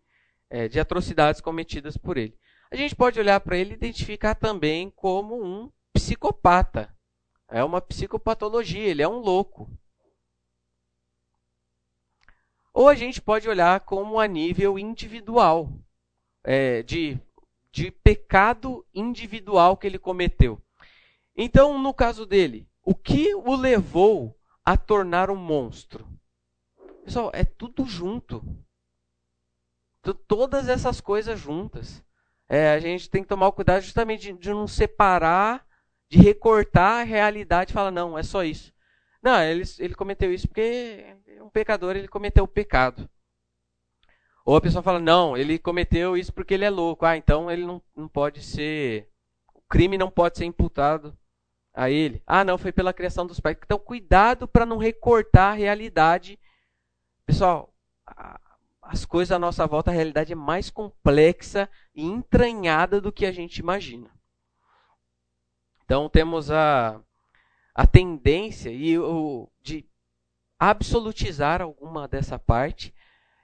é, 0.53 0.69
de 0.69 0.79
atrocidades 0.79 1.41
cometidas 1.41 1.97
por 1.97 2.19
ele. 2.19 2.37
A 2.71 2.77
gente 2.77 2.95
pode 2.95 3.19
olhar 3.19 3.41
para 3.41 3.57
ele 3.57 3.71
e 3.71 3.75
identificar 3.75 4.35
também 4.35 4.91
como 4.91 5.43
um 5.43 5.71
psicopata. 5.95 6.95
É 7.49 7.65
uma 7.65 7.81
psicopatologia, 7.81 8.87
ele 8.87 9.03
é 9.03 9.09
um 9.09 9.19
louco. 9.19 9.71
Ou 12.73 12.89
a 12.89 12.95
gente 12.95 13.21
pode 13.21 13.49
olhar 13.49 13.81
como 13.81 14.19
a 14.19 14.27
nível 14.27 14.79
individual, 14.79 15.71
é, 16.43 16.83
de, 16.83 17.19
de 17.71 17.91
pecado 17.91 18.85
individual 18.95 19.77
que 19.77 19.87
ele 19.87 19.99
cometeu. 19.99 20.61
Então, 21.37 21.79
no 21.79 21.93
caso 21.93 22.27
dele, 22.27 22.69
o 22.83 22.95
que 22.95 23.35
o 23.35 23.55
levou 23.55 24.37
a 24.65 24.77
tornar 24.77 25.31
um 25.31 25.37
monstro? 25.37 26.09
Pessoal, 27.05 27.31
é 27.35 27.45
tudo 27.45 27.85
junto 27.85 28.43
todas 30.11 30.69
essas 30.69 31.01
coisas 31.01 31.39
juntas. 31.39 32.03
É, 32.49 32.73
a 32.73 32.81
gente 32.81 33.09
tem 33.09 33.23
que 33.23 33.29
tomar 33.29 33.47
o 33.49 33.53
cuidado 33.53 33.83
justamente 33.83 34.33
de, 34.33 34.39
de, 34.39 34.51
não 34.51 34.67
separar, 34.67 35.65
de 36.09 36.19
recortar 36.19 37.01
a 37.01 37.05
realidade 37.05 37.71
e 37.71 37.75
falar, 37.75 37.91
não, 37.91 38.19
é 38.19 38.23
só 38.23 38.43
isso. 38.43 38.73
Não, 39.23 39.41
ele, 39.41 39.63
ele 39.79 39.95
cometeu 39.95 40.33
isso 40.35 40.49
porque 40.49 41.17
pecador, 41.53 41.97
ele 41.97 42.09
cometeu 42.09 42.45
o 42.45 42.49
pecado. 42.49 43.09
Ou 44.45 44.57
a 44.57 44.61
pessoa 44.61 44.83
fala, 44.83 44.99
não, 44.99 45.37
ele 45.37 45.59
cometeu 45.59 46.17
isso 46.17 46.33
porque 46.33 46.55
ele 46.55 46.65
é 46.65 46.71
louco. 46.71 47.05
Ah, 47.05 47.17
então 47.17 47.51
ele 47.51 47.65
não, 47.65 47.81
não 47.95 48.09
pode 48.09 48.43
ser. 48.43 49.09
O 49.55 49.61
crime 49.69 49.97
não 49.97 50.11
pode 50.11 50.39
ser 50.39 50.45
imputado 50.45 51.17
a 51.73 51.89
ele. 51.89 52.23
Ah, 52.27 52.45
não, 52.45 52.59
foi 52.59 52.73
pela 52.73 52.93
criação 52.93 53.27
dos 53.27 53.39
pais. 53.39 53.57
Então, 53.63 53.79
cuidado 53.79 54.49
para 54.49 54.67
não 54.67 54.79
recortar 54.79 55.53
a 55.53 55.57
realidade. 55.57 56.39
Pessoal, 57.25 57.73
as 58.83 59.05
coisas 59.05 59.33
à 59.33 59.39
nossa 59.39 59.67
volta, 59.67 59.91
a 59.91 59.95
realidade 59.95 60.33
é 60.33 60.37
mais 60.37 60.69
complexa 60.69 61.69
e 61.95 62.05
entranhada 62.05 63.01
do 63.01 63.13
que 63.13 63.25
a 63.25 63.33
gente 63.33 63.59
imagina. 63.59 64.11
Então 65.85 66.09
temos 66.09 66.51
a, 66.51 67.01
a 67.75 67.87
tendência 67.87 68.71
e 68.71 68.99
o, 68.99 69.49
de 69.63 69.87
absolutizar 70.71 71.61
alguma 71.61 72.07
dessa 72.07 72.39
parte. 72.39 72.95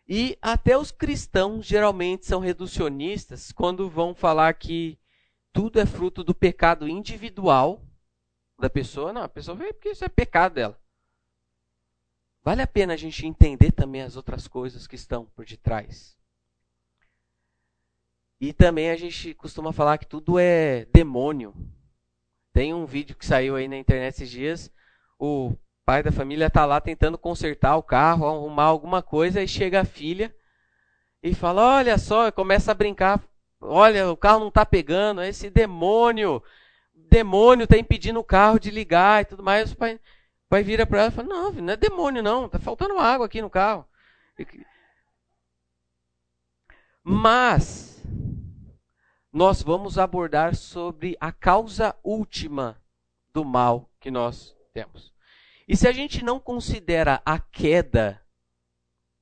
E 0.08 0.38
até 0.40 0.78
os 0.78 0.92
cristãos 0.92 1.66
geralmente 1.66 2.24
são 2.24 2.38
reducionistas 2.38 3.50
quando 3.50 3.90
vão 3.90 4.14
falar 4.14 4.54
que 4.54 4.96
tudo 5.52 5.80
é 5.80 5.84
fruto 5.84 6.22
do 6.22 6.32
pecado 6.32 6.88
individual 6.88 7.82
da 8.56 8.70
pessoa. 8.70 9.12
Não, 9.12 9.22
a 9.22 9.28
pessoa 9.28 9.56
vê 9.56 9.72
porque 9.72 9.90
isso 9.90 10.04
é 10.04 10.08
pecado 10.08 10.54
dela. 10.54 10.80
Vale 12.44 12.62
a 12.62 12.68
pena 12.68 12.94
a 12.94 12.96
gente 12.96 13.26
entender 13.26 13.72
também 13.72 14.02
as 14.02 14.14
outras 14.14 14.46
coisas 14.46 14.86
que 14.86 14.94
estão 14.94 15.26
por 15.26 15.44
detrás. 15.44 16.16
E 18.40 18.52
também 18.52 18.90
a 18.90 18.96
gente 18.96 19.34
costuma 19.34 19.72
falar 19.72 19.98
que 19.98 20.06
tudo 20.06 20.38
é 20.38 20.84
demônio. 20.92 21.52
Tem 22.52 22.72
um 22.72 22.86
vídeo 22.86 23.16
que 23.16 23.26
saiu 23.26 23.56
aí 23.56 23.66
na 23.66 23.76
internet 23.76 24.14
esses 24.14 24.30
dias. 24.30 24.72
O 25.18 25.56
pai 25.88 26.02
da 26.02 26.12
família 26.12 26.48
está 26.48 26.66
lá 26.66 26.82
tentando 26.82 27.16
consertar 27.16 27.74
o 27.76 27.82
carro, 27.82 28.26
arrumar 28.26 28.64
alguma 28.64 29.00
coisa, 29.00 29.42
e 29.42 29.48
chega 29.48 29.80
a 29.80 29.86
filha 29.86 30.36
e 31.22 31.34
fala: 31.34 31.78
Olha 31.78 31.96
só, 31.96 32.30
começa 32.30 32.70
a 32.70 32.74
brincar. 32.74 33.24
Olha, 33.58 34.10
o 34.10 34.16
carro 34.16 34.40
não 34.40 34.48
está 34.48 34.66
pegando, 34.66 35.22
esse 35.22 35.48
demônio, 35.48 36.42
demônio 36.94 37.64
está 37.64 37.78
impedindo 37.78 38.20
o 38.20 38.24
carro 38.24 38.60
de 38.60 38.70
ligar 38.70 39.22
e 39.22 39.24
tudo 39.24 39.42
mais. 39.42 39.72
O 39.72 39.76
pai, 39.78 39.94
o 39.94 40.48
pai 40.50 40.62
vira 40.62 40.86
para 40.86 40.98
ela 40.98 41.08
e 41.08 41.10
fala: 41.10 41.26
Não, 41.28 41.52
não 41.52 41.72
é 41.72 41.76
demônio, 41.76 42.22
não, 42.22 42.44
está 42.44 42.58
faltando 42.58 42.98
água 42.98 43.24
aqui 43.24 43.40
no 43.40 43.48
carro. 43.48 43.88
Mas 47.02 48.04
nós 49.32 49.62
vamos 49.62 49.96
abordar 49.96 50.54
sobre 50.54 51.16
a 51.18 51.32
causa 51.32 51.96
última 52.04 52.76
do 53.32 53.42
mal 53.42 53.88
que 53.98 54.10
nós 54.10 54.54
temos. 54.74 55.16
E 55.68 55.76
se 55.76 55.86
a 55.86 55.92
gente 55.92 56.24
não 56.24 56.40
considera 56.40 57.20
a 57.26 57.38
queda 57.38 58.24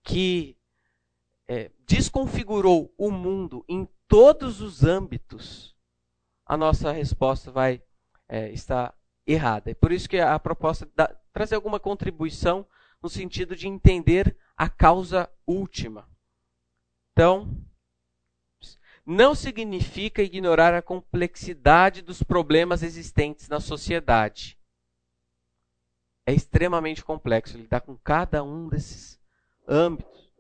que 0.05 0.57
é, 1.49 1.73
desconfigurou 1.85 2.95
o 2.97 3.11
mundo 3.11 3.65
em 3.69 3.89
todos 4.07 4.61
os 4.61 4.85
âmbitos, 4.85 5.75
a 6.47 6.57
nossa 6.57 6.93
resposta 6.93 7.51
vai 7.51 7.83
é, 8.29 8.49
estar 8.53 8.97
errada. 9.27 9.73
É 9.73 9.75
por 9.75 9.91
isso 9.91 10.09
que 10.09 10.21
a 10.21 10.39
proposta 10.39 10.89
da, 10.95 11.09
trazer 11.33 11.57
alguma 11.57 11.81
contribuição 11.81 12.65
no 13.03 13.09
sentido 13.09 13.57
de 13.57 13.67
entender 13.67 14.37
a 14.57 14.69
causa 14.69 15.29
última. 15.45 16.09
Então, 17.11 17.61
não 19.05 19.35
significa 19.35 20.23
ignorar 20.23 20.75
a 20.75 20.83
complexidade 20.83 22.03
dos 22.03 22.23
problemas 22.23 22.85
existentes 22.85 23.49
na 23.49 23.59
sociedade. 23.59 24.56
É 26.27 26.35
extremamente 26.35 27.05
complexo 27.05 27.57
lidar 27.57 27.81
com 27.81 27.97
cada 27.97 28.43
um 28.43 28.69
desses 28.69 29.19
âmbitos, 29.67 30.33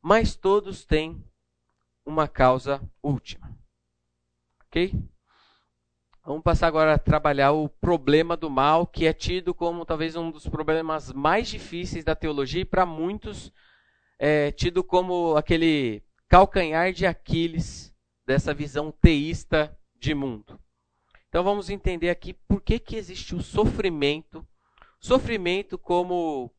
mas 0.00 0.36
todos 0.36 0.84
têm 0.84 1.22
uma 2.06 2.28
causa 2.28 2.80
última. 3.02 3.54
Ok? 4.66 4.94
Vamos 6.24 6.42
passar 6.42 6.68
agora 6.68 6.94
a 6.94 6.98
trabalhar 6.98 7.52
o 7.52 7.68
problema 7.68 8.36
do 8.36 8.48
mal, 8.48 8.86
que 8.86 9.06
é 9.06 9.12
tido 9.12 9.52
como 9.52 9.84
talvez 9.84 10.14
um 10.14 10.30
dos 10.30 10.46
problemas 10.46 11.12
mais 11.12 11.48
difíceis 11.48 12.04
da 12.04 12.14
teologia 12.14 12.62
e 12.62 12.66
para 12.66 12.86
muitos 12.86 13.52
é 14.18 14.50
tido 14.50 14.82
como 14.82 15.36
aquele 15.36 16.02
calcanhar 16.28 16.92
de 16.92 17.06
Aquiles 17.06 17.94
dessa 18.26 18.52
visão 18.52 18.92
teísta 18.92 19.76
de 19.98 20.14
mundo. 20.14 20.60
Então 21.28 21.44
vamos 21.44 21.70
entender 21.70 22.10
aqui 22.10 22.32
por 22.32 22.60
que, 22.60 22.78
que 22.78 22.96
existe 22.96 23.34
o 23.34 23.40
sofrimento. 23.40 24.46
Sofrimento 25.00 25.78
como 25.78 26.50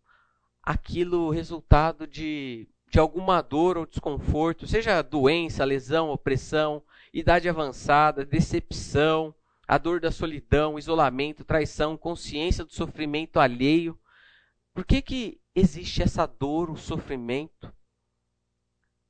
aquilo 0.64 1.30
resultado 1.30 2.08
de, 2.08 2.68
de 2.90 3.00
alguma 3.00 3.42
dor 3.42 3.78
ou 3.78 3.86
desconforto, 3.86 4.68
seja 4.68 5.02
doença, 5.02 5.66
lesão, 5.66 6.10
opressão, 6.10 6.84
idade 7.14 7.50
avançada, 7.50 8.26
decepção, 8.26 9.34
a 9.68 9.78
dor 9.78 10.00
da 10.00 10.12
solidão, 10.12 10.80
isolamento, 10.80 11.44
traição, 11.44 11.98
consciência 11.98 12.64
do 12.64 12.74
sofrimento 12.74 13.40
alheio. 13.40 14.00
Por 14.74 14.86
que, 14.86 15.02
que 15.02 15.42
existe 15.54 16.02
essa 16.02 16.26
dor, 16.26 16.70
o 16.72 16.78
sofrimento? 16.78 17.72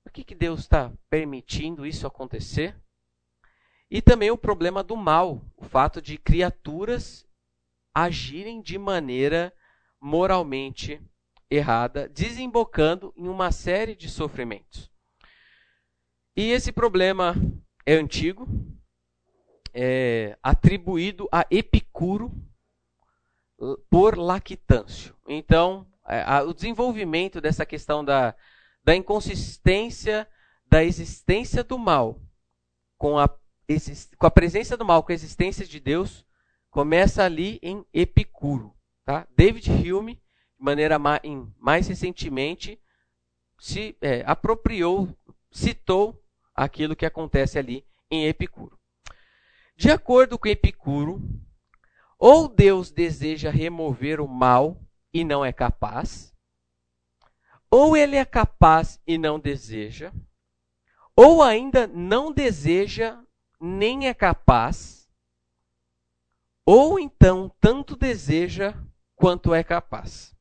Por 0.04 0.12
que, 0.12 0.24
que 0.24 0.36
Deus 0.36 0.62
está 0.62 0.92
permitindo 1.10 1.86
isso 1.86 2.08
acontecer? 2.08 2.76
E 3.92 4.02
também 4.02 4.32
o 4.32 4.38
problema 4.38 4.84
do 4.84 4.98
mal, 4.98 5.42
o 5.56 5.64
fato 5.64 6.02
de 6.02 6.18
criaturas 6.18 7.29
agirem 7.94 8.62
de 8.62 8.78
maneira 8.78 9.54
moralmente 10.00 11.02
errada, 11.50 12.08
desembocando 12.10 13.14
em 13.16 13.28
uma 13.28 13.52
série 13.52 13.96
de 13.96 14.10
sofrimentos. 14.10 14.92
E 16.36 16.52
esse 16.52 16.72
problema 16.72 17.36
é 17.86 17.96
antigo, 17.96 18.48
é 19.74 20.38
atribuído 20.42 21.28
a 21.32 21.46
Epicuro 21.50 22.32
por 23.90 24.18
Lactâncio. 24.18 25.16
Então, 25.28 25.86
é, 26.08 26.42
o 26.42 26.54
desenvolvimento 26.54 27.42
dessa 27.42 27.66
questão 27.66 28.04
da 28.06 28.36
da 28.84 28.96
inconsistência 28.96 30.28
da 30.66 30.84
existência 30.84 31.64
do 31.64 31.78
mal 31.78 32.20
com 32.98 33.18
a, 33.20 33.28
com 34.18 34.26
a 34.26 34.32
presença 34.32 34.78
do 34.78 34.86
mal 34.86 35.04
com 35.04 35.12
a 35.12 35.16
existência 35.16 35.66
de 35.66 35.80
Deus 35.80 36.26
começa 36.70 37.24
ali 37.24 37.60
em 37.62 37.86
Epicuro. 37.94 38.76
Tá? 39.06 39.28
David 39.36 39.70
Hume, 39.70 40.16
de 40.16 40.22
maneira 40.64 41.00
mais, 41.00 41.88
recentemente, 41.88 42.80
se 43.60 43.98
é, 44.02 44.24
apropriou, 44.26 45.10
citou 45.52 46.24
aquilo 46.54 46.96
que 46.96 47.06
acontece 47.06 47.58
ali 47.58 47.86
em 48.10 48.28
Epicuro. 48.28 48.78
De 49.76 49.90
acordo 49.90 50.38
com 50.38 50.48
Epicuro, 50.48 51.22
ou 52.18 52.50
Deus 52.50 52.92
deseja 52.92 53.50
remover 53.50 54.20
o 54.20 54.28
mal 54.28 54.78
e 55.14 55.24
não 55.24 55.44
é 55.44 55.54
capaz, 55.54 56.34
ou 57.72 57.96
ele 57.96 58.16
é 58.16 58.26
capaz 58.26 59.00
e 59.08 59.18
não 59.18 59.40
deseja, 59.40 60.12
ou 61.16 61.42
ainda 61.42 61.88
não 61.88 62.32
deseja 62.32 63.22
nem 63.60 64.08
é 64.08 64.14
capaz, 64.14 64.99
ou 66.72 67.00
então 67.00 67.50
tanto 67.60 67.96
deseja 67.96 68.76
quanto 69.16 69.56
é 69.56 69.64
capaz. 69.64 70.36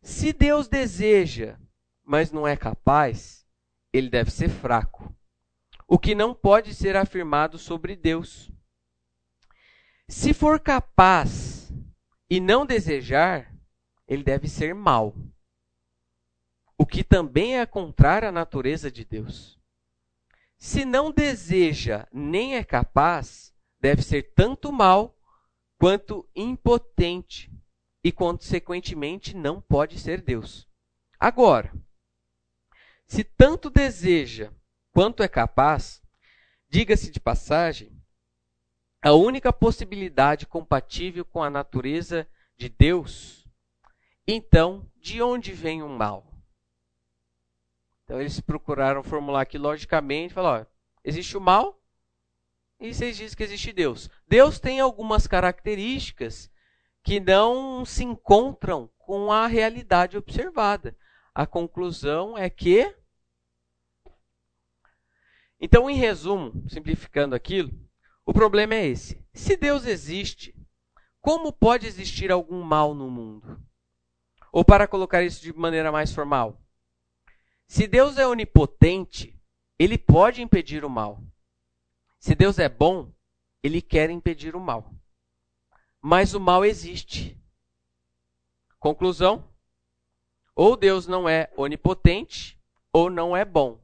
Se 0.00 0.32
Deus 0.32 0.68
deseja, 0.68 1.58
mas 2.04 2.30
não 2.30 2.46
é 2.46 2.56
capaz, 2.56 3.44
ele 3.92 4.08
deve 4.08 4.30
ser 4.30 4.48
fraco, 4.48 5.12
o 5.84 5.98
que 5.98 6.14
não 6.14 6.32
pode 6.32 6.72
ser 6.72 6.94
afirmado 6.94 7.58
sobre 7.58 7.96
Deus. 7.96 8.52
Se 10.06 10.32
for 10.32 10.60
capaz 10.60 11.72
e 12.30 12.38
não 12.38 12.64
desejar, 12.64 13.52
ele 14.06 14.22
deve 14.22 14.46
ser 14.46 14.76
mau 14.76 15.12
o 16.78 16.86
que 16.86 17.02
também 17.02 17.58
é 17.58 17.66
contrário 17.66 18.28
à 18.28 18.30
natureza 18.30 18.92
de 18.92 19.04
Deus. 19.04 19.58
Se 20.56 20.84
não 20.84 21.10
deseja 21.10 22.06
nem 22.12 22.54
é 22.54 22.62
capaz, 22.62 23.52
deve 23.80 24.02
ser 24.02 24.32
tanto 24.36 24.70
mal 24.70 25.15
quanto 25.78 26.28
impotente 26.34 27.52
e, 28.02 28.10
consequentemente, 28.12 29.36
não 29.36 29.60
pode 29.60 29.98
ser 29.98 30.20
Deus. 30.20 30.68
Agora, 31.18 31.72
se 33.06 33.22
tanto 33.22 33.70
deseja 33.70 34.52
quanto 34.92 35.22
é 35.22 35.28
capaz, 35.28 36.02
diga-se 36.68 37.10
de 37.10 37.20
passagem, 37.20 37.96
a 39.02 39.12
única 39.12 39.52
possibilidade 39.52 40.46
compatível 40.46 41.24
com 41.24 41.42
a 41.42 41.50
natureza 41.50 42.28
de 42.56 42.68
Deus, 42.68 43.46
então, 44.26 44.90
de 44.96 45.22
onde 45.22 45.52
vem 45.52 45.82
o 45.82 45.88
mal? 45.88 46.26
Então 48.04 48.20
eles 48.20 48.40
procuraram 48.40 49.02
formular 49.02 49.42
aqui 49.42 49.58
logicamente, 49.58 50.34
falar, 50.34 50.62
ó, 50.62 50.66
existe 51.04 51.36
o 51.36 51.40
mal 51.40 51.80
e 52.78 52.92
vocês 52.92 53.16
dizem 53.16 53.36
que 53.36 53.42
existe 53.42 53.72
Deus. 53.72 54.10
Deus 54.28 54.58
tem 54.60 54.80
algumas 54.80 55.26
características 55.26 56.50
que 57.02 57.20
não 57.20 57.84
se 57.84 58.04
encontram 58.04 58.90
com 58.98 59.32
a 59.32 59.46
realidade 59.46 60.16
observada. 60.16 60.96
A 61.34 61.46
conclusão 61.46 62.36
é 62.36 62.50
que 62.50 62.94
Então, 65.58 65.88
em 65.88 65.96
resumo, 65.96 66.68
simplificando 66.68 67.34
aquilo, 67.34 67.72
o 68.26 68.32
problema 68.32 68.74
é 68.74 68.86
esse. 68.86 69.24
Se 69.32 69.56
Deus 69.56 69.86
existe, 69.86 70.54
como 71.20 71.50
pode 71.50 71.86
existir 71.86 72.30
algum 72.30 72.62
mal 72.62 72.94
no 72.94 73.10
mundo? 73.10 73.58
Ou 74.52 74.64
para 74.64 74.86
colocar 74.86 75.22
isso 75.22 75.40
de 75.42 75.52
maneira 75.54 75.90
mais 75.90 76.12
formal, 76.12 76.60
se 77.66 77.86
Deus 77.86 78.18
é 78.18 78.26
onipotente, 78.26 79.38
ele 79.78 79.96
pode 79.96 80.42
impedir 80.42 80.84
o 80.84 80.90
mal. 80.90 81.22
Se 82.26 82.34
Deus 82.34 82.58
é 82.58 82.68
bom, 82.68 83.12
ele 83.62 83.80
quer 83.80 84.10
impedir 84.10 84.56
o 84.56 84.60
mal. 84.60 84.92
Mas 86.02 86.34
o 86.34 86.40
mal 86.40 86.64
existe. 86.64 87.40
Conclusão: 88.80 89.48
ou 90.52 90.76
Deus 90.76 91.06
não 91.06 91.28
é 91.28 91.52
onipotente, 91.56 92.60
ou 92.92 93.08
não 93.08 93.36
é 93.36 93.44
bom. 93.44 93.80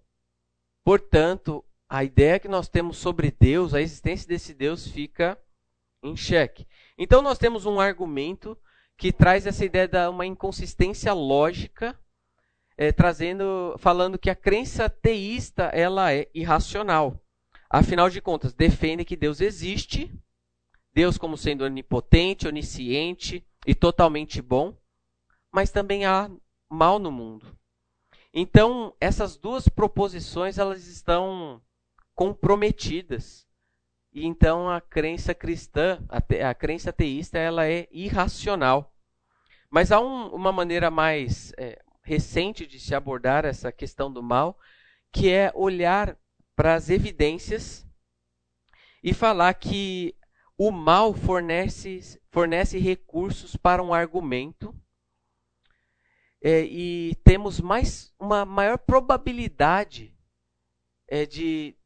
Portanto, 0.83 1.65
a 1.89 2.03
ideia 2.03 2.41
que 2.41 2.49
nós 2.49 2.69
temos 2.69 2.97
sobre 2.97 3.31
Deus, 3.31 3.75
a 3.75 3.81
existência 3.81 4.27
desse 4.27 4.53
Deus, 4.53 4.89
fica 4.89 5.41
em 6.03 6.17
xeque. 6.17 6.67
Então, 6.99 7.23
nós 7.23 7.39
temos 7.39 7.65
um 7.65 7.79
argumento 7.79 8.59
que 8.97 9.13
traz 9.13 9.47
essa 9.47 9.65
ideia 9.65 9.87
de 9.87 10.09
uma 10.09 10.27
inconsistência 10.27 11.13
lógica 11.13 11.97
é, 12.77 12.91
trazendo, 12.91 13.77
falando 13.79 14.19
que 14.19 14.31
a 14.31 14.35
crença 14.35 14.91
teísta 14.91 15.67
ela 15.67 16.13
é 16.13 16.29
irracional. 16.35 17.23
Afinal 17.75 18.11
de 18.11 18.21
contas, 18.21 18.53
defende 18.53 19.03
que 19.03 19.17
Deus 19.17 19.41
existe, 19.41 20.13
Deus 20.93 21.17
como 21.17 21.39
sendo 21.39 21.65
onipotente, 21.65 22.47
onisciente, 22.47 23.43
e 23.67 23.75
totalmente 23.75 24.43
bom, 24.43 24.77
mas 25.51 25.71
também 25.71 26.05
há 26.05 26.31
mal 26.69 26.99
no 26.99 27.11
mundo. 27.11 27.57
Então, 28.35 28.95
essas 29.01 29.39
duas 29.39 29.69
proposições 29.69 30.59
elas 30.59 30.87
estão 30.87 31.63
comprometidas. 32.15 33.49
E 34.13 34.27
então 34.27 34.69
a 34.69 34.79
crença 34.79 35.35
cristã, 35.35 35.99
a, 36.11 36.55
crença 36.55 36.91
ateísta, 36.91 37.39
ela 37.39 37.67
é 37.67 37.89
irracional. 37.91 38.93
Mas 39.71 39.91
há 39.91 39.99
um, 39.99 40.27
uma 40.35 40.53
maneira 40.53 40.91
mais 40.91 41.55
é, 41.57 41.83
recente 42.03 42.67
de 42.67 42.79
se 42.79 42.95
abordar 42.95 43.47
essa 43.47 43.73
questão 43.73 44.13
do 44.13 44.23
mal, 44.23 44.59
que 45.11 45.31
é 45.31 45.51
olhar 45.55 46.19
para 46.55 46.75
as 46.75 46.91
evidências 46.91 47.87
e 49.03 49.13
falar 49.13 49.53
que 49.55 50.15
o 50.57 50.71
mal 50.71 51.13
fornece, 51.13 52.21
fornece 52.31 52.79
recursos 52.79 53.57
para 53.57 53.83
um 53.83 53.93
argumento 53.93 54.75
é, 56.41 56.63
e 56.65 57.15
temos 57.25 57.61
mais 57.61 58.13
uma 58.19 58.45
maior 58.45 58.79
probabilidade 58.79 60.17
é, 61.09 61.25
de, 61.25 61.77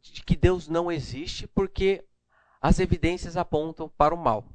de 0.00 0.22
que 0.22 0.36
Deus 0.36 0.68
não 0.68 0.90
existe 0.90 1.46
porque 1.46 2.04
as 2.60 2.78
evidências 2.78 3.36
apontam 3.36 3.88
para 3.88 4.14
o 4.14 4.18
mal. 4.18 4.48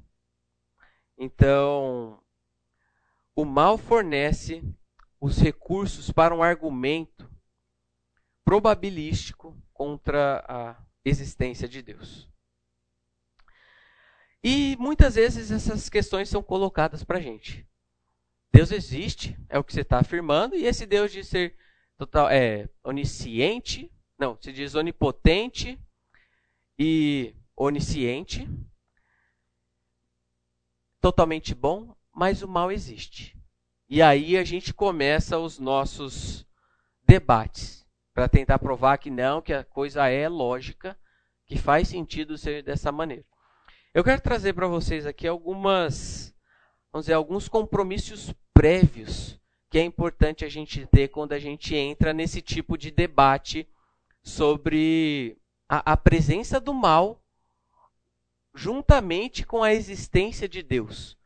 Então, 1.17 2.21
o 3.35 3.45
mal 3.45 3.77
fornece 3.77 4.63
os 5.19 5.37
recursos 5.37 6.11
para 6.11 6.33
um 6.33 6.41
argumento 6.41 7.18
probabilístico 8.49 9.55
contra 9.71 10.43
a 10.49 10.83
existência 11.05 11.67
de 11.67 11.83
Deus. 11.83 12.27
E 14.43 14.75
muitas 14.79 15.13
vezes 15.13 15.51
essas 15.51 15.87
questões 15.87 16.29
são 16.29 16.41
colocadas 16.41 17.03
para 17.03 17.19
a 17.19 17.21
gente. 17.21 17.63
Deus 18.51 18.71
existe, 18.71 19.37
é 19.49 19.59
o 19.59 19.63
que 19.63 19.71
você 19.71 19.81
está 19.81 19.99
afirmando, 19.99 20.55
e 20.55 20.65
esse 20.65 20.87
Deus 20.87 21.11
de 21.11 21.23
ser 21.23 21.55
total, 21.95 22.27
é, 22.27 22.67
onisciente, 22.83 23.93
não, 24.17 24.35
se 24.41 24.51
diz 24.51 24.73
onipotente 24.73 25.79
e 26.75 27.35
onisciente, 27.55 28.49
totalmente 30.99 31.53
bom, 31.53 31.95
mas 32.11 32.41
o 32.41 32.47
mal 32.47 32.71
existe. 32.71 33.39
E 33.87 34.01
aí 34.01 34.35
a 34.37 34.43
gente 34.43 34.73
começa 34.73 35.37
os 35.37 35.59
nossos 35.59 36.47
debates 37.05 37.78
para 38.19 38.27
tentar 38.27 38.59
provar 38.59 38.97
que 38.97 39.09
não, 39.09 39.41
que 39.41 39.53
a 39.53 39.63
coisa 39.63 40.09
é 40.09 40.27
lógica, 40.27 40.99
que 41.45 41.57
faz 41.57 41.87
sentido 41.87 42.37
ser 42.37 42.61
dessa 42.61 42.91
maneira. 42.91 43.23
Eu 43.93 44.03
quero 44.03 44.21
trazer 44.21 44.51
para 44.51 44.67
vocês 44.67 45.05
aqui 45.05 45.25
algumas, 45.25 46.35
vamos 46.91 47.05
dizer, 47.05 47.13
alguns 47.13 47.47
compromissos 47.47 48.33
prévios 48.53 49.39
que 49.69 49.79
é 49.79 49.83
importante 49.83 50.43
a 50.43 50.49
gente 50.49 50.85
ter 50.87 51.07
quando 51.07 51.31
a 51.31 51.39
gente 51.39 51.73
entra 51.73 52.11
nesse 52.11 52.41
tipo 52.41 52.77
de 52.77 52.91
debate 52.91 53.65
sobre 54.21 55.37
a, 55.69 55.93
a 55.93 55.95
presença 55.95 56.59
do 56.59 56.73
mal 56.73 57.23
juntamente 58.53 59.45
com 59.45 59.63
a 59.63 59.73
existência 59.73 60.49
de 60.49 60.61
Deus. 60.61 61.17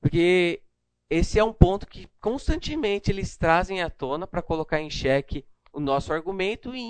Porque 0.00 0.62
esse 1.10 1.36
é 1.36 1.42
um 1.42 1.52
ponto 1.52 1.84
que 1.84 2.08
constantemente 2.20 3.10
eles 3.10 3.36
trazem 3.36 3.82
à 3.82 3.90
tona 3.90 4.24
para 4.24 4.40
colocar 4.40 4.80
em 4.80 4.88
xeque 4.88 5.44
o 5.72 5.80
nosso 5.80 6.12
argumento 6.12 6.74
e 6.74 6.82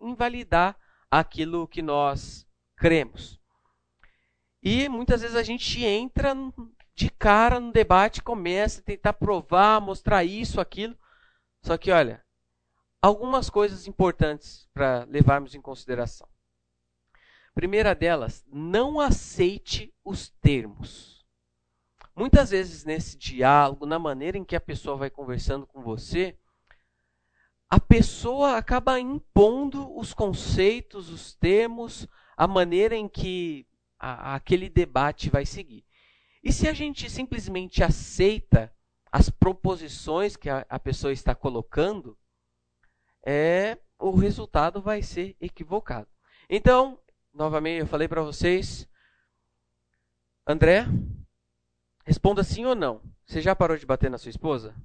invalidar 0.00 0.76
aquilo 1.10 1.68
que 1.68 1.82
nós 1.82 2.46
cremos. 2.76 3.40
E 4.62 4.88
muitas 4.88 5.22
vezes 5.22 5.36
a 5.36 5.42
gente 5.42 5.84
entra 5.84 6.34
de 6.94 7.10
cara 7.10 7.60
no 7.60 7.72
debate, 7.72 8.22
começa 8.22 8.80
a 8.80 8.84
tentar 8.84 9.12
provar, 9.12 9.80
mostrar 9.80 10.24
isso, 10.24 10.60
aquilo. 10.60 10.96
Só 11.62 11.76
que, 11.76 11.90
olha, 11.90 12.24
algumas 13.00 13.50
coisas 13.50 13.86
importantes 13.86 14.68
para 14.72 15.04
levarmos 15.04 15.54
em 15.54 15.60
consideração. 15.60 16.28
Primeira 17.54 17.94
delas, 17.94 18.44
não 18.52 19.00
aceite 19.00 19.94
os 20.04 20.30
termos. 20.40 21.24
Muitas 22.14 22.50
vezes 22.50 22.84
nesse 22.84 23.16
diálogo, 23.16 23.86
na 23.86 23.98
maneira 23.98 24.38
em 24.38 24.44
que 24.44 24.56
a 24.56 24.60
pessoa 24.60 24.96
vai 24.96 25.10
conversando 25.10 25.66
com 25.66 25.82
você, 25.82 26.38
a 27.68 27.80
pessoa 27.80 28.56
acaba 28.56 28.98
impondo 29.00 29.96
os 29.98 30.14
conceitos, 30.14 31.10
os 31.10 31.34
termos, 31.34 32.06
a 32.36 32.46
maneira 32.46 32.94
em 32.94 33.08
que 33.08 33.66
a, 33.98 34.34
aquele 34.36 34.68
debate 34.68 35.28
vai 35.28 35.44
seguir. 35.44 35.84
E 36.42 36.52
se 36.52 36.68
a 36.68 36.72
gente 36.72 37.10
simplesmente 37.10 37.82
aceita 37.82 38.72
as 39.10 39.28
proposições 39.28 40.36
que 40.36 40.48
a, 40.48 40.64
a 40.68 40.78
pessoa 40.78 41.12
está 41.12 41.34
colocando, 41.34 42.16
é, 43.24 43.78
o 43.98 44.14
resultado 44.14 44.80
vai 44.80 45.02
ser 45.02 45.36
equivocado. 45.40 46.08
Então, 46.48 47.00
novamente, 47.34 47.80
eu 47.80 47.86
falei 47.86 48.06
para 48.06 48.22
vocês, 48.22 48.88
André, 50.46 50.86
responda 52.04 52.44
sim 52.44 52.64
ou 52.64 52.76
não. 52.76 53.02
Você 53.26 53.40
já 53.40 53.56
parou 53.56 53.76
de 53.76 53.84
bater 53.84 54.08
na 54.08 54.18
sua 54.18 54.30
esposa? 54.30 54.76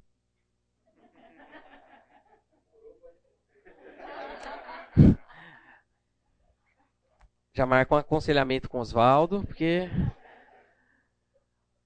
Já 7.53 7.65
marca 7.65 7.93
um 7.93 7.97
aconselhamento 7.97 8.69
com 8.69 8.79
Oswaldo, 8.79 9.43
porque. 9.45 9.89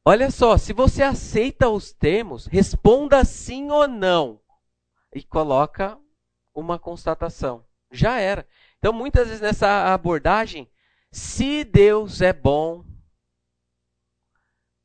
Olha 0.05 0.29
só, 0.29 0.57
se 0.57 0.71
você 0.71 1.01
aceita 1.01 1.69
os 1.69 1.91
termos, 1.91 2.45
responda 2.45 3.25
sim 3.25 3.71
ou 3.71 3.87
não. 3.87 4.39
E 5.13 5.23
coloca 5.23 5.99
uma 6.53 6.77
constatação. 6.77 7.65
Já 7.91 8.19
era. 8.19 8.47
Então, 8.77 8.93
muitas 8.93 9.27
vezes 9.27 9.41
nessa 9.41 9.91
abordagem, 9.91 10.69
se 11.11 11.63
Deus 11.63 12.21
é 12.21 12.31
bom, 12.31 12.85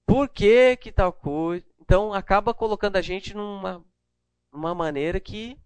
por 0.07 0.29
que 0.29 0.77
que 0.77 0.91
tal 0.91 1.13
coisa? 1.13 1.67
Então, 1.79 2.15
acaba 2.15 2.55
colocando 2.55 2.97
a 2.97 3.03
gente 3.03 3.35
numa, 3.35 3.85
numa 4.51 4.75
maneira 4.75 5.21
que. 5.21 5.61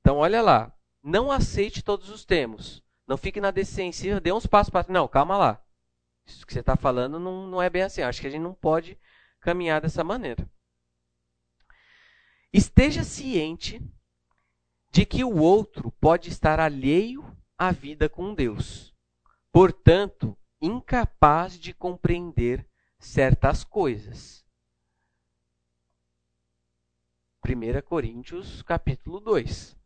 Então, 0.00 0.18
olha 0.18 0.40
lá. 0.40 0.72
Não 1.02 1.32
aceite 1.32 1.82
todos 1.82 2.08
os 2.10 2.24
termos. 2.24 2.80
Não 3.12 3.18
fique 3.18 3.42
na 3.42 3.50
defensiva, 3.50 4.18
dê 4.18 4.32
uns 4.32 4.46
passos 4.46 4.70
para 4.70 4.90
Não, 4.90 5.06
calma 5.06 5.36
lá. 5.36 5.62
Isso 6.24 6.46
que 6.46 6.52
você 6.54 6.60
está 6.60 6.76
falando 6.76 7.20
não, 7.20 7.46
não 7.46 7.60
é 7.60 7.68
bem 7.68 7.82
assim. 7.82 8.00
Acho 8.00 8.22
que 8.22 8.26
a 8.26 8.30
gente 8.30 8.40
não 8.40 8.54
pode 8.54 8.98
caminhar 9.38 9.82
dessa 9.82 10.02
maneira. 10.02 10.50
Esteja 12.50 13.04
ciente 13.04 13.82
de 14.90 15.04
que 15.04 15.22
o 15.22 15.36
outro 15.36 15.92
pode 16.00 16.30
estar 16.30 16.58
alheio 16.58 17.22
à 17.58 17.70
vida 17.70 18.08
com 18.08 18.32
Deus. 18.32 18.94
Portanto, 19.52 20.34
incapaz 20.58 21.58
de 21.58 21.74
compreender 21.74 22.66
certas 22.98 23.62
coisas. 23.62 24.42
1 27.44 27.82
Coríntios 27.82 28.62
capítulo 28.62 29.20
2 29.20 29.81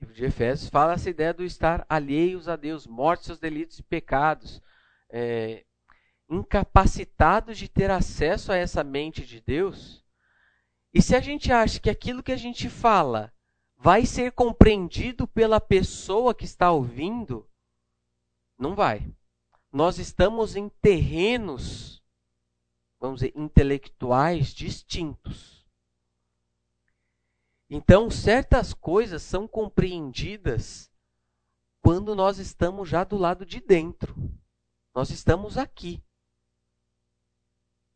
livro 0.00 0.14
de 0.14 0.24
Efésios, 0.24 0.68
fala 0.68 0.92
essa 0.92 1.08
ideia 1.08 1.32
do 1.32 1.44
estar 1.44 1.84
alheios 1.88 2.48
a 2.48 2.56
Deus, 2.56 2.86
mortos 2.86 3.26
seus 3.26 3.38
delitos 3.38 3.78
e 3.78 3.82
pecados, 3.82 4.62
é, 5.08 5.64
incapacitados 6.28 7.56
de 7.56 7.68
ter 7.68 7.90
acesso 7.90 8.52
a 8.52 8.56
essa 8.56 8.84
mente 8.84 9.24
de 9.24 9.40
Deus. 9.40 10.04
E 10.92 11.00
se 11.00 11.14
a 11.14 11.20
gente 11.20 11.52
acha 11.52 11.80
que 11.80 11.90
aquilo 11.90 12.22
que 12.22 12.32
a 12.32 12.36
gente 12.36 12.68
fala 12.68 13.32
vai 13.78 14.04
ser 14.04 14.32
compreendido 14.32 15.26
pela 15.26 15.60
pessoa 15.60 16.34
que 16.34 16.44
está 16.44 16.70
ouvindo, 16.70 17.48
não 18.58 18.74
vai. 18.74 19.06
Nós 19.72 19.98
estamos 19.98 20.56
em 20.56 20.68
terrenos, 20.68 22.02
vamos 22.98 23.20
dizer, 23.20 23.32
intelectuais 23.36 24.48
distintos. 24.54 25.55
Então, 27.68 28.10
certas 28.10 28.72
coisas 28.72 29.22
são 29.22 29.48
compreendidas 29.48 30.90
quando 31.80 32.14
nós 32.14 32.38
estamos 32.38 32.88
já 32.88 33.04
do 33.04 33.16
lado 33.16 33.44
de 33.44 33.60
dentro. 33.60 34.14
Nós 34.94 35.10
estamos 35.10 35.58
aqui. 35.58 36.02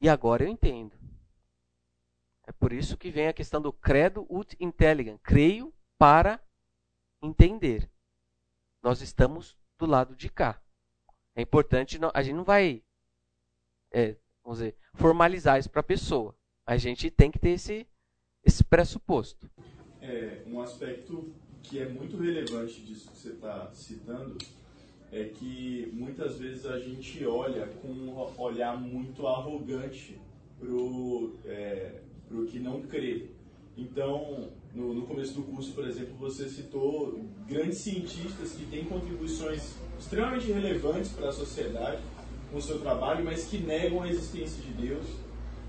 E 0.00 0.08
agora 0.08 0.44
eu 0.44 0.48
entendo. 0.48 0.98
É 2.46 2.52
por 2.52 2.72
isso 2.72 2.96
que 2.96 3.10
vem 3.10 3.28
a 3.28 3.32
questão 3.32 3.60
do 3.60 3.72
credo 3.72 4.26
ut 4.28 4.56
intelligam. 4.58 5.18
Creio 5.18 5.72
para 5.96 6.42
entender. 7.22 7.90
Nós 8.82 9.00
estamos 9.00 9.56
do 9.78 9.86
lado 9.86 10.16
de 10.16 10.28
cá. 10.28 10.60
É 11.34 11.42
importante, 11.42 11.98
a 12.12 12.22
gente 12.22 12.34
não 12.34 12.44
vai 12.44 12.82
é, 13.92 14.16
vamos 14.42 14.58
dizer, 14.58 14.76
formalizar 14.94 15.58
isso 15.58 15.70
para 15.70 15.80
a 15.80 15.84
pessoa. 15.84 16.36
A 16.64 16.76
gente 16.76 17.10
tem 17.10 17.30
que 17.30 17.38
ter 17.38 17.50
esse, 17.50 17.88
esse 18.44 18.64
pressuposto. 18.64 19.50
É, 20.00 20.42
um 20.46 20.60
aspecto 20.60 21.32
que 21.62 21.78
é 21.78 21.88
muito 21.88 22.16
relevante 22.16 22.80
disso 22.80 23.10
que 23.10 23.18
você 23.18 23.30
está 23.30 23.70
citando 23.72 24.38
é 25.12 25.24
que 25.24 25.90
muitas 25.92 26.38
vezes 26.38 26.64
a 26.66 26.78
gente 26.78 27.24
olha 27.26 27.66
com 27.66 27.88
um 27.88 28.40
olhar 28.40 28.80
muito 28.80 29.26
arrogante 29.26 30.18
pro, 30.58 31.34
é, 31.44 32.00
pro 32.28 32.46
que 32.46 32.58
não 32.58 32.82
crê. 32.82 33.26
Então, 33.76 34.50
no, 34.74 34.94
no, 34.94 35.06
começo 35.06 35.34
do 35.34 35.42
curso, 35.42 35.72
por 35.72 35.86
exemplo, 35.86 36.14
você 36.18 36.48
citou 36.48 37.24
grandes 37.48 37.78
cientistas 37.78 38.52
que 38.52 38.66
têm 38.66 38.84
contribuições 38.84 39.74
extremamente 39.98 40.52
relevantes 40.52 41.10
para 41.10 41.28
a 41.28 41.32
sociedade 41.32 42.02
com 42.50 42.58
o 42.58 42.62
seu 42.62 42.80
trabalho, 42.80 43.24
mas 43.24 43.46
que 43.46 43.58
negam 43.58 44.02
a 44.02 44.08
existência 44.08 44.62
de 44.62 44.72
Deus. 44.72 45.06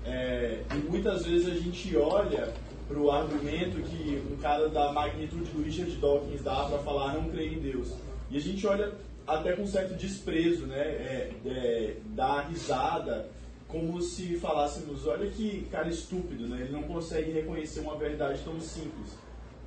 É, 0.04 0.62
e 0.74 0.90
muitas 0.90 1.24
vezes 1.24 1.46
a 1.48 1.54
gente 1.54 1.96
olha 1.96 2.52
para 2.88 2.98
o 2.98 3.10
argumento 3.10 3.80
que 3.82 4.22
um 4.30 4.36
cara 4.36 4.68
da 4.68 4.92
magnitude 4.92 5.50
do 5.50 5.62
Richard 5.62 5.92
Dawkins 5.96 6.42
dá 6.42 6.64
para 6.64 6.78
falar 6.78 7.14
não 7.14 7.30
crer 7.30 7.52
em 7.52 7.60
Deus. 7.60 7.92
E 8.30 8.36
a 8.36 8.40
gente 8.40 8.66
olha 8.66 8.92
até 9.26 9.52
com 9.52 9.66
certo 9.66 9.94
desprezo, 9.94 10.66
né? 10.66 10.78
É, 10.78 11.30
é, 11.46 11.96
dá 12.06 12.42
risada, 12.42 13.28
como 13.68 14.00
se 14.02 14.36
falássemos, 14.36 15.06
olha 15.06 15.30
que 15.30 15.66
cara 15.70 15.88
estúpido, 15.88 16.46
né? 16.46 16.62
Ele 16.62 16.72
não 16.72 16.82
consegue 16.82 17.30
reconhecer 17.30 17.80
uma 17.80 17.96
verdade 17.96 18.40
tão 18.44 18.60
simples. 18.60 19.16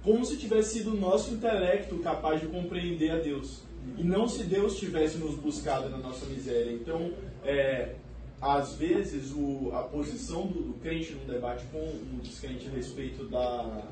Como 0.03 0.23
se 0.23 0.37
tivesse 0.37 0.79
sido 0.79 0.93
o 0.93 0.97
nosso 0.97 1.33
intelecto 1.33 1.97
capaz 1.99 2.39
de 2.39 2.47
compreender 2.47 3.11
a 3.11 3.17
Deus. 3.17 3.63
E 3.97 4.03
não 4.03 4.27
se 4.27 4.43
Deus 4.43 4.77
tivesse 4.77 5.17
nos 5.17 5.35
buscado 5.35 5.89
na 5.89 5.97
nossa 5.97 6.25
miséria. 6.25 6.71
Então, 6.71 7.11
é, 7.43 7.95
às 8.41 8.75
vezes, 8.75 9.31
o, 9.31 9.71
a 9.73 9.83
posição 9.83 10.45
do, 10.47 10.61
do, 10.61 10.73
crente 10.79 11.13
num 11.13 11.25
debate 11.25 11.65
com 11.71 11.79
um 11.79 12.19
descrente 12.21 12.67
a 12.67 12.71
respeito 12.71 13.25
da, 13.25 13.83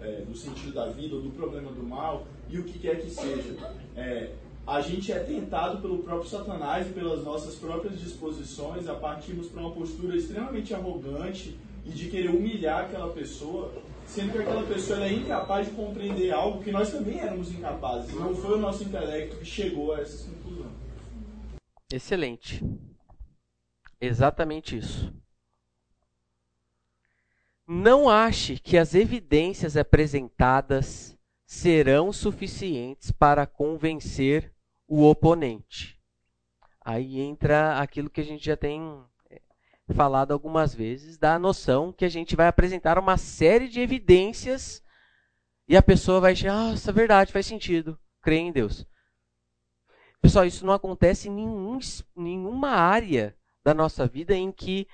é, 0.00 0.22
do 0.22 0.36
sentido 0.36 0.72
da 0.72 0.86
vida 0.86 1.16
do 1.16 1.30
problema 1.30 1.70
do 1.70 1.82
mal, 1.82 2.26
e 2.48 2.58
o 2.58 2.64
que 2.64 2.78
quer 2.78 3.00
que 3.00 3.10
seja, 3.10 3.56
é, 3.96 4.30
a 4.66 4.80
gente 4.80 5.12
é 5.12 5.18
tentado 5.18 5.80
pelo 5.80 5.98
próprio 5.98 6.28
Satanás 6.28 6.86
e 6.86 6.92
pelas 6.92 7.24
nossas 7.24 7.54
próprias 7.54 7.98
disposições 8.00 8.88
a 8.88 8.94
partirmos 8.94 9.48
para 9.48 9.60
uma 9.60 9.72
postura 9.72 10.16
extremamente 10.16 10.74
arrogante 10.74 11.56
e 11.84 11.90
de 11.90 12.08
querer 12.08 12.30
humilhar 12.30 12.84
aquela 12.84 13.12
pessoa, 13.12 13.72
sendo 14.06 14.32
que 14.32 14.38
aquela 14.38 14.62
pessoa 14.62 15.04
é 15.04 15.12
incapaz 15.12 15.66
de 15.66 15.72
compreender 15.74 16.32
algo 16.32 16.62
que 16.62 16.70
nós 16.70 16.90
também 16.90 17.18
éramos 17.18 17.50
incapazes. 17.50 18.14
Não 18.14 18.34
foi 18.34 18.54
o 18.54 18.60
nosso 18.60 18.84
intelecto 18.84 19.36
que 19.36 19.44
chegou 19.44 19.94
a 19.94 20.00
essa 20.00 20.28
conclusão. 20.30 20.70
Excelente. 21.92 22.62
Exatamente 24.00 24.78
isso. 24.78 25.12
Não 27.66 28.08
ache 28.08 28.58
que 28.58 28.76
as 28.76 28.94
evidências 28.94 29.76
apresentadas 29.76 31.16
serão 31.46 32.12
suficientes 32.12 33.10
para 33.10 33.46
convencer 33.46 34.52
o 34.88 35.04
oponente. 35.04 36.00
Aí 36.80 37.20
entra 37.20 37.78
aquilo 37.78 38.10
que 38.10 38.20
a 38.20 38.24
gente 38.24 38.44
já 38.44 38.56
tem 38.56 39.04
é, 39.30 39.40
falado 39.94 40.32
algumas 40.32 40.74
vezes, 40.74 41.18
da 41.18 41.38
noção 41.38 41.92
que 41.92 42.04
a 42.04 42.08
gente 42.08 42.34
vai 42.34 42.48
apresentar 42.48 42.98
uma 42.98 43.16
série 43.16 43.68
de 43.68 43.80
evidências 43.80 44.82
e 45.68 45.76
a 45.76 45.82
pessoa 45.82 46.20
vai 46.20 46.34
dizer, 46.34 46.48
ah, 46.48 46.70
essa 46.72 46.90
é 46.90 46.94
verdade, 46.94 47.32
faz 47.32 47.46
sentido, 47.46 47.98
crê 48.22 48.38
em 48.38 48.50
Deus. 48.50 48.86
Pessoal, 50.20 50.44
isso 50.44 50.66
não 50.66 50.72
acontece 50.72 51.28
em 51.28 51.32
nenhum, 51.32 51.78
nenhuma 52.16 52.70
área 52.70 53.36
da 53.64 53.74
nossa 53.74 54.06
vida 54.06 54.34
em 54.34 54.50
que 54.50 54.86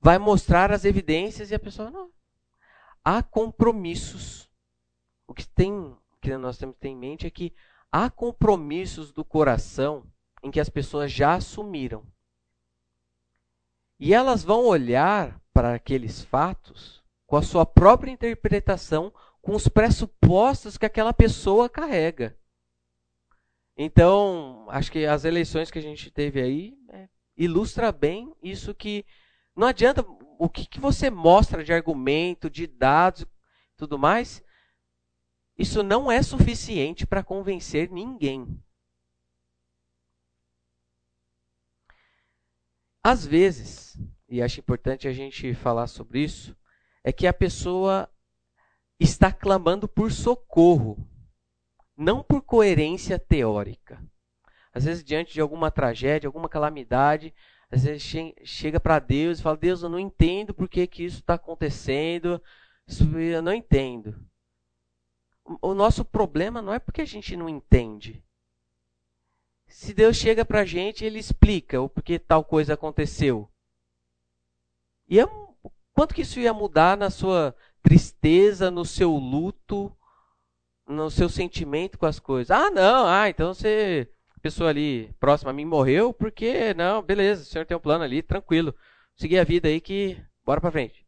vai 0.00 0.18
mostrar 0.18 0.72
as 0.72 0.84
evidências 0.84 1.50
e 1.50 1.54
a 1.54 1.58
pessoa 1.58 1.90
não. 1.90 2.10
Há 3.04 3.22
compromissos. 3.22 4.50
O 5.26 5.34
que 5.34 5.46
tem 5.46 5.96
que 6.20 6.36
nós 6.36 6.58
temos 6.58 6.74
que 6.74 6.80
ter 6.80 6.88
em 6.88 6.96
mente 6.96 7.26
é 7.26 7.30
que 7.30 7.54
há 7.90 8.10
compromissos 8.10 9.12
do 9.12 9.24
coração 9.24 10.04
em 10.42 10.50
que 10.50 10.60
as 10.60 10.68
pessoas 10.68 11.12
já 11.12 11.34
assumiram. 11.34 12.04
E 13.98 14.12
elas 14.12 14.42
vão 14.42 14.66
olhar 14.66 15.40
para 15.52 15.74
aqueles 15.74 16.22
fatos 16.22 17.02
com 17.26 17.36
a 17.36 17.42
sua 17.42 17.64
própria 17.64 18.10
interpretação, 18.10 19.12
com 19.40 19.54
os 19.54 19.68
pressupostos 19.68 20.76
que 20.76 20.86
aquela 20.86 21.12
pessoa 21.12 21.68
carrega. 21.68 22.36
Então, 23.76 24.66
acho 24.68 24.90
que 24.90 25.04
as 25.06 25.24
eleições 25.24 25.70
que 25.70 25.78
a 25.78 25.82
gente 25.82 26.10
teve 26.10 26.40
aí 26.40 26.78
é, 26.88 27.08
ilustra 27.36 27.92
bem 27.92 28.34
isso 28.42 28.74
que 28.74 29.04
não 29.54 29.66
adianta 29.66 30.04
o 30.38 30.48
que, 30.48 30.66
que 30.66 30.80
você 30.80 31.10
mostra 31.10 31.64
de 31.64 31.72
argumento, 31.72 32.50
de 32.50 32.66
dados, 32.66 33.24
tudo 33.76 33.98
mais, 33.98 34.42
isso 35.58 35.82
não 35.82 36.12
é 36.12 36.22
suficiente 36.22 37.06
para 37.06 37.24
convencer 37.24 37.90
ninguém. 37.90 38.62
Às 43.02 43.24
vezes, 43.24 43.96
e 44.28 44.42
acho 44.42 44.60
importante 44.60 45.08
a 45.08 45.12
gente 45.12 45.54
falar 45.54 45.86
sobre 45.86 46.24
isso, 46.24 46.56
é 47.02 47.12
que 47.12 47.26
a 47.26 47.32
pessoa 47.32 48.10
está 48.98 49.32
clamando 49.32 49.88
por 49.88 50.10
socorro, 50.10 51.08
não 51.96 52.22
por 52.22 52.42
coerência 52.42 53.18
teórica. 53.18 54.02
Às 54.76 54.84
vezes, 54.84 55.02
diante 55.02 55.32
de 55.32 55.40
alguma 55.40 55.70
tragédia, 55.70 56.28
alguma 56.28 56.48
calamidade, 56.48 57.34
às 57.70 57.84
vezes 57.84 58.02
chega 58.44 58.78
para 58.78 58.98
Deus 58.98 59.38
e 59.38 59.42
fala: 59.42 59.56
Deus, 59.56 59.82
eu 59.82 59.88
não 59.88 59.98
entendo 59.98 60.54
por 60.54 60.68
que, 60.68 60.86
que 60.86 61.04
isso 61.04 61.20
está 61.20 61.34
acontecendo, 61.34 62.40
eu 63.14 63.42
não 63.42 63.54
entendo 63.54 64.14
o 65.60 65.74
nosso 65.74 66.04
problema 66.04 66.60
não 66.60 66.72
é 66.72 66.78
porque 66.78 67.00
a 67.00 67.06
gente 67.06 67.36
não 67.36 67.48
entende. 67.48 68.24
Se 69.68 69.92
Deus 69.92 70.16
chega 70.16 70.44
para 70.44 70.60
a 70.60 70.64
gente, 70.64 71.04
ele 71.04 71.18
explica 71.18 71.80
o 71.80 71.88
porquê 71.88 72.18
tal 72.18 72.44
coisa 72.44 72.74
aconteceu. 72.74 73.48
E 75.08 75.20
é, 75.20 75.24
quanto 75.92 76.14
que 76.14 76.22
isso 76.22 76.40
ia 76.40 76.52
mudar 76.52 76.96
na 76.96 77.10
sua 77.10 77.54
tristeza, 77.82 78.70
no 78.70 78.84
seu 78.84 79.12
luto, 79.12 79.94
no 80.86 81.10
seu 81.10 81.28
sentimento 81.28 81.98
com 81.98 82.06
as 82.06 82.18
coisas? 82.18 82.50
Ah, 82.50 82.70
não, 82.70 83.06
ah, 83.06 83.28
então 83.28 83.52
você, 83.52 84.08
pessoa 84.46 84.70
ali 84.70 85.12
próxima 85.18 85.50
a 85.50 85.54
mim 85.54 85.64
morreu, 85.64 86.14
porque 86.14 86.72
não, 86.74 87.02
beleza, 87.02 87.42
o 87.42 87.44
senhor 87.44 87.66
tem 87.66 87.76
um 87.76 87.80
plano 87.80 88.04
ali, 88.04 88.22
tranquilo. 88.22 88.72
Seguir 89.16 89.40
a 89.40 89.44
vida 89.44 89.66
aí 89.66 89.80
que 89.80 90.16
bora 90.44 90.60
para 90.60 90.70
frente. 90.70 91.04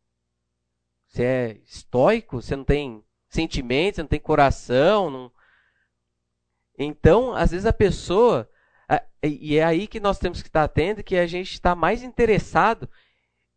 Você 1.07 1.22
é 1.22 1.61
estoico, 1.64 2.43
você 2.43 2.57
não 2.57 2.64
tem 2.64 3.05
sentimentos, 3.28 3.99
não 3.99 4.09
tem 4.09 4.18
coração. 4.18 5.09
Não... 5.09 5.32
Então, 6.76 7.32
às 7.32 7.53
vezes 7.53 7.64
a 7.64 7.72
pessoa. 7.72 8.51
E 9.22 9.57
é 9.57 9.64
aí 9.64 9.86
que 9.86 10.01
nós 10.01 10.18
temos 10.18 10.43
que 10.43 10.49
estar 10.49 10.64
atento, 10.64 11.05
que 11.05 11.16
a 11.16 11.26
gente 11.26 11.53
está 11.53 11.76
mais 11.76 12.03
interessado 12.03 12.89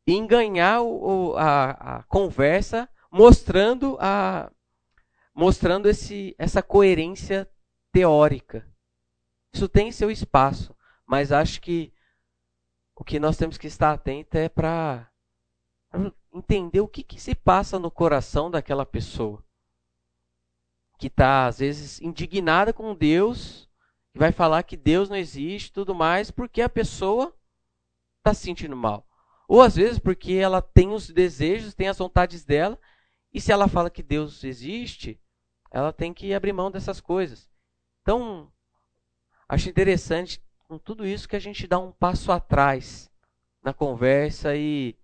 em 0.05 0.27
ganhar 0.27 0.81
o, 0.81 1.35
a, 1.37 1.97
a 1.97 2.03
conversa, 2.03 2.87
mostrando, 3.11 3.97
a, 3.99 4.51
mostrando 5.33 5.89
esse, 5.89 6.35
essa 6.37 6.61
coerência 6.61 7.49
teórica. 7.91 8.70
Isso 9.53 9.67
tem 9.67 9.91
seu 9.91 10.09
espaço, 10.09 10.75
mas 11.05 11.31
acho 11.31 11.61
que 11.61 11.93
o 12.95 13.03
que 13.03 13.19
nós 13.19 13.37
temos 13.37 13.57
que 13.57 13.67
estar 13.67 13.93
atento 13.93 14.37
é 14.37 14.47
para 14.47 15.11
entender 16.33 16.79
o 16.79 16.87
que, 16.87 17.03
que 17.03 17.19
se 17.19 17.35
passa 17.35 17.77
no 17.77 17.91
coração 17.91 18.49
daquela 18.49 18.85
pessoa 18.85 19.43
que 21.01 21.07
está, 21.07 21.47
às 21.47 21.57
vezes, 21.57 21.99
indignada 21.99 22.71
com 22.71 22.93
Deus, 22.93 23.67
que 24.13 24.19
vai 24.19 24.31
falar 24.31 24.61
que 24.61 24.77
Deus 24.77 25.09
não 25.09 25.17
existe 25.17 25.73
tudo 25.73 25.95
mais, 25.95 26.29
porque 26.29 26.61
a 26.61 26.69
pessoa 26.69 27.35
está 28.19 28.35
se 28.35 28.43
sentindo 28.43 28.75
mal. 28.75 29.07
Ou 29.47 29.63
às 29.63 29.75
vezes 29.75 29.97
porque 29.97 30.33
ela 30.33 30.61
tem 30.61 30.89
os 30.89 31.09
desejos, 31.09 31.73
tem 31.73 31.87
as 31.87 31.97
vontades 31.97 32.45
dela, 32.45 32.79
e 33.33 33.41
se 33.41 33.51
ela 33.51 33.67
fala 33.67 33.89
que 33.89 34.03
Deus 34.03 34.43
existe, 34.43 35.19
ela 35.71 35.91
tem 35.91 36.13
que 36.13 36.35
abrir 36.35 36.53
mão 36.53 36.69
dessas 36.69 37.01
coisas. 37.01 37.49
Então, 38.03 38.53
acho 39.51 39.69
interessante 39.69 40.41
com 40.65 40.77
tudo 40.77 41.05
isso 41.05 41.27
que 41.27 41.35
a 41.35 41.39
gente 41.39 41.67
dá 41.67 41.77
um 41.77 41.91
passo 41.91 42.31
atrás 42.31 43.11
na 43.61 43.73
conversa 43.73 44.55
e, 44.55 44.95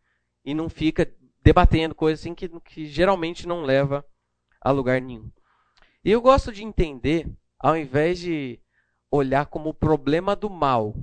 e 0.45 0.53
não 0.53 0.69
fica 0.69 1.13
debatendo 1.43 1.93
coisas 1.93 2.21
assim 2.21 2.33
que, 2.33 2.47
que 2.61 2.85
geralmente 2.85 3.45
não 3.45 3.63
leva 3.63 4.05
a 4.61 4.71
lugar 4.71 5.01
nenhum. 5.01 5.29
E 6.01 6.09
eu 6.09 6.21
gosto 6.21 6.53
de 6.53 6.63
entender, 6.63 7.29
ao 7.59 7.75
invés 7.75 8.19
de 8.19 8.57
olhar 9.11 9.47
como 9.47 9.69
o 9.69 9.73
problema 9.73 10.33
do 10.33 10.49
mal, 10.49 10.95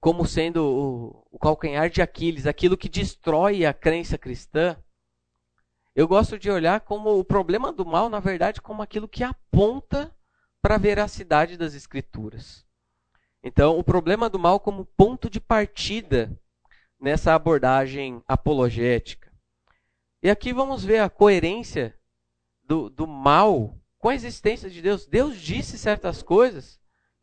como 0.00 0.26
sendo 0.26 0.64
o, 0.64 1.26
o 1.30 1.38
calcanhar 1.38 1.88
de 1.88 2.02
Aquiles, 2.02 2.48
aquilo 2.48 2.76
que 2.76 2.88
destrói 2.88 3.64
a 3.64 3.72
crença 3.72 4.18
cristã, 4.18 4.76
eu 5.94 6.08
gosto 6.08 6.36
de 6.36 6.50
olhar 6.50 6.80
como 6.80 7.16
o 7.16 7.24
problema 7.24 7.72
do 7.72 7.86
mal, 7.86 8.08
na 8.08 8.18
verdade, 8.18 8.60
como 8.60 8.82
aquilo 8.82 9.06
que 9.06 9.22
aponta 9.22 10.12
para 10.60 10.74
a 10.74 10.78
veracidade 10.78 11.56
das 11.56 11.74
Escrituras. 11.74 12.66
Então, 13.42 13.78
o 13.78 13.84
problema 13.84 14.28
do 14.28 14.38
mal 14.38 14.58
como 14.58 14.84
ponto 14.84 15.30
de 15.30 15.40
partida 15.40 16.36
nessa 17.00 17.34
abordagem 17.34 18.22
apologética. 18.26 19.32
E 20.22 20.28
aqui 20.28 20.52
vamos 20.52 20.84
ver 20.84 20.98
a 20.98 21.08
coerência 21.08 21.96
do, 22.64 22.90
do 22.90 23.06
mal 23.06 23.78
com 23.98 24.08
a 24.08 24.14
existência 24.14 24.68
de 24.68 24.82
Deus. 24.82 25.06
Deus 25.06 25.40
disse 25.40 25.78
certas 25.78 26.22
coisas 26.22 26.78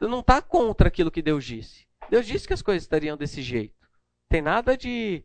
não 0.08 0.20
está 0.20 0.42
contra 0.42 0.88
aquilo 0.88 1.12
que 1.12 1.22
Deus 1.22 1.44
disse. 1.46 1.88
Deus 2.10 2.26
disse 2.26 2.48
que 2.48 2.54
as 2.54 2.62
coisas 2.62 2.84
estariam 2.84 3.18
desse 3.18 3.42
jeito. 3.42 3.88
Tem 4.30 4.42
nada 4.42 4.78
de, 4.78 5.24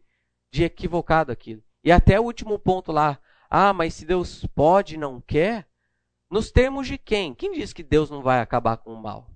de 0.51 0.65
equivocado 0.65 1.33
aquilo. 1.33 1.63
E 1.83 1.91
até 1.91 2.19
o 2.19 2.25
último 2.25 2.59
ponto 2.59 2.93
lá. 2.93 3.19
Ah, 3.49 3.73
mas 3.73 3.95
se 3.95 4.05
Deus 4.05 4.47
pode 4.55 4.95
e 4.95 4.99
não 4.99 5.21
quer, 5.21 5.67
nos 6.31 6.51
termos 6.51 6.87
de 6.87 6.97
quem? 6.97 7.35
Quem 7.35 7.53
diz 7.53 7.73
que 7.73 7.83
Deus 7.83 8.09
não 8.09 8.23
vai 8.23 8.41
acabar 8.41 8.77
com 8.77 8.95
o 8.95 9.03
mal? 9.03 9.29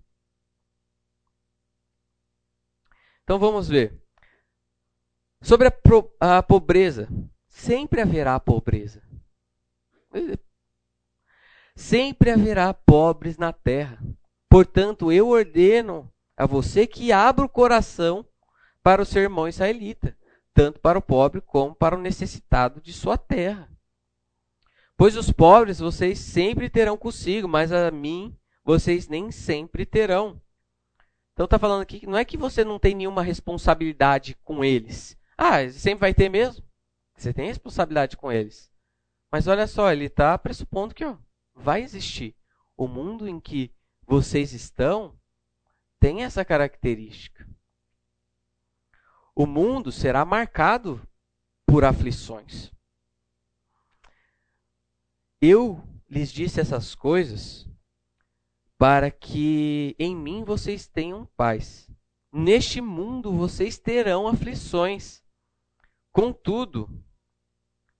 Então 3.24 3.38
vamos 3.38 3.68
ver. 3.68 4.00
Sobre 5.42 5.66
a, 5.66 5.70
pro, 5.70 6.14
a 6.20 6.42
pobreza. 6.42 7.08
Sempre 7.48 8.00
haverá 8.00 8.38
pobreza. 8.38 9.02
Sempre 11.74 12.30
haverá 12.30 12.72
pobres 12.72 13.36
na 13.36 13.52
terra. 13.52 13.98
Portanto, 14.48 15.10
eu 15.10 15.28
ordeno 15.28 16.12
a 16.36 16.46
você 16.46 16.86
que 16.86 17.10
abra 17.10 17.44
o 17.44 17.48
coração 17.48 18.24
para 18.82 19.02
o 19.02 19.06
seu 19.06 19.22
irmão 19.22 19.48
israelita, 19.48 20.16
tanto 20.52 20.78
para 20.78 20.98
o 20.98 21.02
pobre 21.02 21.40
como 21.40 21.74
para 21.74 21.96
o 21.96 22.00
necessitado 22.00 22.80
de 22.80 22.92
sua 22.92 23.16
terra. 23.16 23.73
Pois 24.96 25.16
os 25.16 25.32
pobres 25.32 25.80
vocês 25.80 26.18
sempre 26.18 26.70
terão 26.70 26.96
consigo, 26.96 27.48
mas 27.48 27.72
a 27.72 27.90
mim 27.90 28.36
vocês 28.64 29.08
nem 29.08 29.30
sempre 29.30 29.84
terão. 29.84 30.40
Então 31.32 31.44
está 31.44 31.58
falando 31.58 31.82
aqui 31.82 32.00
que 32.00 32.06
não 32.06 32.16
é 32.16 32.24
que 32.24 32.36
você 32.36 32.64
não 32.64 32.78
tem 32.78 32.94
nenhuma 32.94 33.22
responsabilidade 33.22 34.36
com 34.44 34.64
eles. 34.64 35.18
Ah, 35.36 35.68
sempre 35.68 36.00
vai 36.00 36.14
ter 36.14 36.28
mesmo. 36.28 36.64
Você 37.16 37.32
tem 37.32 37.46
responsabilidade 37.46 38.16
com 38.16 38.30
eles. 38.30 38.70
Mas 39.30 39.48
olha 39.48 39.66
só, 39.66 39.92
ele 39.92 40.04
está 40.04 40.38
pressupondo 40.38 40.94
que 40.94 41.04
ó, 41.04 41.16
vai 41.54 41.82
existir. 41.82 42.36
O 42.76 42.86
mundo 42.86 43.28
em 43.28 43.40
que 43.40 43.72
vocês 44.06 44.52
estão 44.52 45.18
tem 45.98 46.22
essa 46.22 46.44
característica. 46.44 47.48
O 49.34 49.46
mundo 49.46 49.90
será 49.90 50.24
marcado 50.24 51.00
por 51.66 51.84
aflições. 51.84 52.70
Eu 55.46 55.86
lhes 56.08 56.32
disse 56.32 56.58
essas 56.58 56.94
coisas 56.94 57.68
para 58.78 59.10
que 59.10 59.94
em 59.98 60.16
mim 60.16 60.42
vocês 60.42 60.86
tenham 60.86 61.26
paz. 61.36 61.86
Neste 62.32 62.80
mundo 62.80 63.30
vocês 63.30 63.76
terão 63.76 64.26
aflições. 64.26 65.22
Contudo, 66.10 66.88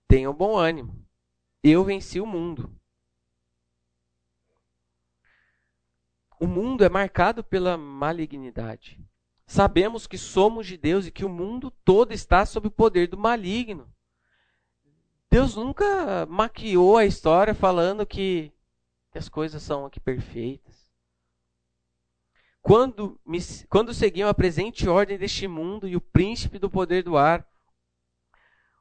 tenham 0.07 0.33
bom 0.33 0.57
ânimo. 0.57 1.07
Eu 1.61 1.83
venci 1.83 2.19
o 2.19 2.25
mundo. 2.25 2.75
O 6.39 6.47
mundo 6.47 6.83
é 6.83 6.89
marcado 6.89 7.43
pela 7.43 7.77
malignidade. 7.77 8.99
Sabemos 9.45 10.07
que 10.07 10.17
somos 10.17 10.65
de 10.65 10.77
Deus 10.77 11.05
e 11.05 11.11
que 11.11 11.23
o 11.23 11.29
mundo 11.29 11.69
todo 11.69 12.11
está 12.11 12.43
sob 12.43 12.69
o 12.69 12.71
poder 12.71 13.07
do 13.07 13.19
maligno. 13.19 13.94
Deus 15.35 15.53
nunca 15.53 16.25
maquiou 16.27 16.95
a 16.95 17.05
história 17.05 17.53
falando 17.53 18.05
que, 18.05 18.53
as 19.13 19.27
coisas 19.27 19.61
são 19.61 19.85
aqui 19.85 19.99
perfeitas. 19.99 20.89
Quando, 22.61 23.19
me, 23.25 23.39
quando 23.67 23.93
seguiam 23.93 24.29
a 24.29 24.33
presente 24.33 24.87
ordem 24.87 25.17
deste 25.17 25.45
mundo 25.45 25.89
e 25.89 25.95
o 25.97 25.99
príncipe 25.99 26.57
do 26.57 26.69
poder 26.69 27.03
do 27.03 27.17
ar, 27.17 27.45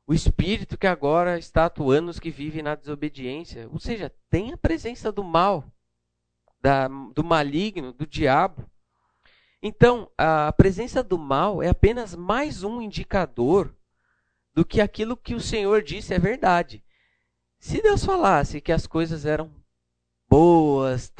o 0.06 0.14
espírito 0.14 0.78
que 0.78 0.86
agora 0.86 1.40
está 1.40 1.64
atuando 1.64 2.06
nos 2.06 2.20
que 2.20 2.30
vivem 2.30 2.62
na 2.62 2.76
desobediência, 2.76 3.68
ou 3.72 3.80
seja, 3.80 4.14
tem 4.30 4.52
a 4.52 4.56
presença 4.56 5.10
do 5.10 5.24
mal, 5.24 5.64
da, 6.60 6.86
do 6.86 7.24
maligno, 7.24 7.92
do 7.92 8.06
diabo. 8.06 8.64
Então, 9.60 10.08
a 10.16 10.52
presença 10.52 11.02
do 11.02 11.18
mal 11.18 11.60
é 11.60 11.70
apenas 11.70 12.14
mais 12.14 12.62
um 12.62 12.80
indicador 12.80 13.74
do 14.54 14.64
que 14.64 14.80
aquilo 14.80 15.16
que 15.16 15.34
o 15.34 15.40
Senhor 15.40 15.82
disse 15.82 16.14
é 16.14 16.18
verdade. 16.18 16.82
Se 17.58 17.82
Deus 17.82 18.04
falasse 18.04 18.60
que 18.60 18.72
as 18.72 18.86
coisas 18.86 19.26
eram 19.26 19.50
boas, 20.28 21.12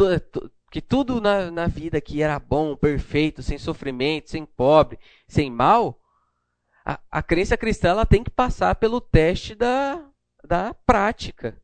que 0.70 0.80
tudo 0.80 1.20
na, 1.20 1.50
na 1.50 1.66
vida 1.66 1.98
aqui 1.98 2.22
era 2.22 2.38
bom, 2.38 2.76
perfeito, 2.76 3.42
sem 3.42 3.58
sofrimento, 3.58 4.30
sem 4.30 4.44
pobre, 4.44 4.98
sem 5.26 5.50
mal, 5.50 6.00
a, 6.84 7.00
a 7.10 7.22
crença 7.22 7.56
cristã 7.56 7.88
ela 7.88 8.04
tem 8.04 8.22
que 8.22 8.30
passar 8.30 8.74
pelo 8.74 9.00
teste 9.00 9.54
da, 9.54 10.06
da 10.44 10.74
prática. 10.74 11.60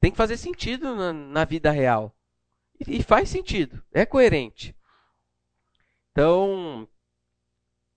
Tem 0.00 0.10
que 0.10 0.16
fazer 0.16 0.36
sentido 0.36 0.96
na, 0.96 1.12
na 1.12 1.44
vida 1.44 1.70
real. 1.70 2.14
E, 2.80 2.98
e 2.98 3.02
faz 3.02 3.28
sentido, 3.28 3.82
é 3.92 4.04
coerente. 4.04 4.74
Então, 6.10 6.88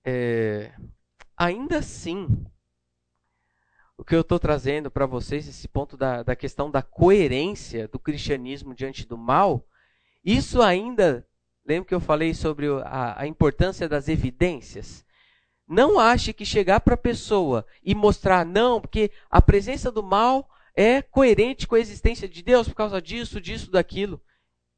é, 0.04 0.72
ainda 1.36 1.80
assim, 1.80 2.46
o 4.06 4.08
que 4.08 4.16
eu 4.16 4.22
estou 4.22 4.38
trazendo 4.38 4.92
para 4.92 5.08
vocês, 5.08 5.48
esse 5.48 5.68
ponto 5.68 5.98
da, 5.98 6.22
da 6.22 6.36
questão 6.36 6.70
da 6.70 6.84
coerência 6.84 7.88
do 7.88 7.98
cristianismo 7.98 8.76
diante 8.76 9.04
do 9.04 9.18
mal, 9.18 9.68
isso 10.24 10.62
ainda, 10.62 11.28
lembra 11.66 11.88
que 11.88 11.96
eu 11.96 12.00
falei 12.00 12.32
sobre 12.36 12.68
a, 12.84 13.22
a 13.22 13.26
importância 13.26 13.90
das 13.90 14.08
evidências? 14.08 15.04
Não 15.68 16.00
ache 16.00 16.34
que 16.34 16.46
chegar 16.46 16.82
para 16.82 16.94
a 16.94 16.98
pessoa 16.98 17.66
e 17.84 17.96
mostrar, 17.96 18.46
não, 18.46 18.80
porque 18.80 19.10
a 19.28 19.42
presença 19.42 19.92
do 19.92 20.04
mal 20.04 20.48
é 20.76 21.02
coerente 21.02 21.66
com 21.66 21.74
a 21.74 21.80
existência 21.80 22.30
de 22.30 22.44
Deus 22.44 22.68
por 22.68 22.76
causa 22.76 23.02
disso, 23.02 23.42
disso, 23.42 23.72
daquilo. 23.72 24.22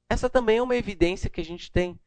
Essa 0.10 0.30
também 0.30 0.60
é 0.60 0.64
uma 0.64 0.78
evidência 0.78 1.30
que 1.30 1.42
a 1.42 1.46
gente 1.46 1.70
tem. 1.70 2.00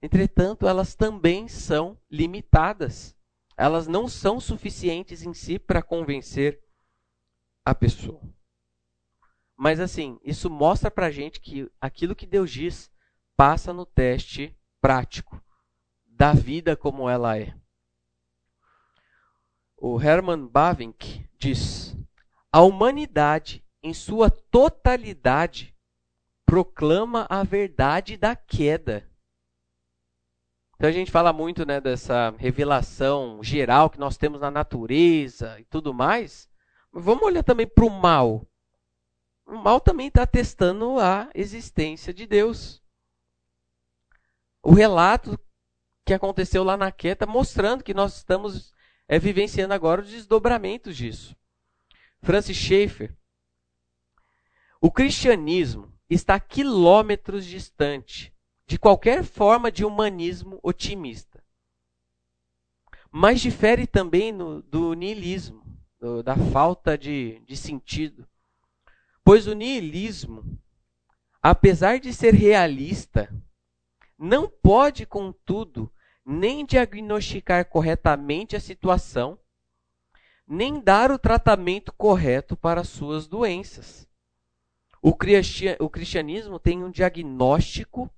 Entretanto, 0.00 0.66
elas 0.66 0.94
também 0.94 1.48
são 1.48 1.98
limitadas 2.10 3.14
elas 3.56 3.86
não 3.86 4.08
são 4.08 4.40
suficientes 4.40 5.22
em 5.22 5.34
si 5.34 5.58
para 5.58 5.82
convencer 5.82 6.61
a 7.64 7.74
pessoa. 7.74 8.20
Mas 9.56 9.80
assim, 9.80 10.18
isso 10.24 10.50
mostra 10.50 10.90
para 10.90 11.06
a 11.06 11.10
gente 11.10 11.40
que 11.40 11.70
aquilo 11.80 12.16
que 12.16 12.26
Deus 12.26 12.50
diz 12.50 12.90
passa 13.36 13.72
no 13.72 13.86
teste 13.86 14.56
prático 14.80 15.42
da 16.06 16.32
vida 16.32 16.76
como 16.76 17.08
ela 17.08 17.38
é. 17.38 17.54
O 19.76 20.00
Herman 20.00 20.46
Bavinck 20.46 21.28
diz: 21.38 21.96
a 22.50 22.62
humanidade, 22.62 23.64
em 23.82 23.94
sua 23.94 24.30
totalidade, 24.30 25.74
proclama 26.44 27.26
a 27.28 27.42
verdade 27.42 28.16
da 28.16 28.34
queda 28.34 29.10
então 30.82 30.90
a 30.90 30.92
gente 30.92 31.12
fala 31.12 31.32
muito 31.32 31.64
né, 31.64 31.80
dessa 31.80 32.34
revelação 32.36 33.40
geral 33.40 33.88
que 33.88 34.00
nós 34.00 34.16
temos 34.16 34.40
na 34.40 34.50
natureza 34.50 35.60
e 35.60 35.64
tudo 35.66 35.94
mais. 35.94 36.50
Vamos 36.92 37.24
olhar 37.24 37.42
também 37.42 37.66
para 37.66 37.84
o 37.84 37.90
mal. 37.90 38.46
O 39.46 39.56
mal 39.56 39.80
também 39.80 40.08
está 40.08 40.26
testando 40.26 40.98
a 40.98 41.30
existência 41.34 42.12
de 42.12 42.26
Deus. 42.26 42.82
O 44.62 44.72
relato 44.72 45.38
que 46.04 46.12
aconteceu 46.12 46.62
lá 46.62 46.76
na 46.76 46.92
queda 46.92 47.26
mostrando 47.26 47.82
que 47.82 47.94
nós 47.94 48.16
estamos 48.16 48.72
é, 49.08 49.18
vivenciando 49.18 49.74
agora 49.74 50.02
os 50.02 50.10
desdobramentos 50.10 50.96
disso. 50.96 51.36
Francis 52.20 52.56
Schaeffer. 52.56 53.16
O 54.80 54.90
cristianismo 54.90 55.92
está 56.08 56.38
quilômetros 56.38 57.44
distante 57.44 58.34
de 58.66 58.78
qualquer 58.78 59.24
forma 59.24 59.70
de 59.70 59.84
humanismo 59.84 60.58
otimista. 60.62 61.42
Mas 63.10 63.40
difere 63.40 63.86
também 63.86 64.32
no, 64.32 64.62
do 64.62 64.94
niilismo, 64.94 65.61
do, 66.02 66.20
da 66.20 66.36
falta 66.36 66.98
de, 66.98 67.40
de 67.46 67.56
sentido. 67.56 68.26
Pois 69.22 69.46
o 69.46 69.52
niilismo, 69.52 70.58
apesar 71.40 72.00
de 72.00 72.12
ser 72.12 72.34
realista, 72.34 73.32
não 74.18 74.48
pode, 74.48 75.06
contudo, 75.06 75.88
nem 76.26 76.66
diagnosticar 76.66 77.64
corretamente 77.66 78.56
a 78.56 78.60
situação, 78.60 79.38
nem 80.44 80.80
dar 80.80 81.12
o 81.12 81.18
tratamento 81.18 81.92
correto 81.92 82.56
para 82.56 82.82
suas 82.82 83.28
doenças. 83.28 84.08
O 85.00 85.14
cristianismo 85.14 86.58
tem 86.58 86.82
um 86.82 86.90
diagnóstico 86.90 88.10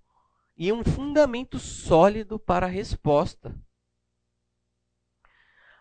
e 0.56 0.72
um 0.72 0.82
fundamento 0.82 1.58
sólido 1.58 2.38
para 2.38 2.64
a 2.64 2.68
resposta. 2.68 3.54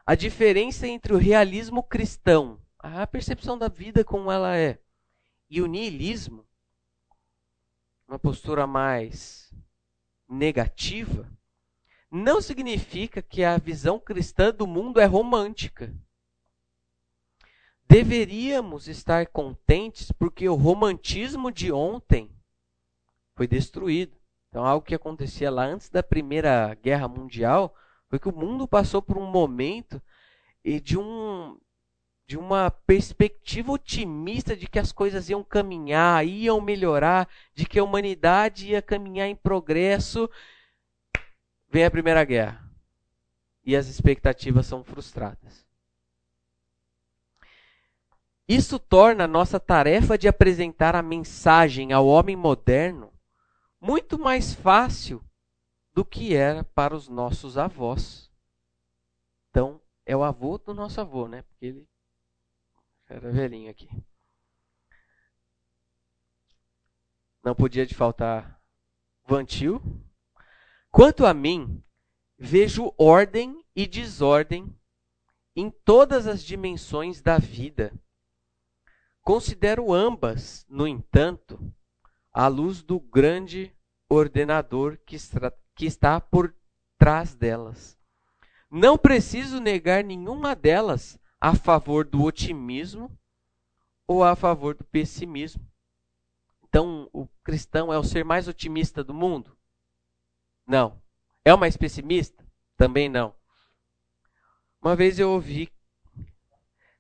A 0.05 0.15
diferença 0.15 0.85
entre 0.85 1.13
o 1.13 1.17
realismo 1.17 1.81
cristão, 1.81 2.59
a 2.77 3.07
percepção 3.07 3.57
da 3.57 3.69
vida 3.69 4.03
como 4.03 4.29
ela 4.29 4.57
é, 4.57 4.77
e 5.49 5.61
o 5.61 5.65
niilismo, 5.65 6.45
uma 8.05 8.19
postura 8.19 8.67
mais 8.67 9.53
negativa, 10.27 11.25
não 12.11 12.41
significa 12.41 13.21
que 13.21 13.45
a 13.45 13.57
visão 13.57 13.97
cristã 13.97 14.53
do 14.53 14.67
mundo 14.67 14.99
é 14.99 15.05
romântica. 15.05 15.95
Deveríamos 17.87 18.89
estar 18.89 19.27
contentes 19.27 20.11
porque 20.11 20.49
o 20.49 20.55
romantismo 20.55 21.49
de 21.49 21.71
ontem 21.71 22.29
foi 23.35 23.47
destruído 23.47 24.17
Então, 24.49 24.65
algo 24.65 24.85
que 24.85 24.93
acontecia 24.93 25.49
lá 25.49 25.63
antes 25.65 25.89
da 25.89 26.03
Primeira 26.03 26.75
Guerra 26.75 27.07
Mundial 27.07 27.75
foi 28.13 28.19
que 28.19 28.29
o 28.29 28.31
mundo 28.31 28.67
passou 28.67 29.01
por 29.01 29.17
um 29.17 29.25
momento 29.25 29.99
de 30.83 30.99
um 30.99 31.57
de 32.27 32.37
uma 32.37 32.69
perspectiva 32.69 33.71
otimista 33.71 34.55
de 34.55 34.67
que 34.67 34.77
as 34.77 34.91
coisas 34.91 35.29
iam 35.29 35.43
caminhar, 35.43 36.23
iam 36.23 36.61
melhorar, 36.61 37.27
de 37.55 37.65
que 37.65 37.79
a 37.79 37.83
humanidade 37.83 38.67
ia 38.67 38.83
caminhar 38.83 39.27
em 39.27 39.35
progresso, 39.35 40.29
vem 41.67 41.85
a 41.85 41.89
Primeira 41.89 42.23
Guerra. 42.23 42.63
E 43.65 43.75
as 43.75 43.87
expectativas 43.87 44.67
são 44.67 44.83
frustradas. 44.83 45.65
Isso 48.47 48.77
torna 48.77 49.23
a 49.23 49.27
nossa 49.27 49.59
tarefa 49.59 50.19
de 50.19 50.27
apresentar 50.27 50.95
a 50.95 51.01
mensagem 51.01 51.91
ao 51.91 52.05
homem 52.05 52.35
moderno 52.35 53.11
muito 53.81 54.19
mais 54.19 54.53
fácil 54.53 55.19
do 55.93 56.03
que 56.03 56.35
era 56.35 56.63
para 56.63 56.95
os 56.95 57.07
nossos 57.07 57.57
avós. 57.57 58.31
Então, 59.49 59.79
é 60.05 60.15
o 60.15 60.23
avô 60.23 60.57
do 60.57 60.73
nosso 60.73 60.99
avô, 60.99 61.27
né? 61.27 61.43
Porque 61.43 61.65
ele 61.65 61.89
era 63.07 63.31
velhinho 63.31 63.69
aqui. 63.69 63.89
Não 67.43 67.53
podia 67.53 67.85
de 67.85 67.93
faltar 67.93 68.59
Vantil. 69.25 69.81
Quanto 70.89 71.25
a 71.25 71.33
mim, 71.33 71.83
vejo 72.37 72.93
ordem 72.97 73.63
e 73.75 73.85
desordem 73.87 74.75
em 75.55 75.69
todas 75.69 76.25
as 76.27 76.43
dimensões 76.43 77.21
da 77.21 77.37
vida. 77.37 77.93
Considero 79.21 79.93
ambas, 79.93 80.65
no 80.67 80.87
entanto, 80.87 81.73
à 82.31 82.47
luz 82.47 82.81
do 82.81 82.99
grande 82.99 83.75
ordenador 84.09 84.97
que 85.05 85.15
está 85.79 86.21
por 86.21 86.53
trás 86.97 87.35
delas. 87.35 87.97
Não 88.69 88.97
preciso 88.97 89.59
negar 89.59 90.03
nenhuma 90.03 90.55
delas 90.55 91.19
a 91.39 91.55
favor 91.55 92.05
do 92.05 92.23
otimismo 92.23 93.11
ou 94.07 94.23
a 94.23 94.35
favor 94.35 94.75
do 94.75 94.83
pessimismo. 94.83 95.65
Então, 96.63 97.09
o 97.13 97.27
cristão 97.43 97.93
é 97.93 97.97
o 97.97 98.03
ser 98.03 98.23
mais 98.23 98.47
otimista 98.47 99.03
do 99.03 99.13
mundo? 99.13 99.55
Não. 100.65 101.01
É 101.45 101.53
o 101.53 101.57
mais 101.57 101.77
pessimista? 101.77 102.43
Também 102.77 103.09
não. 103.09 103.35
Uma 104.81 104.95
vez 104.95 105.19
eu 105.19 105.29
ouvi, 105.29 105.71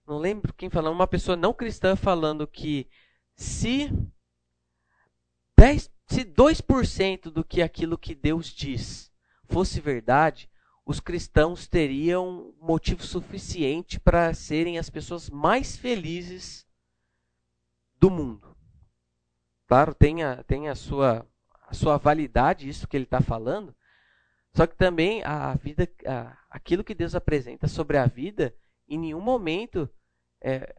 não 0.05 0.17
lembro 0.17 0.53
quem 0.53 0.69
falando, 0.69 0.93
uma 0.93 1.07
pessoa 1.07 1.35
não 1.35 1.53
cristã 1.53 1.95
falando 1.95 2.47
que 2.47 2.87
se 3.35 3.89
10, 5.57 5.91
se 6.13 6.23
2% 6.23 7.31
do 7.31 7.43
que 7.43 7.59
aquilo 7.59 7.97
que 7.97 8.13
Deus 8.13 8.47
diz 8.47 9.11
fosse 9.45 9.81
verdade, 9.81 10.47
os 10.85 10.99
cristãos 10.99 11.67
teriam 11.67 12.53
motivo 12.61 13.01
suficiente 13.01 13.99
para 13.99 14.31
serem 14.35 14.77
as 14.77 14.91
pessoas 14.91 15.27
mais 15.27 15.75
felizes 15.75 16.67
do 17.99 18.11
mundo. 18.11 18.55
Claro, 19.67 19.95
tem 19.95 20.21
a, 20.23 20.43
tem 20.43 20.69
a, 20.69 20.75
sua, 20.75 21.27
a 21.67 21.73
sua 21.73 21.97
validade, 21.97 22.69
isso 22.69 22.87
que 22.87 22.95
ele 22.95 23.05
está 23.05 23.19
falando, 23.19 23.75
só 24.53 24.67
que 24.67 24.75
também 24.75 25.23
a 25.23 25.55
vida, 25.55 25.89
a, 26.05 26.37
aquilo 26.47 26.83
que 26.83 26.93
Deus 26.93 27.15
apresenta 27.15 27.67
sobre 27.67 27.97
a 27.97 28.05
vida, 28.05 28.55
em 28.87 28.99
nenhum 28.99 29.21
momento 29.21 29.89
é, 30.39 30.75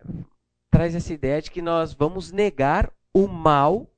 traz 0.70 0.94
essa 0.94 1.12
ideia 1.12 1.42
de 1.42 1.50
que 1.50 1.60
nós 1.60 1.92
vamos 1.92 2.30
negar 2.30 2.92
o 3.12 3.26
mal, 3.26 3.90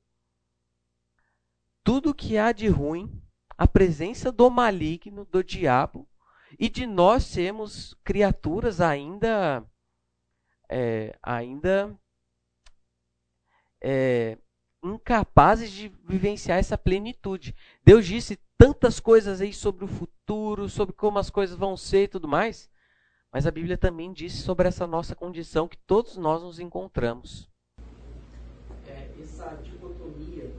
tudo 1.87 2.13
que 2.13 2.37
há 2.37 2.51
de 2.51 2.67
ruim 2.67 3.09
a 3.57 3.65
presença 3.65 4.29
do 4.29 4.49
maligno, 4.49 5.23
do 5.23 5.41
diabo, 5.41 6.05
e 6.59 6.67
de 6.67 6.85
nós 6.85 7.23
sermos 7.23 7.95
criaturas 8.03 8.81
ainda 8.81 9.65
é, 10.67 11.17
ainda 11.23 11.97
é, 13.81 14.37
incapazes 14.83 15.71
de 15.71 15.87
vivenciar 16.03 16.59
essa 16.59 16.77
plenitude. 16.77 17.55
Deus 17.85 18.05
disse 18.05 18.37
tantas 18.57 18.99
coisas 18.99 19.39
aí 19.39 19.53
sobre 19.53 19.85
o 19.85 19.87
futuro, 19.87 20.67
sobre 20.67 20.93
como 20.93 21.19
as 21.19 21.29
coisas 21.29 21.55
vão 21.55 21.77
ser 21.77 22.03
e 22.03 22.07
tudo 22.09 22.27
mais, 22.27 22.69
mas 23.31 23.47
a 23.47 23.51
Bíblia 23.51 23.77
também 23.77 24.11
disse 24.11 24.39
sobre 24.39 24.67
essa 24.67 24.85
nossa 24.85 25.15
condição 25.15 25.69
que 25.69 25.77
todos 25.77 26.17
nós 26.17 26.43
nos 26.43 26.59
encontramos. 26.59 27.49
É, 28.85 29.09
essa 29.21 29.55
dicotomia 29.63 30.51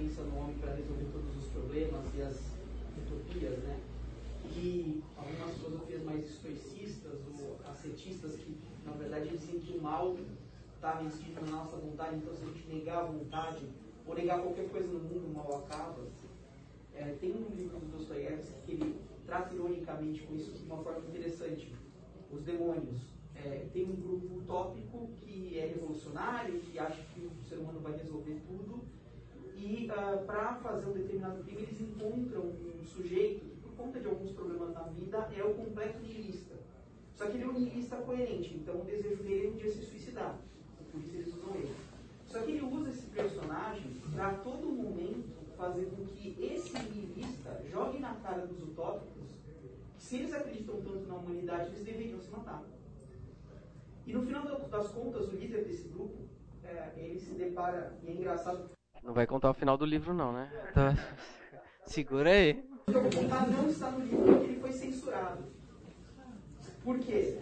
crença 0.00 0.22
no 0.22 0.38
homem 0.38 0.56
para 0.56 0.74
resolver 0.74 1.04
todos 1.12 1.36
os 1.36 1.46
problemas 1.52 2.04
e 2.16 2.22
as 2.22 2.36
utopias, 2.96 3.58
né? 3.64 3.78
E 4.56 5.02
algumas 5.16 5.56
filosofias 5.56 6.02
mais 6.02 6.24
estoicistas 6.24 7.20
ou 7.38 7.58
ascetistas 7.70 8.32
que, 8.36 8.56
na 8.84 8.92
verdade, 8.92 9.28
dizem 9.36 9.60
que 9.60 9.69
o 9.69 9.69
mal 9.80 10.16
está 10.74 11.02
inscrito 11.02 11.44
na 11.44 11.58
nossa 11.58 11.76
vontade, 11.76 12.16
então 12.16 12.34
se 12.34 12.42
a 12.42 12.46
gente 12.46 12.68
negar 12.68 12.98
a 12.98 13.06
vontade 13.06 13.66
ou 14.06 14.14
negar 14.14 14.40
qualquer 14.40 14.68
coisa 14.70 14.88
no 14.88 15.00
mundo, 15.00 15.26
o 15.26 15.34
mal 15.34 15.64
acaba. 15.64 16.02
É, 16.94 17.16
tem 17.20 17.32
um 17.32 17.54
livro 17.54 17.78
do 17.78 17.98
Dostoiévski 17.98 18.54
que 18.64 18.72
ele 18.72 19.00
trata 19.26 19.54
ironicamente 19.54 20.22
com 20.22 20.34
isso 20.34 20.52
de 20.52 20.64
uma 20.64 20.82
forma 20.82 21.06
interessante. 21.08 21.74
Os 22.30 22.42
demônios. 22.42 23.00
É, 23.34 23.66
tem 23.72 23.84
um 23.84 23.96
grupo 23.96 24.38
utópico 24.38 25.08
que 25.20 25.58
é 25.58 25.66
revolucionário, 25.66 26.60
que 26.60 26.78
acha 26.78 27.02
que 27.14 27.26
o 27.26 27.44
ser 27.48 27.56
humano 27.56 27.80
vai 27.80 27.96
resolver 27.96 28.38
tudo, 28.46 28.82
e 29.56 29.88
uh, 29.88 29.92
ah, 29.92 30.22
para 30.26 30.54
fazer 30.56 30.88
um 30.88 30.92
determinado 30.92 31.42
crime 31.44 31.62
eles 31.62 31.80
encontram 31.80 32.42
um 32.42 32.84
sujeito 32.84 33.44
que, 33.44 33.56
por 33.60 33.72
conta 33.72 34.00
de 34.00 34.06
alguns 34.06 34.32
problemas 34.32 34.72
na 34.72 34.82
vida, 34.84 35.28
é 35.36 35.44
o 35.44 35.54
completo 35.54 36.00
nihilista. 36.00 36.49
Só 37.20 37.26
que 37.26 37.36
ele 37.36 37.44
é 37.44 37.48
um 37.48 37.52
nihilista 37.52 37.96
coerente, 37.96 38.54
então 38.54 38.80
o 38.80 38.84
desejo 38.86 39.22
dele 39.22 39.46
é 39.46 39.50
um 39.50 39.56
dia 39.56 39.70
se 39.70 39.84
suicidar. 39.84 40.38
Por 40.90 41.02
isso 41.02 41.14
eles 41.14 41.26
usam 41.26 41.54
ele. 41.54 41.76
Só 42.26 42.40
que 42.40 42.52
ele 42.52 42.62
usa 42.62 42.88
esse 42.88 43.06
personagem 43.08 44.00
para 44.14 44.28
a 44.28 44.34
todo 44.36 44.72
momento 44.72 45.28
fazer 45.54 45.84
com 45.90 46.06
que 46.06 46.34
esse 46.40 46.72
nihilista 46.72 47.62
jogue 47.70 47.98
na 47.98 48.14
cara 48.14 48.46
dos 48.46 48.62
utópicos 48.62 49.28
que 49.98 50.02
se 50.02 50.16
eles 50.16 50.32
acreditam 50.32 50.80
tanto 50.80 51.06
na 51.06 51.16
humanidade, 51.16 51.66
eles 51.66 51.84
deveriam 51.84 52.18
se 52.18 52.30
matar. 52.30 52.62
E 54.06 54.14
no 54.14 54.22
final 54.22 54.44
das 54.46 54.88
contas, 54.88 55.28
o 55.28 55.36
líder 55.36 55.64
desse 55.64 55.88
grupo, 55.88 56.26
é, 56.64 56.94
ele 56.96 57.20
se 57.20 57.34
depara, 57.34 57.98
e 58.02 58.08
é 58.08 58.12
engraçado 58.12 58.70
não 59.02 59.12
vai 59.12 59.26
contar 59.26 59.50
o 59.50 59.54
final 59.54 59.76
do 59.76 59.84
livro, 59.84 60.14
não, 60.14 60.32
né? 60.32 60.50
Então, 60.70 60.94
segura 61.84 62.30
aí. 62.30 62.64
O 62.86 62.90
que 62.90 62.96
eu 62.96 63.02
vou 63.02 63.10
contar 63.10 63.46
não 63.46 63.68
está 63.68 63.90
no 63.90 64.00
livro 64.00 64.24
porque 64.24 64.44
ele 64.44 64.60
foi 64.60 64.72
censurado. 64.72 65.59
Por 66.84 66.98
quê? 66.98 67.38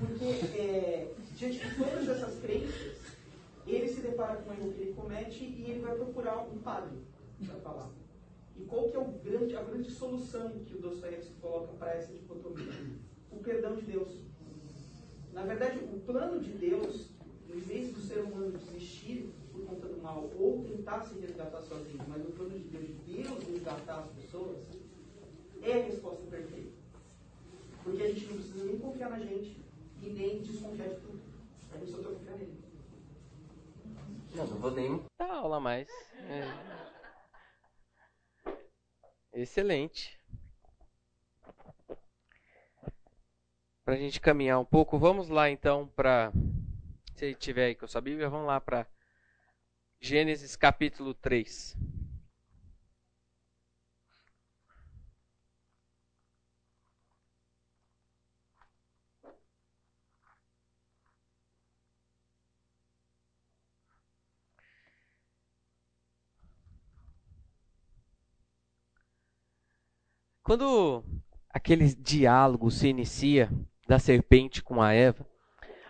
Porque, 0.00 0.24
é, 0.56 1.12
diante 1.36 1.58
de 1.58 1.74
todas 1.76 2.08
essas 2.08 2.40
crenças, 2.40 2.96
ele 3.66 3.88
se 3.88 4.00
depara 4.00 4.36
com 4.42 4.50
o 4.50 4.52
erro 4.52 4.72
que 4.72 4.80
ele 4.80 4.94
comete 4.94 5.44
e 5.44 5.70
ele 5.70 5.80
vai 5.80 5.94
procurar 5.94 6.38
um 6.48 6.58
padre 6.58 6.98
para 7.46 7.60
falar. 7.60 7.90
E 8.56 8.64
qual 8.64 8.90
que 8.90 8.96
é 8.96 9.04
grande, 9.24 9.56
a 9.56 9.62
grande 9.62 9.90
solução 9.90 10.50
que 10.66 10.74
o 10.74 10.80
Dostoiévski 10.80 11.34
coloca 11.40 11.72
para 11.74 11.94
essa 11.94 12.12
dicotomia? 12.12 12.72
O 13.30 13.36
perdão 13.36 13.76
de 13.76 13.82
Deus. 13.82 14.10
Na 15.32 15.44
verdade, 15.44 15.78
o 15.78 16.00
plano 16.00 16.40
de 16.40 16.50
Deus, 16.50 17.10
em 17.48 17.60
vez 17.60 17.92
do 17.92 18.00
ser 18.00 18.20
humano 18.20 18.50
desistir 18.58 19.30
por 19.52 19.64
conta 19.64 19.86
do 19.86 20.02
mal 20.02 20.28
ou 20.36 20.64
tentar 20.64 21.02
se 21.02 21.18
resgatar 21.18 21.60
sozinho, 21.62 22.04
mas 22.08 22.22
o 22.22 22.32
plano 22.32 22.58
de 22.58 22.64
Deus 22.64 22.86
de 22.86 23.22
Deus 23.22 23.44
resgatar 23.44 24.00
as 24.00 24.08
pessoas 24.10 24.58
é 25.62 25.72
a 25.72 25.84
resposta 25.84 26.26
perfeita. 26.26 26.79
Porque 27.82 28.02
a 28.02 28.08
gente 28.08 28.26
não 28.26 28.36
precisa 28.36 28.64
nem 28.64 28.78
confiar 28.78 29.10
na 29.10 29.18
gente 29.18 29.56
e 30.02 30.06
nem 30.10 30.42
desconfiar 30.42 30.88
de 30.88 30.96
tudo. 30.96 31.20
A 31.72 31.78
gente 31.78 31.90
só 31.90 31.98
tem 31.98 32.06
que 32.06 32.14
confiar 32.14 32.36
nele. 32.36 32.60
Não, 34.34 34.46
não 34.46 34.58
vou 34.58 34.70
nem 34.70 35.04
dar 35.18 35.32
aula 35.32 35.58
mais. 35.60 35.88
É. 36.28 36.80
Excelente. 39.32 40.18
Para 43.84 43.94
a 43.94 43.96
gente 43.96 44.20
caminhar 44.20 44.60
um 44.60 44.64
pouco, 44.64 44.98
vamos 44.98 45.28
lá 45.28 45.50
então 45.50 45.88
para. 45.88 46.32
Se 47.16 47.34
tiver 47.34 47.66
aí 47.66 47.74
com 47.74 47.84
a 47.84 47.88
sua 47.88 48.00
Bíblia, 48.00 48.30
vamos 48.30 48.46
lá 48.46 48.60
para 48.60 48.86
Gênesis 50.00 50.56
capítulo 50.56 51.12
3. 51.12 51.76
Quando 70.50 71.04
aquele 71.48 71.94
diálogo 71.94 72.72
se 72.72 72.88
inicia 72.88 73.48
da 73.86 74.00
serpente 74.00 74.64
com 74.64 74.82
a 74.82 74.92
Eva, 74.92 75.24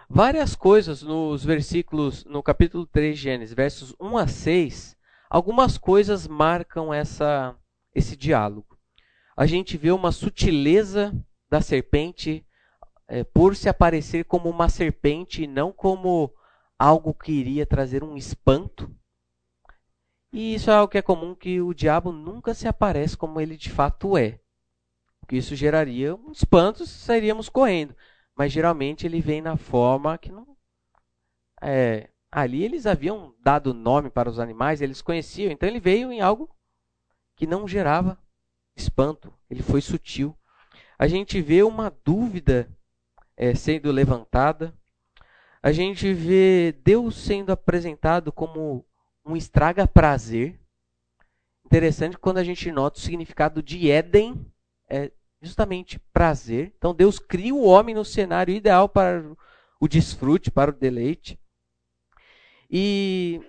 várias 0.06 0.54
coisas 0.54 1.00
nos 1.00 1.42
versículos, 1.42 2.26
no 2.26 2.42
capítulo 2.42 2.84
3 2.84 3.16
de 3.16 3.22
Gênesis, 3.22 3.54
versos 3.54 3.96
1 3.98 4.18
a 4.18 4.26
6, 4.26 4.98
algumas 5.30 5.78
coisas 5.78 6.28
marcam 6.28 6.92
essa, 6.92 7.56
esse 7.94 8.14
diálogo. 8.14 8.76
A 9.34 9.46
gente 9.46 9.78
vê 9.78 9.90
uma 9.92 10.12
sutileza 10.12 11.10
da 11.48 11.62
serpente 11.62 12.44
é, 13.08 13.24
por 13.24 13.56
se 13.56 13.66
aparecer 13.66 14.26
como 14.26 14.50
uma 14.50 14.68
serpente 14.68 15.44
e 15.44 15.46
não 15.46 15.72
como 15.72 16.30
algo 16.78 17.14
que 17.14 17.32
iria 17.32 17.64
trazer 17.64 18.04
um 18.04 18.14
espanto. 18.14 18.94
E 20.30 20.54
isso 20.54 20.70
é 20.70 20.74
algo 20.74 20.92
que 20.92 20.98
é 20.98 21.02
comum 21.02 21.34
que 21.34 21.62
o 21.62 21.72
diabo 21.72 22.12
nunca 22.12 22.52
se 22.52 22.68
aparece 22.68 23.16
como 23.16 23.40
ele 23.40 23.56
de 23.56 23.70
fato 23.70 24.18
é. 24.18 24.38
Porque 25.30 25.38
isso 25.38 25.54
geraria 25.54 26.16
um 26.16 26.32
espanto, 26.32 26.84
sairíamos 26.84 27.48
correndo. 27.48 27.94
Mas 28.34 28.50
geralmente 28.50 29.06
ele 29.06 29.20
vem 29.20 29.40
na 29.40 29.56
forma 29.56 30.18
que 30.18 30.32
não. 30.32 30.56
É, 31.62 32.10
ali 32.32 32.64
eles 32.64 32.84
haviam 32.84 33.32
dado 33.38 33.72
nome 33.72 34.10
para 34.10 34.28
os 34.28 34.40
animais, 34.40 34.80
eles 34.80 35.00
conheciam, 35.00 35.52
então 35.52 35.68
ele 35.68 35.78
veio 35.78 36.10
em 36.10 36.20
algo 36.20 36.50
que 37.36 37.46
não 37.46 37.68
gerava 37.68 38.18
espanto, 38.74 39.32
ele 39.48 39.62
foi 39.62 39.80
sutil. 39.80 40.36
A 40.98 41.06
gente 41.06 41.40
vê 41.40 41.62
uma 41.62 41.94
dúvida 42.04 42.68
é, 43.36 43.54
sendo 43.54 43.92
levantada, 43.92 44.74
a 45.62 45.70
gente 45.70 46.12
vê 46.12 46.74
Deus 46.82 47.14
sendo 47.16 47.52
apresentado 47.52 48.32
como 48.32 48.84
um 49.24 49.36
estraga 49.36 49.86
prazer. 49.86 50.58
Interessante 51.64 52.18
quando 52.18 52.38
a 52.38 52.44
gente 52.44 52.72
nota 52.72 52.98
o 52.98 53.00
significado 53.00 53.62
de 53.62 53.88
Éden 53.88 54.44
é 54.88 55.12
justamente 55.40 55.98
prazer. 56.12 56.72
Então 56.76 56.94
Deus 56.94 57.18
cria 57.18 57.54
o 57.54 57.64
homem 57.64 57.94
no 57.94 58.04
cenário 58.04 58.54
ideal 58.54 58.88
para 58.88 59.24
o 59.80 59.88
desfrute, 59.88 60.50
para 60.50 60.70
o 60.70 60.74
deleite. 60.74 61.38
E 62.70 63.40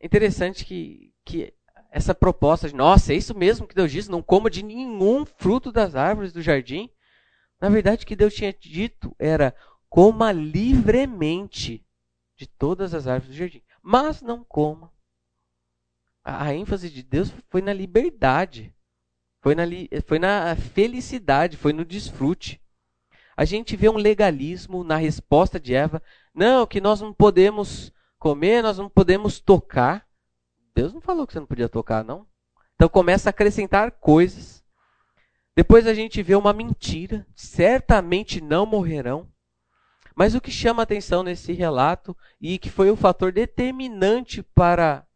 interessante 0.00 0.64
que, 0.64 1.12
que 1.24 1.52
essa 1.90 2.14
proposta 2.14 2.68
de, 2.68 2.74
nossa, 2.74 3.12
é 3.12 3.16
isso 3.16 3.36
mesmo 3.36 3.66
que 3.66 3.74
Deus 3.74 3.90
disse, 3.90 4.10
não 4.10 4.22
coma 4.22 4.50
de 4.50 4.62
nenhum 4.62 5.24
fruto 5.24 5.72
das 5.72 5.94
árvores 5.94 6.32
do 6.32 6.42
jardim. 6.42 6.90
Na 7.60 7.68
verdade, 7.68 8.04
o 8.04 8.06
que 8.06 8.14
Deus 8.14 8.34
tinha 8.34 8.52
dito 8.52 9.14
era, 9.18 9.54
coma 9.88 10.30
livremente 10.30 11.84
de 12.36 12.46
todas 12.46 12.94
as 12.94 13.06
árvores 13.06 13.34
do 13.34 13.38
jardim, 13.38 13.62
mas 13.82 14.22
não 14.22 14.44
coma. 14.44 14.92
A, 16.22 16.44
a 16.44 16.54
ênfase 16.54 16.88
de 16.88 17.02
Deus 17.02 17.32
foi 17.48 17.62
na 17.62 17.72
liberdade, 17.72 18.72
foi 19.48 19.54
na, 19.54 19.64
foi 20.04 20.18
na 20.18 20.56
felicidade, 20.56 21.56
foi 21.56 21.72
no 21.72 21.82
desfrute. 21.82 22.60
A 23.34 23.46
gente 23.46 23.76
vê 23.76 23.88
um 23.88 23.96
legalismo 23.96 24.84
na 24.84 24.96
resposta 24.96 25.58
de 25.58 25.74
Eva, 25.74 26.02
não, 26.34 26.66
que 26.66 26.82
nós 26.82 27.00
não 27.00 27.14
podemos 27.14 27.90
comer, 28.18 28.62
nós 28.62 28.76
não 28.76 28.90
podemos 28.90 29.40
tocar. 29.40 30.06
Deus 30.74 30.92
não 30.92 31.00
falou 31.00 31.26
que 31.26 31.32
você 31.32 31.40
não 31.40 31.46
podia 31.46 31.68
tocar, 31.68 32.04
não. 32.04 32.26
Então 32.74 32.90
começa 32.90 33.28
a 33.28 33.30
acrescentar 33.30 33.92
coisas. 33.92 34.62
Depois 35.56 35.86
a 35.86 35.94
gente 35.94 36.22
vê 36.22 36.34
uma 36.34 36.52
mentira, 36.52 37.26
certamente 37.34 38.42
não 38.42 38.66
morrerão. 38.66 39.26
Mas 40.14 40.34
o 40.34 40.42
que 40.42 40.50
chama 40.50 40.82
atenção 40.82 41.22
nesse 41.22 41.54
relato 41.54 42.14
e 42.38 42.58
que 42.58 42.68
foi 42.68 42.90
o 42.90 42.96
fator 42.96 43.32
determinante 43.32 44.42
para, 44.42 45.06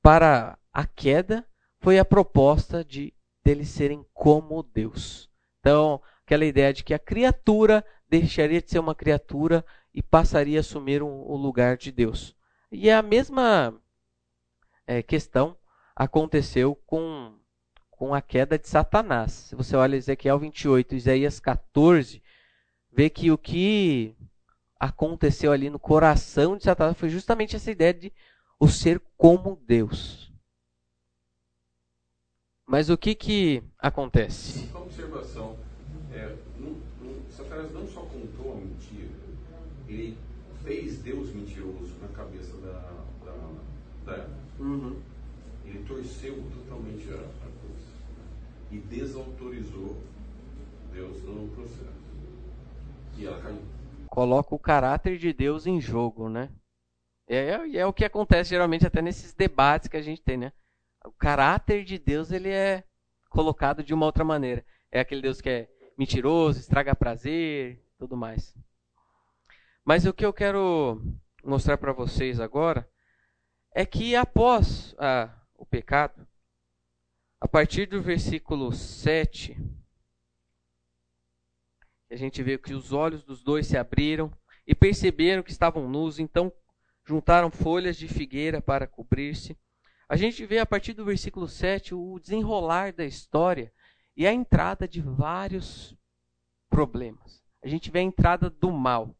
para 0.00 0.56
a 0.72 0.86
queda 0.86 1.44
foi 1.80 1.98
a 1.98 2.04
proposta 2.04 2.84
de 2.84 3.12
deles 3.44 3.68
serem 3.68 4.04
como 4.12 4.62
Deus. 4.62 5.30
Então, 5.60 6.00
aquela 6.24 6.44
ideia 6.44 6.72
de 6.72 6.84
que 6.84 6.94
a 6.94 6.98
criatura 6.98 7.84
deixaria 8.08 8.60
de 8.60 8.70
ser 8.70 8.78
uma 8.78 8.94
criatura 8.94 9.64
e 9.92 10.02
passaria 10.02 10.58
a 10.58 10.60
assumir 10.60 11.02
um, 11.02 11.22
o 11.22 11.36
lugar 11.36 11.76
de 11.76 11.90
Deus. 11.90 12.34
E 12.70 12.90
a 12.90 13.02
mesma 13.02 13.74
é, 14.86 15.02
questão 15.02 15.56
aconteceu 15.94 16.74
com, 16.86 17.34
com 17.90 18.14
a 18.14 18.22
queda 18.22 18.58
de 18.58 18.68
Satanás. 18.68 19.32
Se 19.32 19.54
você 19.54 19.76
olha 19.76 19.96
Ezequiel 19.96 20.38
28, 20.38 20.94
Isaías 20.94 21.40
14, 21.40 22.22
vê 22.92 23.10
que 23.10 23.30
o 23.30 23.38
que 23.38 24.16
aconteceu 24.78 25.52
ali 25.52 25.68
no 25.68 25.78
coração 25.78 26.56
de 26.56 26.64
Satanás 26.64 26.96
foi 26.96 27.10
justamente 27.10 27.54
essa 27.54 27.70
ideia 27.70 27.92
de 27.92 28.12
o 28.58 28.68
ser 28.68 29.00
como 29.16 29.60
Deus. 29.66 30.29
Mas 32.70 32.88
o 32.88 32.96
que 32.96 33.16
que 33.16 33.64
acontece? 33.80 34.68
Uma 34.70 34.82
observação. 34.82 35.56
É, 36.12 36.36
não, 36.56 36.76
não, 37.02 37.28
Satanás 37.28 37.72
não 37.72 37.84
só 37.84 38.02
contou 38.02 38.52
a 38.52 38.56
mentira, 38.58 39.08
ele 39.88 40.16
fez 40.62 41.02
Deus 41.02 41.34
mentiroso 41.34 41.92
na 42.00 42.06
cabeça 42.16 42.56
da, 42.58 42.94
da, 43.24 44.14
da 44.14 44.28
uhum. 44.60 45.00
Ele 45.64 45.82
torceu 45.82 46.44
totalmente 46.54 47.10
a, 47.10 47.16
a 47.16 47.50
coisa 47.60 47.90
e 48.70 48.78
desautorizou 48.78 50.00
Deus 50.92 51.24
no 51.24 51.48
processo. 51.48 51.90
E 53.18 53.26
ela 53.26 53.40
caiu. 53.40 53.62
Coloca 54.06 54.54
o 54.54 54.58
caráter 54.60 55.18
de 55.18 55.32
Deus 55.32 55.66
em 55.66 55.80
jogo, 55.80 56.28
né? 56.28 56.48
É, 57.28 57.50
é, 57.50 57.76
é 57.78 57.86
o 57.86 57.92
que 57.92 58.04
acontece 58.04 58.50
geralmente 58.50 58.86
até 58.86 59.02
nesses 59.02 59.34
debates 59.34 59.88
que 59.88 59.96
a 59.96 60.02
gente 60.02 60.22
tem, 60.22 60.36
né? 60.36 60.52
O 61.04 61.12
caráter 61.12 61.84
de 61.84 61.98
Deus 61.98 62.30
ele 62.30 62.50
é 62.50 62.84
colocado 63.30 63.82
de 63.82 63.94
uma 63.94 64.06
outra 64.06 64.24
maneira. 64.24 64.64
É 64.90 65.00
aquele 65.00 65.22
Deus 65.22 65.40
que 65.40 65.48
é 65.48 65.68
mentiroso, 65.96 66.60
estraga 66.60 66.94
prazer, 66.94 67.82
tudo 67.98 68.16
mais. 68.16 68.54
Mas 69.84 70.04
o 70.04 70.12
que 70.12 70.24
eu 70.24 70.32
quero 70.32 71.02
mostrar 71.42 71.78
para 71.78 71.92
vocês 71.92 72.38
agora 72.38 72.88
é 73.74 73.86
que 73.86 74.14
após 74.14 74.94
a, 74.98 75.30
o 75.54 75.64
pecado, 75.64 76.26
a 77.40 77.48
partir 77.48 77.86
do 77.86 78.02
versículo 78.02 78.72
7, 78.72 79.56
a 82.10 82.16
gente 82.16 82.42
vê 82.42 82.58
que 82.58 82.74
os 82.74 82.92
olhos 82.92 83.22
dos 83.22 83.42
dois 83.42 83.66
se 83.66 83.76
abriram 83.76 84.32
e 84.66 84.74
perceberam 84.74 85.42
que 85.42 85.52
estavam 85.52 85.88
nus, 85.88 86.18
então 86.18 86.52
juntaram 87.04 87.50
folhas 87.50 87.96
de 87.96 88.08
figueira 88.08 88.60
para 88.60 88.86
cobrir-se. 88.86 89.56
A 90.10 90.16
gente 90.16 90.44
vê 90.44 90.58
a 90.58 90.66
partir 90.66 90.92
do 90.92 91.04
versículo 91.04 91.46
7 91.46 91.94
o 91.94 92.18
desenrolar 92.18 92.92
da 92.92 93.04
história 93.04 93.72
e 94.16 94.26
a 94.26 94.32
entrada 94.32 94.88
de 94.88 95.00
vários 95.00 95.96
problemas. 96.68 97.40
A 97.62 97.68
gente 97.68 97.92
vê 97.92 98.00
a 98.00 98.02
entrada 98.02 98.50
do 98.50 98.72
mal. 98.72 99.14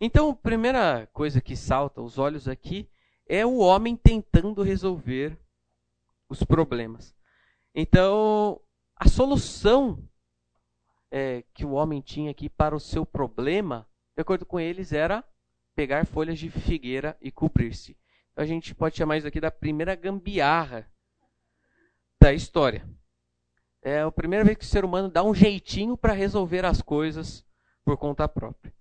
Então, 0.00 0.30
a 0.30 0.36
primeira 0.36 1.08
coisa 1.08 1.40
que 1.40 1.56
salta 1.56 2.00
aos 2.00 2.16
olhos 2.16 2.46
aqui 2.46 2.88
é 3.26 3.44
o 3.44 3.56
homem 3.56 3.96
tentando 3.96 4.62
resolver 4.62 5.36
os 6.28 6.44
problemas. 6.44 7.12
Então, 7.74 8.60
a 8.94 9.08
solução 9.08 10.08
é, 11.10 11.42
que 11.52 11.64
o 11.64 11.72
homem 11.72 12.00
tinha 12.00 12.30
aqui 12.30 12.48
para 12.48 12.76
o 12.76 12.80
seu 12.80 13.04
problema, 13.04 13.84
de 14.14 14.22
acordo 14.22 14.46
com 14.46 14.60
eles, 14.60 14.92
era 14.92 15.24
pegar 15.74 16.06
folhas 16.06 16.38
de 16.38 16.48
figueira 16.50 17.18
e 17.20 17.32
cobrir-se. 17.32 17.96
A 18.38 18.44
gente 18.44 18.72
pode 18.72 18.96
chamar 18.96 19.16
isso 19.16 19.26
aqui 19.26 19.40
da 19.40 19.50
primeira 19.50 19.96
gambiarra 19.96 20.88
da 22.20 22.32
história. 22.32 22.88
É 23.82 24.02
a 24.02 24.12
primeira 24.12 24.44
vez 24.44 24.56
que 24.56 24.62
o 24.62 24.68
ser 24.68 24.84
humano 24.84 25.08
dá 25.08 25.24
um 25.24 25.34
jeitinho 25.34 25.96
para 25.96 26.12
resolver 26.12 26.64
as 26.64 26.80
coisas 26.80 27.44
por 27.84 27.96
conta 27.96 28.28
própria. 28.28 28.72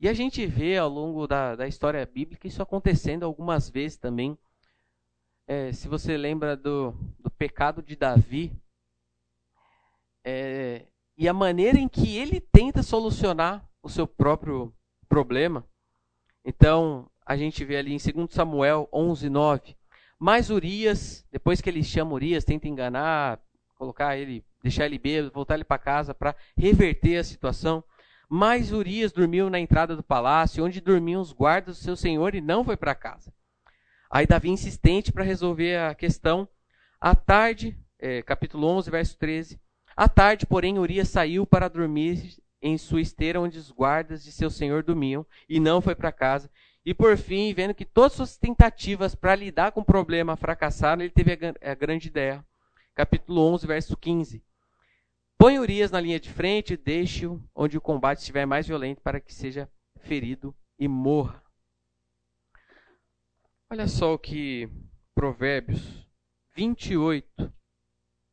E 0.00 0.08
a 0.08 0.14
gente 0.14 0.46
vê 0.46 0.78
ao 0.78 0.88
longo 0.88 1.26
da, 1.26 1.54
da 1.54 1.68
história 1.68 2.06
bíblica 2.06 2.48
isso 2.48 2.62
acontecendo 2.62 3.24
algumas 3.24 3.68
vezes 3.68 3.98
também. 3.98 4.38
É, 5.46 5.72
se 5.72 5.88
você 5.88 6.16
lembra 6.16 6.56
do, 6.56 6.92
do 7.18 7.30
pecado 7.30 7.82
de 7.82 7.94
Davi, 7.94 8.50
é, 10.24 10.86
e 11.18 11.28
a 11.28 11.34
maneira 11.34 11.78
em 11.78 11.86
que 11.86 12.16
ele 12.16 12.40
tenta 12.40 12.82
solucionar 12.82 13.68
o 13.82 13.90
seu 13.90 14.06
próprio 14.06 14.74
problema. 15.06 15.68
Então, 16.42 17.10
a 17.24 17.36
gente 17.36 17.64
vê 17.64 17.76
ali 17.76 17.92
em 17.92 17.98
2 17.98 18.32
Samuel 18.32 18.88
11, 18.92 19.28
9. 19.28 19.76
Mas 20.18 20.50
Urias, 20.50 21.26
depois 21.32 21.60
que 21.60 21.68
ele 21.68 21.82
chama 21.82 22.12
Urias, 22.12 22.44
tenta 22.44 22.68
enganar, 22.68 23.40
colocar 23.74 24.16
ele, 24.16 24.44
deixar 24.62 24.86
ele 24.86 24.98
bêbado, 24.98 25.34
voltar 25.34 25.54
ele 25.54 25.64
para 25.64 25.78
casa 25.78 26.14
para 26.14 26.36
reverter 26.56 27.16
a 27.16 27.24
situação. 27.24 27.82
Mas 28.28 28.72
Urias 28.72 29.12
dormiu 29.12 29.50
na 29.50 29.58
entrada 29.58 29.96
do 29.96 30.02
palácio, 30.02 30.64
onde 30.64 30.80
dormiam 30.80 31.20
os 31.20 31.32
guardas 31.32 31.78
do 31.78 31.82
seu 31.82 31.96
senhor, 31.96 32.34
e 32.34 32.40
não 32.40 32.64
foi 32.64 32.76
para 32.76 32.94
casa. 32.94 33.32
Aí 34.10 34.26
Davi, 34.26 34.48
insistente 34.50 35.10
para 35.12 35.24
resolver 35.24 35.76
a 35.76 35.94
questão, 35.94 36.48
à 37.00 37.14
tarde, 37.14 37.76
é, 37.98 38.22
capítulo 38.22 38.66
11, 38.68 38.90
verso 38.90 39.18
13. 39.18 39.60
À 39.96 40.08
tarde, 40.08 40.46
porém, 40.46 40.78
Urias 40.78 41.08
saiu 41.08 41.46
para 41.46 41.68
dormir 41.68 42.36
em 42.62 42.78
sua 42.78 43.00
esteira, 43.00 43.40
onde 43.40 43.58
os 43.58 43.70
guardas 43.70 44.22
de 44.22 44.30
seu 44.30 44.48
senhor 44.48 44.82
dormiam, 44.82 45.26
e 45.48 45.58
não 45.58 45.80
foi 45.80 45.94
para 45.94 46.12
casa. 46.12 46.48
E 46.84 46.92
por 46.92 47.16
fim, 47.16 47.54
vendo 47.54 47.74
que 47.74 47.84
todas 47.84 48.12
suas 48.12 48.36
tentativas 48.36 49.14
para 49.14 49.36
lidar 49.36 49.70
com 49.72 49.80
o 49.80 49.84
problema 49.84 50.36
fracassaram, 50.36 51.02
ele 51.02 51.12
teve 51.12 51.32
a, 51.60 51.74
grande 51.74 52.08
ideia. 52.08 52.44
Capítulo 52.94 53.40
11, 53.52 53.66
verso 53.66 53.96
15. 53.96 54.42
Põe 55.38 55.58
Urias 55.58 55.90
na 55.90 56.00
linha 56.00 56.18
de 56.18 56.30
frente 56.30 56.74
e 56.74 56.76
deixe-o 56.76 57.42
onde 57.54 57.78
o 57.78 57.80
combate 57.80 58.18
estiver 58.18 58.46
mais 58.46 58.66
violento 58.66 59.00
para 59.00 59.20
que 59.20 59.32
seja 59.32 59.70
ferido 60.00 60.54
e 60.78 60.88
morra. 60.88 61.42
Olha 63.70 63.86
só 63.86 64.14
o 64.14 64.18
que 64.18 64.68
Provérbios 65.14 66.06
28, 66.54 67.52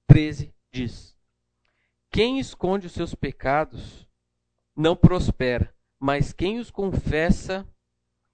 13 0.08 0.54
diz: 0.72 1.16
Quem 2.12 2.40
esconde 2.40 2.88
os 2.88 2.94
seus 2.94 3.16
pecados 3.16 4.08
não 4.76 4.96
prospera, 4.96 5.74
mas 6.00 6.34
quem 6.34 6.60
os 6.60 6.70
confessa 6.70 7.68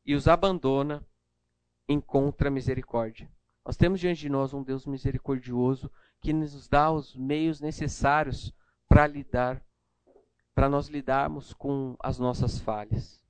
e 0.06 0.14
os 0.14 0.28
abandona 0.28 1.06
encontra 1.88 2.50
misericórdia. 2.50 3.30
Nós 3.66 3.76
temos 3.76 4.00
diante 4.00 4.22
de 4.22 4.30
nós 4.30 4.54
um 4.54 4.62
Deus 4.62 4.86
misericordioso 4.86 5.92
que 6.22 6.32
nos 6.32 6.68
dá 6.68 6.92
os 6.92 7.16
meios 7.16 7.60
necessários 7.60 8.54
para 8.88 9.08
lidar, 9.08 9.64
para 10.54 10.70
nós 10.70 10.88
lidarmos 10.88 11.54
com 11.54 11.96
as 12.00 12.20
nossas 12.20 12.60
falhas. 12.60 13.24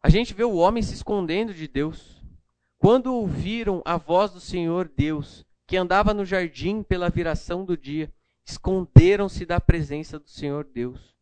A 0.00 0.08
gente 0.08 0.34
vê 0.34 0.44
o 0.44 0.56
homem 0.56 0.82
se 0.82 0.94
escondendo 0.94 1.54
de 1.54 1.66
Deus. 1.66 2.22
Quando 2.78 3.14
ouviram 3.14 3.82
a 3.84 3.96
voz 3.96 4.32
do 4.32 4.40
Senhor 4.40 4.86
Deus, 4.86 5.46
que 5.66 5.76
andava 5.76 6.12
no 6.12 6.24
jardim 6.24 6.82
pela 6.82 7.08
viração 7.08 7.64
do 7.64 7.76
dia, 7.76 8.12
esconderam-se 8.44 9.46
da 9.46 9.58
presença 9.58 10.18
do 10.18 10.28
Senhor 10.28 10.64
Deus. 10.64 11.13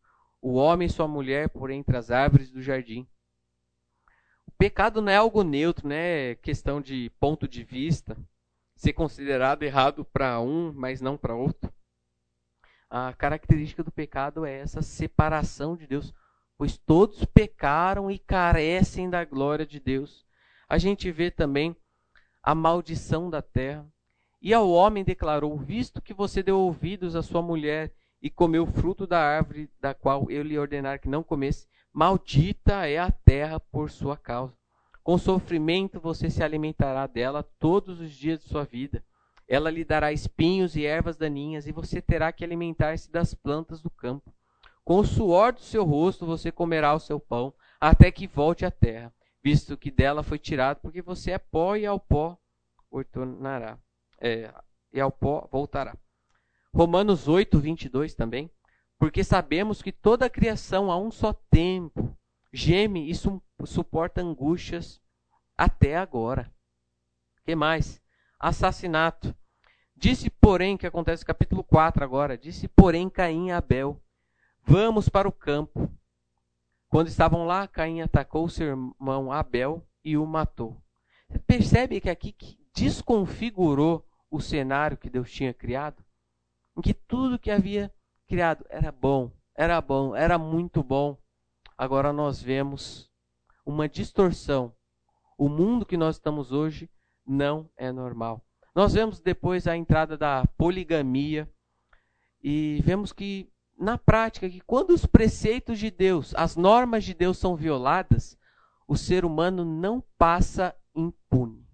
O 0.42 0.54
homem 0.54 0.86
e 0.86 0.90
sua 0.90 1.08
mulher 1.08 1.48
por 1.48 1.70
entre 1.70 1.96
as 1.96 2.10
árvores 2.10 2.50
do 2.50 2.60
jardim. 2.60 3.06
O 4.46 4.50
pecado 4.58 5.00
não 5.00 5.10
é 5.10 5.16
algo 5.16 5.42
neutro, 5.42 5.88
não 5.88 5.96
é 5.96 6.34
questão 6.34 6.82
de 6.82 7.10
ponto 7.18 7.48
de 7.48 7.64
vista, 7.64 8.18
ser 8.76 8.92
considerado 8.92 9.62
errado 9.62 10.04
para 10.04 10.38
um, 10.40 10.70
mas 10.74 11.00
não 11.00 11.16
para 11.16 11.34
outro. 11.34 11.72
A 12.90 13.14
característica 13.14 13.82
do 13.82 13.90
pecado 13.90 14.44
é 14.44 14.58
essa 14.58 14.82
separação 14.82 15.74
de 15.74 15.86
Deus 15.86 16.12
pois 16.62 16.76
todos 16.76 17.24
pecaram 17.24 18.08
e 18.08 18.20
carecem 18.20 19.10
da 19.10 19.24
glória 19.24 19.66
de 19.66 19.80
Deus. 19.80 20.24
A 20.68 20.78
gente 20.78 21.10
vê 21.10 21.28
também 21.28 21.74
a 22.40 22.54
maldição 22.54 23.28
da 23.28 23.42
terra. 23.42 23.84
E 24.40 24.54
ao 24.54 24.70
homem 24.70 25.02
declarou: 25.02 25.58
Visto 25.58 26.00
que 26.00 26.14
você 26.14 26.40
deu 26.40 26.60
ouvidos 26.60 27.16
à 27.16 27.22
sua 27.22 27.42
mulher 27.42 27.92
e 28.22 28.30
comeu 28.30 28.62
o 28.62 28.72
fruto 28.72 29.06
da 29.06 29.18
árvore 29.18 29.68
da 29.80 29.92
qual 29.92 30.30
eu 30.30 30.42
lhe 30.42 30.58
ordenar 30.58 31.00
que 31.00 31.08
não 31.08 31.24
comesse, 31.24 31.66
maldita 31.92 32.86
é 32.86 32.98
a 32.98 33.10
terra 33.10 33.58
por 33.58 33.90
sua 33.90 34.16
causa. 34.16 34.56
Com 35.02 35.18
sofrimento 35.18 36.00
você 36.00 36.30
se 36.30 36.42
alimentará 36.44 37.06
dela 37.08 37.42
todos 37.58 38.00
os 38.00 38.12
dias 38.12 38.38
de 38.38 38.46
sua 38.46 38.64
vida. 38.64 39.04
Ela 39.48 39.68
lhe 39.68 39.84
dará 39.84 40.12
espinhos 40.12 40.76
e 40.76 40.86
ervas 40.86 41.16
daninhas, 41.16 41.66
e 41.66 41.72
você 41.72 42.00
terá 42.00 42.30
que 42.30 42.44
alimentar-se 42.44 43.10
das 43.10 43.34
plantas 43.34 43.82
do 43.82 43.90
campo. 43.90 44.32
Com 44.84 44.98
o 45.00 45.04
suor 45.04 45.52
do 45.52 45.60
seu 45.60 45.84
rosto 45.84 46.24
você 46.24 46.52
comerá 46.52 46.94
o 46.94 47.00
seu 47.00 47.18
pão, 47.18 47.52
até 47.80 48.10
que 48.12 48.28
volte 48.28 48.64
à 48.64 48.70
terra, 48.70 49.12
visto 49.42 49.76
que 49.76 49.90
dela 49.90 50.22
foi 50.22 50.38
tirado, 50.38 50.78
porque 50.80 51.02
você 51.02 51.32
é 51.32 51.38
pó 51.38 51.74
e 51.74 51.84
ao 51.84 51.98
pó 51.98 52.38
retornará. 52.92 53.76
É, 54.20 54.54
e 54.92 55.00
ao 55.00 55.10
pó 55.10 55.48
voltará. 55.50 55.96
Romanos 56.74 57.28
8, 57.28 57.58
22 57.58 58.14
também. 58.14 58.50
Porque 58.98 59.24
sabemos 59.24 59.82
que 59.82 59.90
toda 59.90 60.26
a 60.26 60.30
criação 60.30 60.90
a 60.90 60.96
um 60.96 61.10
só 61.10 61.32
tempo 61.32 62.16
geme 62.52 63.10
e 63.10 63.14
su 63.14 63.42
suporta 63.64 64.20
angústias 64.20 65.00
até 65.56 65.96
agora. 65.96 66.52
que 67.44 67.54
mais? 67.54 68.00
Assassinato. 68.38 69.34
Disse, 69.96 70.30
porém, 70.30 70.76
que 70.76 70.86
acontece 70.86 71.22
no 71.22 71.26
capítulo 71.26 71.64
4 71.64 72.02
agora, 72.02 72.36
disse, 72.36 72.68
porém, 72.68 73.08
Caim 73.08 73.50
a 73.50 73.58
Abel, 73.58 74.02
Vamos 74.64 75.08
para 75.08 75.28
o 75.28 75.32
campo. 75.32 75.90
Quando 76.88 77.08
estavam 77.08 77.44
lá, 77.44 77.66
Caim 77.66 78.00
atacou 78.00 78.48
seu 78.48 78.68
irmão 78.68 79.32
Abel 79.32 79.86
e 80.04 80.16
o 80.16 80.24
matou. 80.24 80.80
Percebe 81.46 82.00
que 82.00 82.10
aqui 82.10 82.34
desconfigurou 82.74 84.06
o 84.30 84.40
cenário 84.40 84.96
que 84.96 85.10
Deus 85.10 85.30
tinha 85.30 85.52
criado? 85.52 86.04
Em 86.76 86.80
que 86.80 86.94
tudo 86.94 87.38
que 87.38 87.50
havia 87.50 87.92
criado 88.26 88.64
era 88.68 88.90
bom, 88.90 89.30
era 89.54 89.80
bom, 89.80 90.16
era 90.16 90.38
muito 90.38 90.82
bom. 90.82 91.18
Agora 91.76 92.12
nós 92.12 92.42
vemos 92.42 93.10
uma 93.64 93.88
distorção. 93.88 94.74
O 95.36 95.48
mundo 95.48 95.86
que 95.86 95.96
nós 95.96 96.16
estamos 96.16 96.52
hoje 96.52 96.90
não 97.26 97.68
é 97.76 97.92
normal. 97.92 98.44
Nós 98.74 98.94
vemos 98.94 99.20
depois 99.20 99.66
a 99.66 99.76
entrada 99.76 100.16
da 100.16 100.46
poligamia 100.56 101.50
e 102.42 102.80
vemos 102.82 103.12
que 103.12 103.52
na 103.78 103.98
prática 103.98 104.48
que 104.48 104.60
quando 104.60 104.90
os 104.90 105.04
preceitos 105.04 105.78
de 105.78 105.90
Deus, 105.90 106.34
as 106.36 106.56
normas 106.56 107.04
de 107.04 107.14
Deus 107.14 107.36
são 107.38 107.56
violadas, 107.56 108.38
o 108.86 108.96
ser 108.96 109.24
humano 109.24 109.64
não 109.64 110.02
passa 110.16 110.74
impune. 110.94 111.66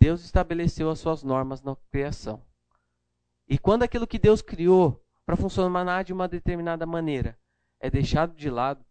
Deus 0.00 0.24
estabeleceu 0.24 0.90
as 0.90 0.98
suas 0.98 1.22
normas 1.22 1.62
na 1.62 1.76
criação. 1.90 2.44
E 3.52 3.58
quando 3.58 3.82
aquilo 3.82 4.06
que 4.06 4.18
Deus 4.18 4.40
criou 4.40 5.04
para 5.26 5.36
funcionar 5.36 6.04
de 6.04 6.10
uma 6.10 6.26
determinada 6.26 6.86
maneira 6.86 7.38
é 7.78 7.90
deixado 7.90 8.34
de 8.34 8.48
lado, 8.48 8.82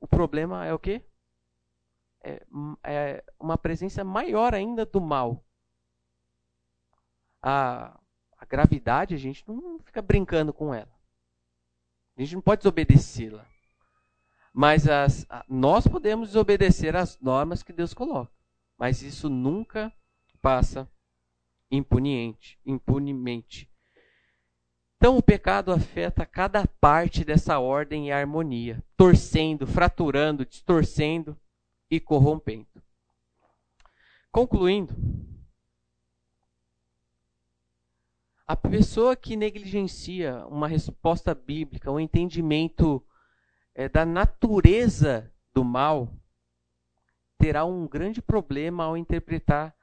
o 0.00 0.08
problema 0.08 0.64
é 0.64 0.72
o 0.72 0.78
quê? 0.78 1.04
É, 2.24 2.42
é 2.82 3.24
uma 3.38 3.58
presença 3.58 4.02
maior 4.02 4.54
ainda 4.54 4.86
do 4.86 5.02
mal. 5.02 5.44
A, 7.42 8.00
a 8.38 8.46
gravidade, 8.46 9.14
a 9.14 9.18
gente 9.18 9.46
não 9.46 9.80
fica 9.80 10.00
brincando 10.00 10.50
com 10.50 10.72
ela. 10.72 10.98
A 12.16 12.22
gente 12.22 12.36
não 12.36 12.40
pode 12.40 12.60
desobedecê-la. 12.60 13.44
Mas 14.50 14.88
as, 14.88 15.26
nós 15.46 15.86
podemos 15.86 16.28
desobedecer 16.28 16.96
as 16.96 17.20
normas 17.20 17.62
que 17.62 17.74
Deus 17.74 17.92
coloca. 17.92 18.32
Mas 18.78 19.02
isso 19.02 19.28
nunca 19.28 19.92
passa 20.40 20.90
impunemente, 21.70 22.58
impunemente. 22.64 23.70
Então 24.96 25.16
o 25.16 25.22
pecado 25.22 25.72
afeta 25.72 26.24
cada 26.24 26.66
parte 26.80 27.24
dessa 27.24 27.58
ordem 27.58 28.08
e 28.08 28.12
harmonia, 28.12 28.82
torcendo, 28.96 29.66
fraturando, 29.66 30.46
distorcendo 30.46 31.38
e 31.90 32.00
corrompendo. 32.00 32.82
Concluindo, 34.32 34.94
A 38.48 38.54
pessoa 38.54 39.16
que 39.16 39.34
negligencia 39.34 40.46
uma 40.46 40.68
resposta 40.68 41.34
bíblica, 41.34 41.90
um 41.90 41.98
entendimento 41.98 43.04
é, 43.74 43.88
da 43.88 44.06
natureza 44.06 45.32
do 45.52 45.64
mal, 45.64 46.14
terá 47.36 47.64
um 47.64 47.88
grande 47.88 48.22
problema 48.22 48.84
ao 48.84 48.96
interpretar 48.96 49.74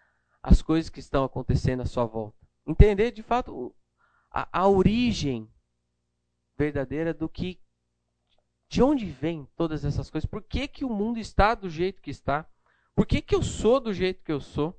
as 0.44 0.61
coisas 0.61 0.90
que 0.90 0.99
estão 0.99 1.24
acontecendo 1.24 1.82
à 1.82 1.86
sua 1.86 2.06
volta. 2.06 2.38
Entender 2.68 3.11
de 3.11 3.24
fato 3.24 3.74
a, 4.30 4.48
a 4.52 4.68
origem 4.68 5.49
verdadeira 6.57 7.14
do 7.14 7.28
que 7.28 7.60
de 8.68 8.84
onde 8.84 9.06
vem 9.06 9.48
todas 9.56 9.86
essas 9.86 10.10
coisas? 10.10 10.30
Por 10.30 10.44
que, 10.44 10.68
que 10.68 10.84
o 10.84 10.90
mundo 10.90 11.18
está 11.18 11.56
do 11.56 11.70
jeito 11.70 12.02
que 12.02 12.11
está? 12.11 12.45
Por 12.94 13.06
que, 13.06 13.22
que 13.22 13.34
eu 13.34 13.41
sou 13.41 13.80
do 13.80 13.94
jeito 13.94 14.24
que 14.24 14.32
eu 14.32 14.41
sou? 14.41 14.78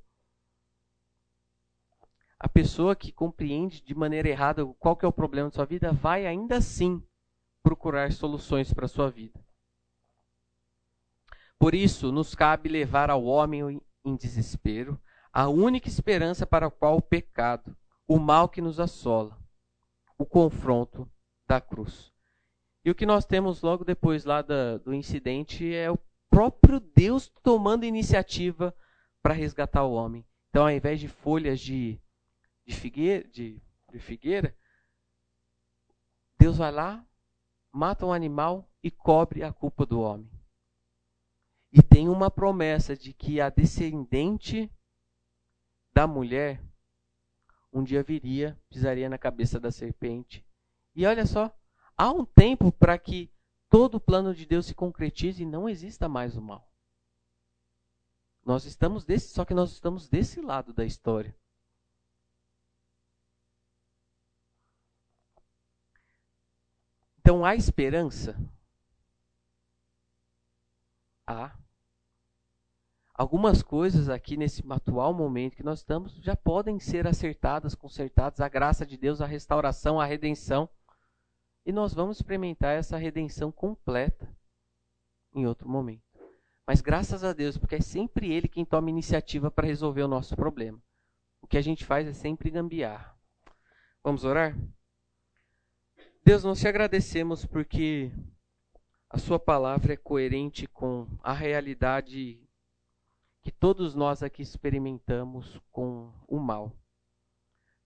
a 2.44 2.48
pessoa 2.48 2.94
que 2.94 3.10
compreende 3.10 3.80
de 3.80 3.94
maneira 3.94 4.28
errada 4.28 4.66
qual 4.78 4.94
que 4.94 5.06
é 5.06 5.08
o 5.08 5.12
problema 5.12 5.48
da 5.48 5.54
sua 5.54 5.64
vida 5.64 5.90
vai 5.92 6.26
ainda 6.26 6.58
assim 6.58 7.02
procurar 7.62 8.12
soluções 8.12 8.70
para 8.70 8.84
a 8.84 8.88
sua 8.88 9.10
vida. 9.10 9.42
Por 11.58 11.74
isso, 11.74 12.12
nos 12.12 12.34
cabe 12.34 12.68
levar 12.68 13.08
ao 13.08 13.24
homem 13.24 13.80
em 14.04 14.14
desespero 14.14 15.00
a 15.36 15.48
única 15.48 15.88
esperança 15.88 16.46
para 16.46 16.68
a 16.68 16.70
qual 16.70 16.96
o 16.96 17.02
pecado, 17.02 17.76
o 18.06 18.20
mal 18.20 18.48
que 18.48 18.60
nos 18.60 18.78
assola, 18.78 19.36
o 20.16 20.24
confronto 20.24 21.10
da 21.44 21.60
cruz. 21.60 22.12
E 22.84 22.90
o 22.92 22.94
que 22.94 23.04
nós 23.04 23.24
temos 23.24 23.60
logo 23.60 23.84
depois 23.84 24.24
lá 24.24 24.42
do 24.42 24.94
incidente 24.94 25.74
é 25.74 25.90
o 25.90 25.98
próprio 26.30 26.78
Deus 26.78 27.26
tomando 27.42 27.84
iniciativa 27.84 28.72
para 29.20 29.34
resgatar 29.34 29.82
o 29.82 29.94
homem. 29.94 30.24
Então, 30.50 30.62
ao 30.62 30.70
invés 30.70 31.00
de 31.00 31.08
folhas 31.08 31.58
de 31.58 32.00
de 32.64 32.74
figueira, 32.74 33.28
de, 33.28 33.60
de 33.92 33.98
figueira, 33.98 34.56
Deus 36.38 36.58
vai 36.58 36.70
lá, 36.70 37.04
mata 37.72 38.06
um 38.06 38.12
animal 38.12 38.70
e 38.82 38.90
cobre 38.90 39.42
a 39.42 39.52
culpa 39.52 39.84
do 39.84 40.00
homem. 40.00 40.30
E 41.72 41.82
tem 41.82 42.08
uma 42.08 42.30
promessa 42.30 42.96
de 42.96 43.12
que 43.12 43.40
a 43.40 43.50
descendente 43.50 44.70
da 45.94 46.06
mulher 46.06 46.60
um 47.72 47.82
dia 47.82 48.02
viria, 48.02 48.60
pisaria 48.68 49.08
na 49.08 49.18
cabeça 49.18 49.58
da 49.58 49.70
serpente. 49.72 50.46
E 50.94 51.04
olha 51.06 51.26
só, 51.26 51.52
há 51.96 52.10
um 52.10 52.24
tempo 52.24 52.70
para 52.70 52.96
que 52.96 53.32
todo 53.68 53.96
o 53.96 54.00
plano 54.00 54.32
de 54.32 54.46
Deus 54.46 54.66
se 54.66 54.74
concretize 54.74 55.42
e 55.42 55.46
não 55.46 55.68
exista 55.68 56.08
mais 56.08 56.36
o 56.36 56.42
mal. 56.42 56.70
Nós 58.44 58.64
estamos 58.64 59.04
desse, 59.04 59.32
só 59.34 59.44
que 59.44 59.54
nós 59.54 59.72
estamos 59.72 60.08
desse 60.08 60.40
lado 60.40 60.72
da 60.72 60.84
história. 60.84 61.34
Então 67.18 67.44
há 67.44 67.56
esperança? 67.56 68.38
Há. 71.26 71.58
Algumas 73.16 73.62
coisas 73.62 74.08
aqui 74.08 74.36
nesse 74.36 74.64
atual 74.68 75.14
momento 75.14 75.54
que 75.54 75.62
nós 75.62 75.78
estamos 75.78 76.16
já 76.16 76.34
podem 76.34 76.80
ser 76.80 77.06
acertadas, 77.06 77.72
consertadas, 77.72 78.40
a 78.40 78.48
graça 78.48 78.84
de 78.84 78.96
Deus, 78.96 79.20
a 79.20 79.26
restauração, 79.26 80.00
a 80.00 80.04
redenção. 80.04 80.68
E 81.64 81.70
nós 81.70 81.94
vamos 81.94 82.16
experimentar 82.16 82.76
essa 82.76 82.96
redenção 82.96 83.52
completa 83.52 84.28
em 85.32 85.46
outro 85.46 85.68
momento. 85.68 86.02
Mas 86.66 86.80
graças 86.80 87.22
a 87.22 87.32
Deus, 87.32 87.56
porque 87.56 87.76
é 87.76 87.80
sempre 87.80 88.32
Ele 88.32 88.48
quem 88.48 88.64
toma 88.64 88.90
iniciativa 88.90 89.48
para 89.48 89.66
resolver 89.66 90.02
o 90.02 90.08
nosso 90.08 90.34
problema. 90.34 90.82
O 91.40 91.46
que 91.46 91.56
a 91.56 91.62
gente 91.62 91.84
faz 91.84 92.08
é 92.08 92.12
sempre 92.12 92.50
gambiar. 92.50 93.16
Vamos 94.02 94.24
orar? 94.24 94.58
Deus, 96.24 96.42
nós 96.42 96.58
te 96.58 96.66
agradecemos 96.66 97.46
porque 97.46 98.10
a 99.08 99.18
Sua 99.18 99.38
palavra 99.38 99.92
é 99.92 99.96
coerente 99.96 100.66
com 100.66 101.06
a 101.22 101.32
realidade 101.32 102.43
que 103.44 103.52
todos 103.52 103.94
nós 103.94 104.22
aqui 104.22 104.40
experimentamos 104.40 105.60
com 105.70 106.10
o 106.26 106.38
mal. 106.38 106.74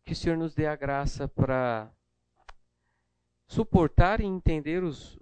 Que 0.04 0.12
o 0.12 0.16
Senhor 0.16 0.38
nos 0.38 0.54
dê 0.54 0.66
a 0.66 0.76
graça 0.76 1.26
para 1.26 1.92
suportar 3.48 4.20
e 4.20 4.24
entender 4.24 4.84
os, 4.84 5.18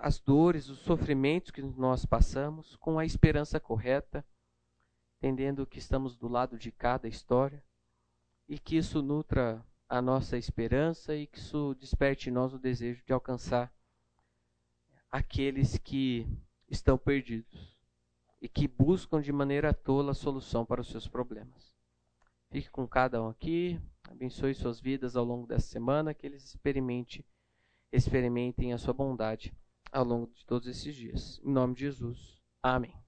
as 0.00 0.18
dores, 0.18 0.68
os 0.68 0.80
sofrimentos 0.80 1.52
que 1.52 1.62
nós 1.62 2.04
passamos 2.04 2.74
com 2.76 2.98
a 2.98 3.04
esperança 3.04 3.60
correta, 3.60 4.26
entendendo 5.18 5.64
que 5.64 5.78
estamos 5.78 6.16
do 6.16 6.26
lado 6.26 6.58
de 6.58 6.72
cada 6.72 7.06
história 7.06 7.62
e 8.48 8.58
que 8.58 8.76
isso 8.76 9.00
nutra 9.00 9.64
a 9.88 10.02
nossa 10.02 10.36
esperança 10.36 11.14
e 11.14 11.28
que 11.28 11.38
isso 11.38 11.76
desperte 11.78 12.28
em 12.28 12.32
nós 12.32 12.52
o 12.52 12.58
desejo 12.58 13.04
de 13.04 13.12
alcançar 13.12 13.72
aqueles 15.12 15.78
que 15.78 16.26
estão 16.68 16.98
perdidos 16.98 17.79
e 18.40 18.48
que 18.48 18.66
buscam 18.66 19.20
de 19.20 19.32
maneira 19.32 19.74
tola 19.74 20.12
a 20.12 20.14
solução 20.14 20.64
para 20.64 20.80
os 20.80 20.88
seus 20.88 21.06
problemas. 21.06 21.74
Fique 22.50 22.70
com 22.70 22.86
cada 22.86 23.22
um 23.22 23.28
aqui, 23.28 23.80
abençoe 24.08 24.54
suas 24.54 24.80
vidas 24.80 25.16
ao 25.16 25.24
longo 25.24 25.46
dessa 25.46 25.68
semana, 25.68 26.14
que 26.14 26.26
eles 26.26 26.44
experimentem, 26.44 27.24
experimentem 27.92 28.72
a 28.72 28.78
sua 28.78 28.92
bondade 28.92 29.54
ao 29.92 30.04
longo 30.04 30.32
de 30.32 30.44
todos 30.44 30.66
esses 30.66 30.94
dias. 30.94 31.40
Em 31.44 31.50
nome 31.50 31.74
de 31.74 31.80
Jesus. 31.80 32.40
Amém. 32.62 32.99